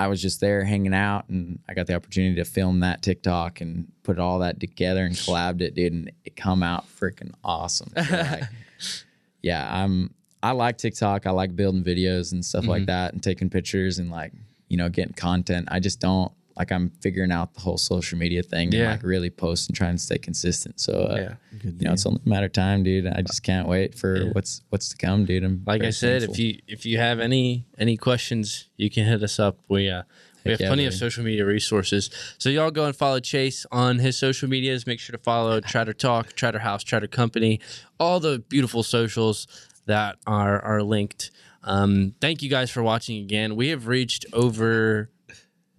I 0.01 0.07
was 0.07 0.23
just 0.23 0.41
there 0.41 0.65
hanging 0.65 0.95
out, 0.95 1.29
and 1.29 1.59
I 1.69 1.75
got 1.75 1.87
the 1.87 1.95
opportunity 1.95 2.37
to 2.37 2.47
film 2.47 2.81
that 2.81 3.03
TikTok 3.03 3.61
and 3.61 3.93
put 4.03 4.19
all 4.19 4.39
that 4.39 4.59
together 4.59 5.05
and 5.05 5.15
collabed 5.15 5.61
it, 5.61 5.75
dude, 5.75 5.93
and 5.93 6.11
it 6.25 6.37
come 6.37 6.63
out 6.63 6.87
freaking 6.89 7.35
awesome. 7.45 7.93
So, 7.95 8.17
like, 8.17 8.45
yeah, 9.43 9.69
I'm. 9.71 10.15
I 10.43 10.53
like 10.53 10.79
TikTok. 10.79 11.27
I 11.27 11.33
like 11.33 11.55
building 11.55 11.85
videos 11.85 12.33
and 12.33 12.43
stuff 12.43 12.67
like 12.67 12.85
mm-hmm. 12.85 12.87
that, 12.87 13.13
and 13.13 13.23
taking 13.23 13.51
pictures 13.51 13.99
and 13.99 14.11
like 14.11 14.33
you 14.69 14.79
know 14.79 14.89
getting 14.89 15.13
content. 15.13 15.69
I 15.71 15.81
just 15.81 16.01
don't 16.01 16.33
like. 16.61 16.71
I'm 16.73 16.91
figuring 17.01 17.33
out 17.33 17.55
the 17.55 17.61
whole 17.61 17.79
social 17.79 18.17
media 18.19 18.43
thing 18.43 18.71
Yeah. 18.73 18.81
and 18.81 18.91
like 18.93 19.03
really 19.03 19.31
post 19.31 19.69
and 19.69 19.77
trying 19.77 19.97
to 19.97 20.03
stay 20.03 20.19
consistent. 20.19 20.79
So 20.81 20.93
uh, 21.11 21.17
Yeah. 21.17 21.35
you 21.65 21.85
know, 21.87 21.93
it's 21.93 22.07
only 22.07 22.21
a 22.25 22.29
matter 22.29 22.47
of 22.47 22.53
time, 22.53 22.83
dude. 22.83 23.07
I 23.07 23.23
just 23.23 23.43
can't 23.43 23.67
wait 23.69 23.95
for 23.95 24.27
what's 24.33 24.63
what's 24.71 24.89
to 24.91 24.97
come, 24.97 25.25
dude. 25.25 25.45
I'm 25.45 25.63
Like 25.67 25.83
I 25.83 25.91
said, 25.91 26.23
thankful. 26.23 26.35
if 26.35 26.39
you 26.41 26.59
if 26.67 26.87
you 26.87 26.99
have 26.99 27.19
any 27.21 27.65
any 27.79 27.97
questions, 27.97 28.69
you 28.77 28.89
can 28.91 29.05
hit 29.07 29.23
us 29.23 29.39
up. 29.39 29.59
We 29.69 29.89
uh 29.91 30.03
we 30.45 30.53
have 30.53 30.61
yeah, 30.61 30.69
plenty 30.69 30.87
of 30.87 30.95
social 30.95 31.23
media 31.23 31.45
resources. 31.45 32.09
So 32.39 32.49
y'all 32.49 32.71
go 32.71 32.87
and 32.87 32.97
follow 32.97 33.21
Chase 33.21 33.67
on 33.71 33.99
his 33.99 34.17
social 34.17 34.49
medias. 34.49 34.87
Make 34.87 34.99
sure 34.99 35.13
to 35.17 35.23
follow 35.23 35.61
Trader 35.73 35.93
Talk, 35.93 36.33
Trader 36.35 36.61
House, 36.61 36.83
Trader 36.83 37.09
Company, 37.09 37.61
all 37.99 38.21
the 38.21 38.39
beautiful 38.49 38.83
socials 38.83 39.47
that 39.87 40.17
are 40.27 40.59
are 40.63 40.83
linked. 40.83 41.31
Um, 41.63 42.15
thank 42.23 42.43
you 42.43 42.49
guys 42.49 42.71
for 42.71 42.83
watching 42.83 43.19
again. 43.23 43.55
We 43.55 43.69
have 43.69 43.87
reached 43.87 44.25
over. 44.33 45.11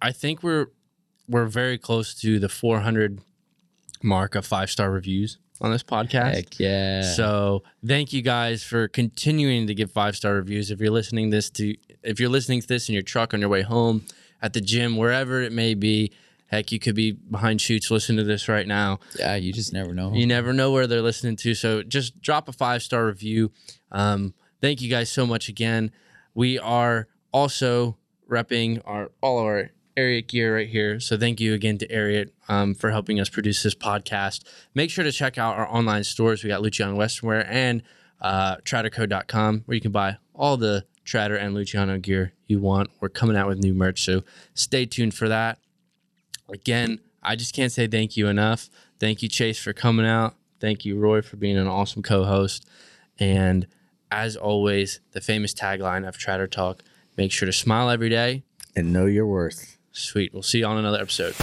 I 0.02 0.12
think 0.12 0.42
we're 0.42 0.66
we're 1.28 1.46
very 1.46 1.78
close 1.78 2.14
to 2.16 2.38
the 2.38 2.48
400 2.48 3.20
mark 4.02 4.34
of 4.34 4.44
five 4.44 4.70
star 4.70 4.90
reviews 4.90 5.38
on 5.60 5.70
this 5.70 5.82
podcast. 5.82 6.34
heck 6.34 6.58
yeah, 6.58 7.02
So 7.02 7.62
thank 7.86 8.12
you 8.12 8.20
guys 8.20 8.64
for 8.64 8.88
continuing 8.88 9.68
to 9.68 9.74
give 9.74 9.92
five 9.92 10.16
star 10.16 10.34
reviews. 10.34 10.70
If 10.70 10.80
you're 10.80 10.90
listening 10.90 11.30
this 11.30 11.48
to 11.50 11.76
if 12.02 12.18
you're 12.18 12.28
listening 12.28 12.60
to 12.60 12.66
this 12.66 12.88
in 12.88 12.94
your 12.94 13.02
truck 13.02 13.32
on 13.32 13.40
your 13.40 13.48
way 13.48 13.62
home, 13.62 14.04
at 14.42 14.52
the 14.52 14.60
gym, 14.60 14.96
wherever 14.96 15.40
it 15.40 15.52
may 15.52 15.74
be, 15.74 16.10
heck, 16.46 16.72
you 16.72 16.80
could 16.80 16.96
be 16.96 17.12
behind 17.12 17.60
chutes 17.60 17.90
listening 17.90 18.18
to 18.18 18.24
this 18.24 18.48
right 18.48 18.66
now. 18.66 18.98
yeah, 19.16 19.36
you 19.36 19.52
just 19.52 19.72
never 19.72 19.94
know. 19.94 20.12
You 20.12 20.26
never 20.26 20.52
know 20.52 20.72
where 20.72 20.88
they're 20.88 21.00
listening 21.00 21.36
to. 21.36 21.54
So 21.54 21.82
just 21.84 22.20
drop 22.20 22.48
a 22.48 22.52
five 22.52 22.82
star 22.82 23.06
review. 23.06 23.52
Um, 23.92 24.34
thank 24.60 24.82
you 24.82 24.90
guys 24.90 25.10
so 25.10 25.26
much 25.26 25.48
again. 25.48 25.92
We 26.34 26.58
are 26.58 27.06
also 27.32 27.98
repping 28.28 28.82
our 28.84 29.12
all 29.22 29.38
of 29.38 29.44
our 29.44 29.70
Ariat 29.96 30.26
gear 30.26 30.56
right 30.56 30.68
here. 30.68 31.00
So 31.00 31.18
thank 31.18 31.40
you 31.40 31.54
again 31.54 31.78
to 31.78 31.88
Ariat 31.88 32.30
um, 32.48 32.74
for 32.74 32.90
helping 32.90 33.20
us 33.20 33.28
produce 33.28 33.62
this 33.62 33.74
podcast. 33.74 34.44
Make 34.74 34.90
sure 34.90 35.04
to 35.04 35.12
check 35.12 35.38
out 35.38 35.56
our 35.56 35.68
online 35.68 36.04
stores. 36.04 36.42
We 36.42 36.48
got 36.48 36.62
Luciano 36.62 36.96
Westernwear 36.96 37.46
and 37.48 37.82
uh, 38.20 38.56
Traderco.com 38.58 39.62
where 39.66 39.74
you 39.74 39.80
can 39.80 39.92
buy 39.92 40.16
all 40.34 40.56
the 40.56 40.84
Trader 41.04 41.36
and 41.36 41.54
Luciano 41.54 41.98
gear 41.98 42.32
you 42.46 42.60
want. 42.60 42.90
We're 43.00 43.08
coming 43.08 43.36
out 43.36 43.48
with 43.48 43.58
new 43.58 43.74
merch, 43.74 44.04
so 44.04 44.22
stay 44.54 44.86
tuned 44.86 45.14
for 45.14 45.28
that 45.28 45.58
again, 46.52 47.00
I 47.22 47.36
just 47.36 47.54
can't 47.54 47.72
say 47.72 47.86
thank 47.86 48.16
you 48.16 48.28
enough. 48.28 48.70
Thank 49.00 49.22
you, 49.22 49.28
Chase, 49.28 49.58
for 49.58 49.72
coming 49.72 50.06
out. 50.06 50.34
Thank 50.60 50.84
you, 50.84 50.98
Roy, 50.98 51.22
for 51.22 51.36
being 51.36 51.56
an 51.56 51.66
awesome 51.66 52.02
co 52.02 52.24
host. 52.24 52.66
And 53.18 53.66
as 54.10 54.36
always, 54.36 55.00
the 55.12 55.20
famous 55.20 55.54
tagline 55.54 56.06
of 56.06 56.16
Trader 56.16 56.46
Talk 56.46 56.82
make 57.16 57.32
sure 57.32 57.46
to 57.46 57.52
smile 57.52 57.90
every 57.90 58.08
day. 58.08 58.44
And 58.76 58.92
know 58.92 59.06
your 59.06 59.26
worth. 59.26 59.71
Sweet. 59.92 60.32
We'll 60.32 60.42
see 60.42 60.58
you 60.58 60.66
on 60.66 60.78
another 60.78 61.00
episode. 61.00 61.34